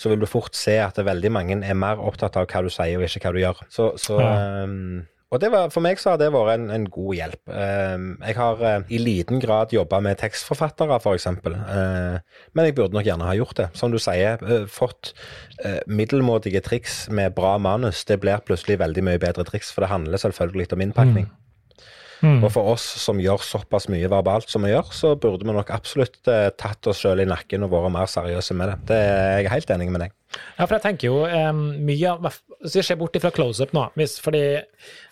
Så 0.00 0.08
vil 0.10 0.20
du 0.20 0.26
fort 0.26 0.56
se 0.56 0.78
at 0.82 0.96
veldig 1.04 1.30
mange 1.32 1.60
er 1.62 1.76
mer 1.78 2.00
opptatt 2.00 2.36
av 2.40 2.48
hva 2.50 2.62
du 2.64 2.70
sier 2.72 2.98
og 2.98 3.04
ikke 3.06 3.22
hva 3.28 3.32
du 3.36 3.40
gjør. 3.44 3.64
Så, 3.70 3.90
så 4.00 4.20
Ja. 4.20 4.34
eh, 4.64 5.06
og 5.30 5.38
det 5.38 5.50
var, 5.52 5.68
for 5.70 5.84
meg 5.84 6.00
så 6.02 6.12
har 6.12 6.18
det 6.18 6.32
vært 6.34 6.56
en, 6.56 6.64
en 6.74 6.86
god 6.90 7.14
hjelp. 7.14 7.52
Eh, 7.54 8.06
jeg 8.26 8.34
har 8.34 8.64
eh, 8.66 8.88
i 8.90 8.98
liten 8.98 9.38
grad 9.42 9.70
jobba 9.70 10.00
med 10.02 10.18
tekstforfattere, 10.18 10.98
f.eks. 10.98 11.28
Uh, 11.30 12.18
men 12.58 12.66
jeg 12.66 12.74
burde 12.74 12.98
nok 12.98 13.06
gjerne 13.06 13.28
ha 13.28 13.36
gjort 13.38 13.60
det. 13.60 13.68
Som 13.78 13.94
du 13.94 14.00
sier, 14.02 14.42
eh, 14.42 14.66
fått 14.66 15.12
eh, 15.62 15.78
middelmådige 15.86 16.64
triks 16.66 17.04
med 17.14 17.36
bra 17.38 17.54
manus. 17.62 18.02
Det 18.08 18.18
blir 18.24 18.42
plutselig 18.42 18.80
veldig 18.82 19.06
mye 19.06 19.22
bedre 19.22 19.46
triks, 19.46 19.70
for 19.70 19.86
det 19.86 19.92
handler 19.94 20.18
selvfølgelig 20.18 20.72
om 20.74 20.82
innpakning. 20.88 21.30
Mm. 22.20 22.42
Og 22.42 22.50
for 22.52 22.74
oss 22.74 22.84
som 23.00 23.22
gjør 23.22 23.40
såpass 23.46 23.86
mye 23.88 24.10
verbalt 24.10 24.50
som 24.50 24.66
vi 24.66 24.74
gjør, 24.74 24.90
så 24.92 25.14
burde 25.16 25.46
vi 25.46 25.54
nok 25.56 25.70
absolutt 25.72 26.18
tatt 26.60 26.90
oss 26.90 27.00
sjøl 27.00 27.22
i 27.22 27.30
nakken 27.30 27.64
og 27.64 27.72
vært 27.72 27.94
mer 27.94 28.10
seriøse 28.10 28.56
med 28.58 28.74
det. 28.74 28.80
det. 28.90 28.98
er 28.98 29.38
Jeg 29.46 29.54
helt 29.54 29.72
enig 29.78 29.92
med 29.94 30.04
deg. 30.04 30.16
Ja, 30.30 30.66
for 30.66 30.76
jeg 30.76 30.84
tenker 30.84 31.10
jo 31.10 31.22
um, 31.26 31.62
mye 31.82 32.10
av 32.12 32.28
Hvis 32.60 32.76
vi 32.78 32.84
ser 32.86 32.98
bort 33.00 33.16
ifra 33.18 33.32
close-up 33.34 33.72
nå, 33.74 33.88
hvis, 33.98 34.18
fordi 34.22 34.42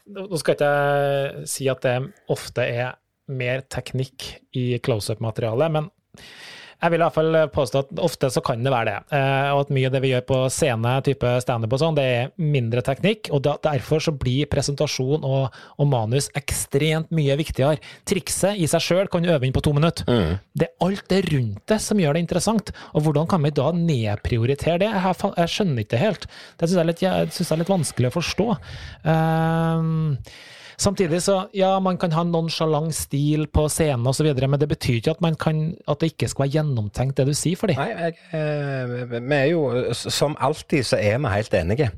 Nå 0.08 0.40
skal 0.40 0.56
ikke 0.56 0.68
jeg 0.68 1.48
si 1.50 1.66
at 1.68 1.82
det 1.84 1.96
ofte 2.32 2.64
er 2.64 2.96
mer 3.28 3.60
teknikk 3.68 4.24
i 4.56 4.70
close-up-materialet, 4.80 5.74
men 5.74 5.90
jeg 6.78 6.92
vil 6.92 7.00
i 7.00 7.04
hvert 7.04 7.16
fall 7.16 7.38
påstå 7.54 7.80
at 7.82 8.00
ofte 8.06 8.30
så 8.30 8.42
kan 8.44 8.62
det 8.62 8.72
være 8.72 8.90
det. 8.90 9.16
Eh, 9.18 9.48
og 9.54 9.64
at 9.64 9.72
mye 9.74 9.88
av 9.88 9.94
det 9.96 10.02
vi 10.04 10.12
gjør 10.12 10.24
på 10.28 10.40
scene, 10.54 10.92
type 11.06 11.32
standup 11.42 11.74
og 11.74 11.82
sånn, 11.82 11.98
det 11.98 12.04
er 12.06 12.30
mindre 12.38 12.84
teknikk. 12.86 13.32
Og 13.34 13.42
derfor 13.64 14.04
så 14.04 14.14
blir 14.14 14.50
presentasjon 14.50 15.26
og, 15.26 15.56
og 15.78 15.90
manus 15.90 16.30
ekstremt 16.38 17.10
mye 17.14 17.38
viktigere. 17.40 17.82
Trikset 18.08 18.60
i 18.62 18.68
seg 18.70 18.84
sjøl 18.84 19.10
kan 19.10 19.24
du 19.24 19.32
øve 19.32 19.48
inn 19.48 19.56
på 19.56 19.64
to 19.64 19.74
minutter. 19.74 20.06
Det 20.54 20.68
er 20.68 20.86
alt 20.86 21.06
det 21.10 21.22
rundt 21.32 21.64
det 21.70 21.80
som 21.82 21.98
gjør 22.02 22.14
det 22.14 22.24
interessant. 22.26 22.70
Og 22.94 23.06
hvordan 23.06 23.26
kan 23.30 23.42
vi 23.42 23.54
da 23.58 23.72
nedprioritere 23.74 24.82
det? 24.84 24.92
Jeg, 24.94 25.32
jeg 25.42 25.54
skjønner 25.54 25.82
ikke 25.82 25.96
det 25.96 26.04
helt. 26.04 26.28
Det 26.58 26.70
syns 26.70 26.78
jeg, 26.78 26.98
jeg 27.08 27.48
er 27.50 27.62
litt 27.62 27.74
vanskelig 27.74 28.12
å 28.12 28.16
forstå. 28.20 28.48
Ehm, 29.10 29.98
Samtidig 30.78 31.18
så, 31.24 31.40
ja, 31.58 31.72
man 31.82 31.96
kan 31.98 32.12
ha 32.14 32.22
nonsjalant 32.22 32.94
stil 32.94 33.48
på 33.50 33.64
scenen 33.72 34.06
osv., 34.06 34.28
men 34.46 34.60
det 34.62 34.68
betyr 34.70 35.00
ikke 35.00 35.10
at, 35.16 35.20
man 35.24 35.34
kan, 35.34 35.74
at 35.90 35.98
det 35.98 36.12
ikke 36.12 36.28
skal 36.30 36.44
være 36.44 36.52
gjennomtenkt, 36.54 37.16
det 37.18 37.26
du 37.26 37.34
sier 37.34 37.58
for 37.58 37.66
dem. 37.66 37.80
Nei, 37.80 37.88
jeg, 37.90 38.14
eh, 38.38 39.16
vi 39.18 39.34
er 39.34 39.48
jo 39.50 39.64
Som 39.98 40.36
alltid 40.38 40.86
så 40.86 41.00
er 41.02 41.18
vi 41.18 41.32
helt 41.34 41.54
enige. 41.58 41.88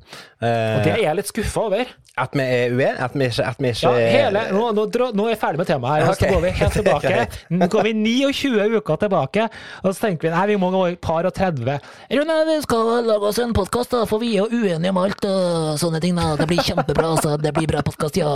Eh, 0.40 0.78
Og 0.78 0.86
det 0.86 0.94
er 0.94 1.02
jeg 1.04 1.18
litt 1.20 1.28
skuffa 1.28 1.66
over. 1.68 1.84
At 2.20 2.32
vi 2.36 2.42
er 2.42 2.72
uenige? 2.72 2.94
At 3.04 3.14
vi 3.16 3.28
ikke, 3.28 3.44
at 3.50 3.60
vi 3.60 3.68
ikke 3.74 3.92
Ja, 3.92 4.08
hele, 4.16 4.40
nå, 4.56 4.64
nå, 4.76 4.86
nå 5.14 5.26
er 5.28 5.34
jeg 5.34 5.40
ferdig 5.44 5.60
med 5.60 5.68
temaet 5.68 6.00
her, 6.00 6.08
og 6.08 6.16
så 6.16 6.32
går 6.32 6.40
vi 6.46 6.54
helt 6.62 6.76
tilbake. 6.80 7.14
Nå 7.60 7.68
går 7.76 7.86
vi 7.90 7.92
29 8.00 8.80
uker 8.80 8.96
tilbake, 9.04 9.46
og 9.84 9.92
så 9.94 10.06
tenker 10.06 10.28
vi 10.28 10.32
nei, 10.34 10.46
vi 10.54 10.58
må 10.60 10.72
gå 10.72 10.82
i 10.94 10.96
par 11.00 11.28
og 11.28 11.36
30. 11.36 11.76
Rune, 12.16 12.38
vi 12.48 12.56
skal 12.64 13.04
lage 13.08 13.28
oss 13.30 13.38
en 13.44 13.52
podkast, 13.56 13.94
for 14.08 14.24
vi 14.24 14.32
er 14.38 14.42
jo 14.48 14.64
uenige 14.64 14.90
om 14.96 15.00
alt 15.04 15.28
og 15.28 15.76
sånne 15.84 16.00
ting. 16.00 16.16
da. 16.16 16.32
Det 16.40 16.48
blir 16.50 16.64
kjempebra, 16.64 17.12
altså. 17.14 17.36
Det 17.40 17.52
blir 17.56 17.68
bra 17.70 17.84
podkast, 17.86 18.16
ja. 18.20 18.32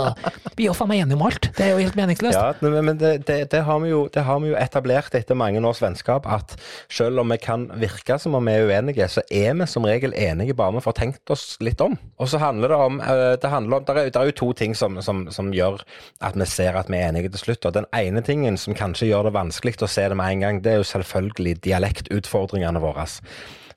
Vi 0.55 0.65
er 0.65 0.69
jo 0.69 0.75
faen 0.77 0.91
meg 0.91 1.03
enige 1.03 1.17
om 1.17 1.25
alt. 1.27 1.49
Det 1.57 1.65
er 1.65 1.73
jo 1.73 1.81
helt 1.83 1.97
meningsløst. 1.99 2.37
Ja, 2.37 2.71
men 2.81 2.97
det, 3.01 3.11
det, 3.27 3.37
det, 3.51 3.61
har 3.67 3.85
jo, 3.89 4.05
det 4.13 4.23
har 4.27 4.41
vi 4.43 4.51
jo 4.51 4.57
etablert 4.59 5.15
etter 5.17 5.37
mange 5.37 5.61
års 5.65 5.81
vennskap, 5.83 6.27
at 6.29 6.55
selv 6.91 7.21
om 7.23 7.33
vi 7.33 7.39
kan 7.41 7.67
virke 7.81 8.17
som 8.21 8.37
om 8.37 8.47
vi 8.47 8.55
er 8.55 8.69
uenige, 8.69 9.07
så 9.11 9.23
er 9.29 9.57
vi 9.59 9.67
som 9.69 9.87
regel 9.87 10.15
enige 10.17 10.55
bare 10.57 10.75
vi 10.77 10.83
får 10.85 10.97
tenkt 10.99 11.33
oss 11.33 11.55
litt 11.63 11.81
om. 11.83 11.97
Og 12.21 12.31
så 12.31 12.39
handler 12.41 12.71
det 12.71 12.79
om 12.87 13.01
eh, 13.01 13.33
Det, 13.41 13.51
handler 13.51 13.81
om, 13.81 13.89
er, 13.91 14.09
er 14.09 14.29
jo 14.31 14.37
to 14.39 14.51
ting 14.57 14.75
som, 14.77 14.99
som, 15.05 15.25
som 15.31 15.51
gjør 15.55 15.81
at 16.25 16.37
vi 16.39 16.47
ser 16.49 16.77
at 16.79 16.89
vi 16.91 16.99
er 16.99 17.09
enige 17.09 17.33
til 17.35 17.47
slutt. 17.47 17.65
Og 17.67 17.75
den 17.77 17.89
ene 17.95 18.23
tingen 18.25 18.57
som 18.61 18.77
kanskje 18.77 19.09
gjør 19.11 19.29
det 19.29 19.37
vanskelig 19.37 19.77
å 19.83 19.91
se 19.91 20.07
det 20.09 20.17
med 20.17 20.31
en 20.31 20.45
gang, 20.45 20.63
det 20.63 20.73
er 20.73 20.81
jo 20.81 20.89
selvfølgelig 20.95 21.59
dialektutfordringene 21.65 22.81
våre. 22.83 23.07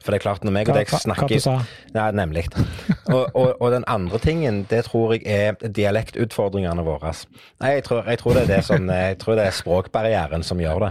For 0.08 0.14
det 0.16 0.22
er 0.22 0.24
klart, 0.24 0.44
når 0.46 0.54
meg 0.56 0.68
og 0.70 0.72
Hva- 0.72 0.78
deg 0.80 0.86
hva- 0.88 0.96
hva 0.96 1.00
snakker 1.04 1.28
du 1.28 2.14
nemlig. 2.16 2.46
Og, 3.12 3.26
og, 3.36 3.50
og 3.60 3.72
den 3.72 3.84
andre 3.88 4.18
tingen, 4.20 4.62
det 4.70 4.86
tror 4.86 5.12
jeg 5.12 5.22
er 5.28 5.68
dialektutfordringene 5.68 6.84
våre. 6.84 7.12
Nei, 7.60 7.74
jeg 7.76 7.84
tror, 7.84 8.02
jeg 8.08 8.18
tror 8.22 8.36
det 8.36 8.42
er 8.46 8.50
det 8.56 8.64
som 8.64 8.88
Jeg 8.88 9.18
tror 9.20 9.36
det 9.36 9.44
er 9.48 9.56
språkbarrieren 9.56 10.44
som 10.44 10.60
gjør 10.60 10.86
det. 10.86 10.90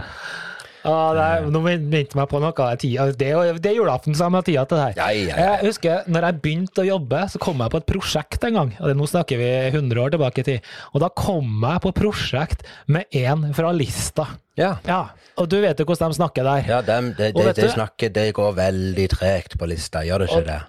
Ah, 0.88 1.08
det 1.16 1.24
er, 1.28 1.46
nå 1.52 1.60
minte 1.64 2.16
meg 2.18 2.28
på 2.30 2.40
noe. 2.42 2.66
Tida. 2.80 3.06
Det, 3.12 3.28
er 3.34 3.58
det 3.60 3.70
er 3.72 3.76
julaften, 3.76 4.16
som 4.16 4.36
jeg 4.38 4.46
tida 4.48 4.64
til 4.70 4.78
det 4.80 4.84
her. 4.86 4.94
Ja, 4.96 5.08
ja, 5.12 5.28
ja. 5.28 5.48
Jeg 5.58 5.68
husker 5.68 6.08
når 6.08 6.26
jeg 6.28 6.38
begynte 6.46 6.82
å 6.84 6.86
jobbe, 6.88 7.22
så 7.34 7.40
kom 7.44 7.60
jeg 7.64 7.74
på 7.74 7.80
et 7.82 7.88
prosjekt 7.92 8.44
en 8.48 8.58
gang. 8.58 8.72
Og 8.80 8.88
det- 8.88 8.96
Nå 8.98 9.06
snakker 9.10 9.38
vi 9.42 9.50
100 9.76 10.00
år 10.06 10.10
tilbake 10.16 10.38
i 10.44 10.46
tid. 10.48 10.60
Og 10.94 11.00
da 11.04 11.08
kom 11.10 11.60
jeg 11.68 11.82
på 11.84 11.92
prosjekt 12.00 12.62
med 12.88 13.04
en 13.12 13.52
fra 13.54 13.70
Lista. 13.72 14.26
Ja. 14.58 14.72
Ja, 14.88 15.10
Og 15.38 15.46
du 15.48 15.60
vet 15.62 15.78
jo 15.78 15.84
hvordan 15.86 16.10
de 16.10 16.16
snakker 16.18 16.42
der. 16.42 16.64
Ja, 16.66 16.80
de, 16.82 16.96
de, 17.14 17.28
de, 17.32 17.32
det, 17.44 17.54
det 17.56 17.68
du- 17.68 17.74
snakker 17.76 18.10
Det 18.12 18.32
går 18.34 18.54
veldig 18.56 19.08
tregt 19.12 19.58
på 19.58 19.68
lista, 19.70 20.00
gjør 20.02 20.18
det 20.24 20.30
ikke 20.32 20.46
det? 20.48 20.62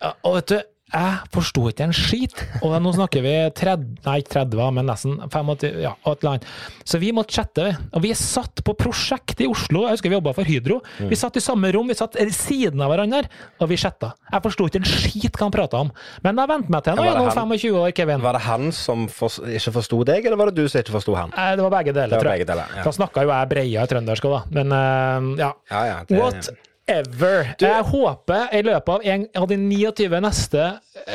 Ja, 0.00 0.12
og 0.24 0.34
vet 0.38 0.46
du, 0.46 0.62
jeg 0.94 1.30
forsto 1.34 1.64
ikke 1.70 1.84
en 1.88 1.92
skit. 1.96 2.34
Og 2.62 2.74
nå 2.82 2.92
snakker 2.94 3.22
vi 3.24 3.32
30, 3.58 3.86
nei, 4.06 4.16
ikke 4.22 4.32
30, 4.36 4.70
men 4.76 4.86
nesten 4.86 5.16
85, 5.26 5.80
ja, 5.82 5.90
et 6.06 6.22
eller 6.22 6.30
annet. 6.36 6.46
Så 6.86 7.00
vi 7.02 7.10
måtte 7.16 7.34
chatte. 7.34 7.66
Og 7.92 8.04
vi 8.04 8.12
satt 8.14 8.62
på 8.64 8.74
prosjekt 8.78 9.42
i 9.42 9.48
Oslo, 9.50 9.84
jeg 9.88 9.96
husker 9.98 10.12
vi 10.12 10.18
jobba 10.20 10.34
for 10.36 10.46
Hydro. 10.46 10.80
Vi 11.10 11.18
satt 11.18 11.36
i 11.40 11.42
samme 11.44 11.72
rom, 11.74 11.90
vi 11.90 11.96
satt 11.98 12.14
siden 12.34 12.80
av 12.84 12.92
hverandre, 12.94 13.24
og 13.60 13.68
vi 13.72 13.78
chatta. 13.80 14.12
Jeg 14.32 14.44
forsto 14.46 14.68
ikke 14.70 14.82
en 14.82 14.88
skit 14.88 15.34
hva 15.34 15.48
han 15.48 15.54
prata 15.54 15.80
om. 15.84 15.90
Men 16.24 16.38
jeg 16.38 16.52
vente 16.54 16.70
meg 16.74 16.84
til 16.86 16.94
nå, 16.98 17.04
jeg 17.08 17.14
er 17.14 17.24
det 17.28 17.34
25 17.38 17.80
år, 17.82 17.94
Kevin. 17.98 18.22
Var 18.24 18.38
det 18.38 18.44
han 18.46 18.70
som 18.74 19.08
for, 19.10 19.34
ikke 19.50 19.74
forsto 19.80 20.02
deg, 20.08 20.26
eller 20.30 20.38
var 20.40 20.52
det 20.52 20.62
du 20.62 20.68
som 20.70 20.80
ikke 20.84 20.94
forsto 21.00 21.16
han? 21.18 21.34
Eh, 21.34 21.54
Det 21.58 21.64
var 21.66 21.74
begge 21.78 21.92
deler, 21.96 22.14
var 22.14 22.22
tror 22.22 22.30
jeg. 22.32 22.44
begge 22.44 22.52
deler, 22.52 22.76
ja. 22.78 22.84
Da 22.86 22.94
snakka 22.94 23.24
jo 23.26 23.34
jeg 23.34 23.50
breia 23.54 23.86
trøndersk 23.90 24.28
òg, 24.30 24.36
da. 24.38 24.42
Men 24.60 24.72
uh, 24.72 25.34
ja. 25.42 25.50
Ja, 25.70 25.82
ja, 25.90 25.98
det- 26.08 26.54
Whatever. 26.84 27.54
Jeg 27.60 27.82
håper 27.88 28.50
i 28.52 28.62
løpet 28.64 28.88
av 28.92 29.04
en 29.08 29.22
av 29.40 29.46
de 29.48 29.56
29 29.56 30.20
neste 30.20 30.64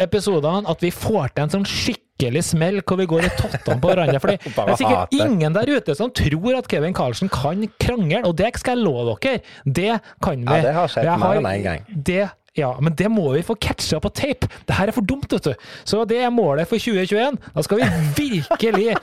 episodene 0.01 0.65
at 0.69 0.81
vi 0.81 0.89
får 0.93 1.29
til 1.35 1.43
en 1.43 1.51
sånn 1.53 1.67
skikkelig 1.69 2.41
smell 2.47 2.79
hvor 2.81 2.97
vi 2.97 3.05
går 3.09 3.27
i 3.27 3.29
tottene 3.37 3.77
på 3.77 3.91
hverandre. 3.91 4.21
For 4.23 4.33
det 4.33 4.65
er 4.65 4.79
sikkert 4.79 5.13
ingen 5.13 5.53
der 5.53 5.69
ute 5.69 5.93
som 5.97 6.09
tror 6.09 6.57
at 6.57 6.69
Kevin 6.71 6.95
Karlsen 6.97 7.29
kan 7.29 7.61
krangle, 7.81 8.23
og 8.25 8.33
det 8.41 8.49
skal 8.57 8.79
jeg 8.79 8.87
love 8.87 9.13
dere. 9.21 9.43
Det 9.65 9.99
kan 10.25 10.41
vi. 10.41 10.57
Ja, 10.57 10.65
det 10.65 10.75
har 10.79 10.89
skjedd 10.89 11.11
mer 11.21 11.41
enn 11.43 11.51
en 11.53 11.65
gang. 11.67 11.87
Det 12.09 12.25
ja, 12.57 12.73
men 12.81 12.95
det 12.97 13.07
må 13.13 13.29
vi 13.35 13.45
få 13.45 13.53
catcha 13.61 14.01
på 14.01 14.09
tape. 14.09 14.49
Det 14.67 14.75
her 14.75 14.89
er 14.89 14.95
for 14.95 15.05
dumt, 15.05 15.29
vet 15.31 15.51
du. 15.51 15.69
Så 15.87 16.01
det 16.09 16.17
er 16.25 16.33
målet 16.33 16.67
for 16.67 16.81
2021. 16.81 17.37
Da 17.53 17.63
skal 17.63 17.79
vi 17.79 17.91
virkelig 18.17 18.97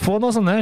få 0.00 0.20
noen 0.22 0.36
sånne 0.38 0.60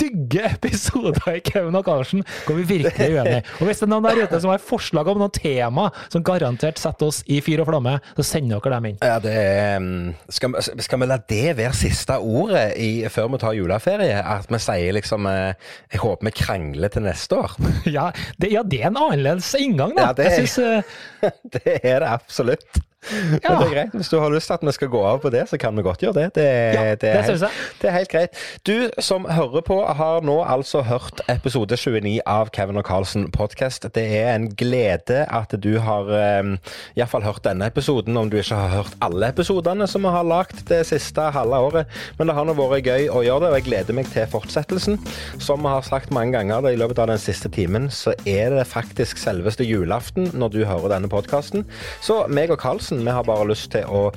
stygge 0.00 0.46
episoder 0.54 1.34
i 1.36 1.40
Kevin 1.44 1.76
og 1.78 1.84
Karlsen 1.86 2.22
hvor 2.46 2.56
vi 2.58 2.64
virkelig 2.78 3.06
er 3.10 3.16
uenige. 3.20 3.42
Og 3.60 3.68
hvis 3.68 3.80
det 3.82 3.86
er 3.86 3.92
noen 3.92 4.06
der 4.08 4.22
ute 4.24 4.40
som 4.42 4.52
har 4.52 4.62
forslag 4.64 5.10
om 5.12 5.20
noen 5.20 5.34
tema 5.34 5.88
som 6.12 6.24
garantert 6.26 6.80
setter 6.80 7.10
oss 7.10 7.20
i 7.30 7.40
fyr 7.44 7.62
og 7.64 7.68
flamme, 7.70 7.98
så 8.16 8.24
sender 8.26 8.60
dere 8.64 8.78
dem 8.78 8.88
inn. 8.92 8.98
Ja, 9.04 9.18
det 9.22 9.34
er 9.36 9.78
mm, 9.84 10.14
skal, 10.32 10.56
skal 10.86 11.02
vi 11.02 11.10
la 11.10 11.20
det 11.30 11.44
være 11.60 11.76
siste 11.76 12.16
ordet 12.20 12.66
i, 12.80 12.90
før 13.12 13.30
vi 13.34 13.40
tar 13.44 13.56
juleferie? 13.58 14.18
At 14.20 14.48
vi 14.50 14.60
sier 14.62 14.96
liksom 14.96 15.28
eh, 15.30 15.52
Jeg 15.92 16.02
håper 16.02 16.30
vi 16.30 16.34
krangler 16.42 16.92
til 16.92 17.06
neste 17.06 17.40
år. 17.44 17.56
Ja, 17.90 18.10
det, 18.40 18.50
ja, 18.52 18.62
det 18.66 18.82
er 18.84 18.90
en 18.90 18.98
annerledes 19.00 19.48
inngang, 19.58 19.94
da. 19.96 20.10
Ja, 20.10 20.16
det 20.16 20.26
er- 20.30 20.46
synes, 20.46 20.58
eh, 21.24 21.32
det 21.56 21.78
er 21.82 22.02
det 22.04 22.08
absolutt. 22.10 22.80
Men 23.30 23.40
Ja. 23.42 23.54
det 23.58 23.66
er 23.66 23.72
greit. 23.74 23.94
Hvis 23.96 24.08
du 24.12 24.18
har 24.20 24.30
lyst 24.32 24.46
til 24.50 24.54
at 24.58 24.64
vi 24.66 24.72
skal 24.76 24.88
gå 24.92 25.00
av 25.08 25.20
på 25.22 25.30
det, 25.32 25.46
så 25.48 25.56
kan 25.58 25.76
vi 25.76 25.82
godt 25.82 26.02
gjøre 26.04 26.14
det. 26.18 26.26
Det, 26.36 26.44
Ja, 26.44 26.82
det 26.82 26.90
er 26.90 26.96
det, 27.00 27.12
helt, 27.24 27.44
det 27.80 27.88
er 27.88 27.94
helt 27.94 28.10
greit. 28.12 28.40
Du 28.66 28.90
som 29.00 29.24
hører 29.24 29.64
på, 29.66 29.78
har 29.96 30.20
nå 30.26 30.36
altså 30.44 30.82
hørt 30.84 31.22
episode 31.32 31.76
29 31.80 32.20
av 32.26 32.50
Kevin 32.56 32.76
og 32.76 32.84
Carlsen 32.84 33.30
podkast. 33.32 33.86
Det 33.94 34.04
er 34.20 34.34
en 34.34 34.50
glede 34.54 35.22
at 35.30 35.54
du 35.62 35.78
har 35.80 36.10
um, 36.40 36.52
iallfall 36.96 37.24
hørt 37.24 37.44
denne 37.44 37.66
episoden, 37.70 38.16
om 38.20 38.28
du 38.30 38.36
ikke 38.40 38.58
har 38.58 38.74
hørt 38.82 38.96
alle 39.00 39.30
episodene 39.32 39.88
som 39.88 40.04
vi 40.04 40.12
har 40.12 40.26
lagd 40.28 40.60
det 40.68 40.82
siste 40.90 41.30
halve 41.32 41.56
året. 41.70 41.96
Men 42.18 42.28
det 42.28 42.36
har 42.36 42.44
nå 42.48 42.54
vært 42.58 42.84
gøy 42.90 43.08
å 43.08 43.24
gjøre 43.24 43.46
det, 43.46 43.50
og 43.54 43.58
jeg 43.60 43.68
gleder 43.70 43.96
meg 43.96 44.10
til 44.12 44.28
fortsettelsen. 44.32 44.98
Som 45.40 45.64
vi 45.64 45.72
har 45.72 45.86
sagt 45.86 46.12
mange 46.12 46.36
ganger 46.36 46.68
i 46.70 46.76
løpet 46.76 46.98
av 47.00 47.08
den 47.14 47.20
siste 47.22 47.48
timen, 47.52 47.88
så 47.90 48.12
er 48.28 48.52
det 48.58 48.66
faktisk 48.68 49.18
selveste 49.20 49.64
julaften 49.64 50.28
når 50.36 50.52
du 50.54 50.60
hører 50.68 50.92
denne 50.96 51.08
podkasten. 51.10 51.64
Så 52.04 52.24
meg 52.28 52.50
og 52.52 52.58
Carlsen, 52.60 52.89
vi 52.98 53.14
har 53.14 53.26
bare 53.26 53.48
lyst 53.48 53.70
til 53.74 53.86
å 53.86 54.10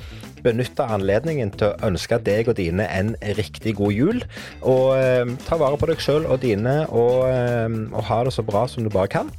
benytte 0.44 0.84
anledningen 0.84 1.52
til 1.54 1.70
å 1.70 1.88
ønske 1.88 2.18
deg 2.24 2.50
og 2.50 2.58
dine 2.58 2.86
en 2.92 3.14
riktig 3.38 3.76
god 3.78 3.94
jul. 3.96 4.22
Og 4.60 4.94
eh, 4.98 5.24
ta 5.46 5.58
vare 5.60 5.78
på 5.80 5.88
deg 5.90 6.02
sjøl 6.04 6.28
og 6.28 6.42
dine, 6.44 6.82
og, 6.90 7.24
eh, 7.30 7.78
og 7.94 8.06
ha 8.10 8.20
det 8.26 8.34
så 8.36 8.44
bra 8.46 8.66
som 8.70 8.84
du 8.84 8.92
bare 8.92 9.10
kan. 9.14 9.32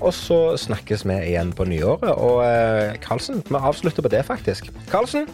Og 0.00 0.14
så 0.16 0.40
snakkes 0.60 1.06
vi 1.08 1.18
igjen 1.32 1.54
på 1.56 1.68
nyåret. 1.68 2.12
Og 2.16 2.44
eh, 2.44 3.40
vi 3.50 3.60
avslutter 3.60 4.04
på 4.04 4.12
det, 4.12 4.24
faktisk. 4.28 4.72
Carlsen, 4.92 5.28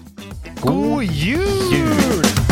God 0.63 1.03
jul! 1.03 1.47
jul! 1.73 2.46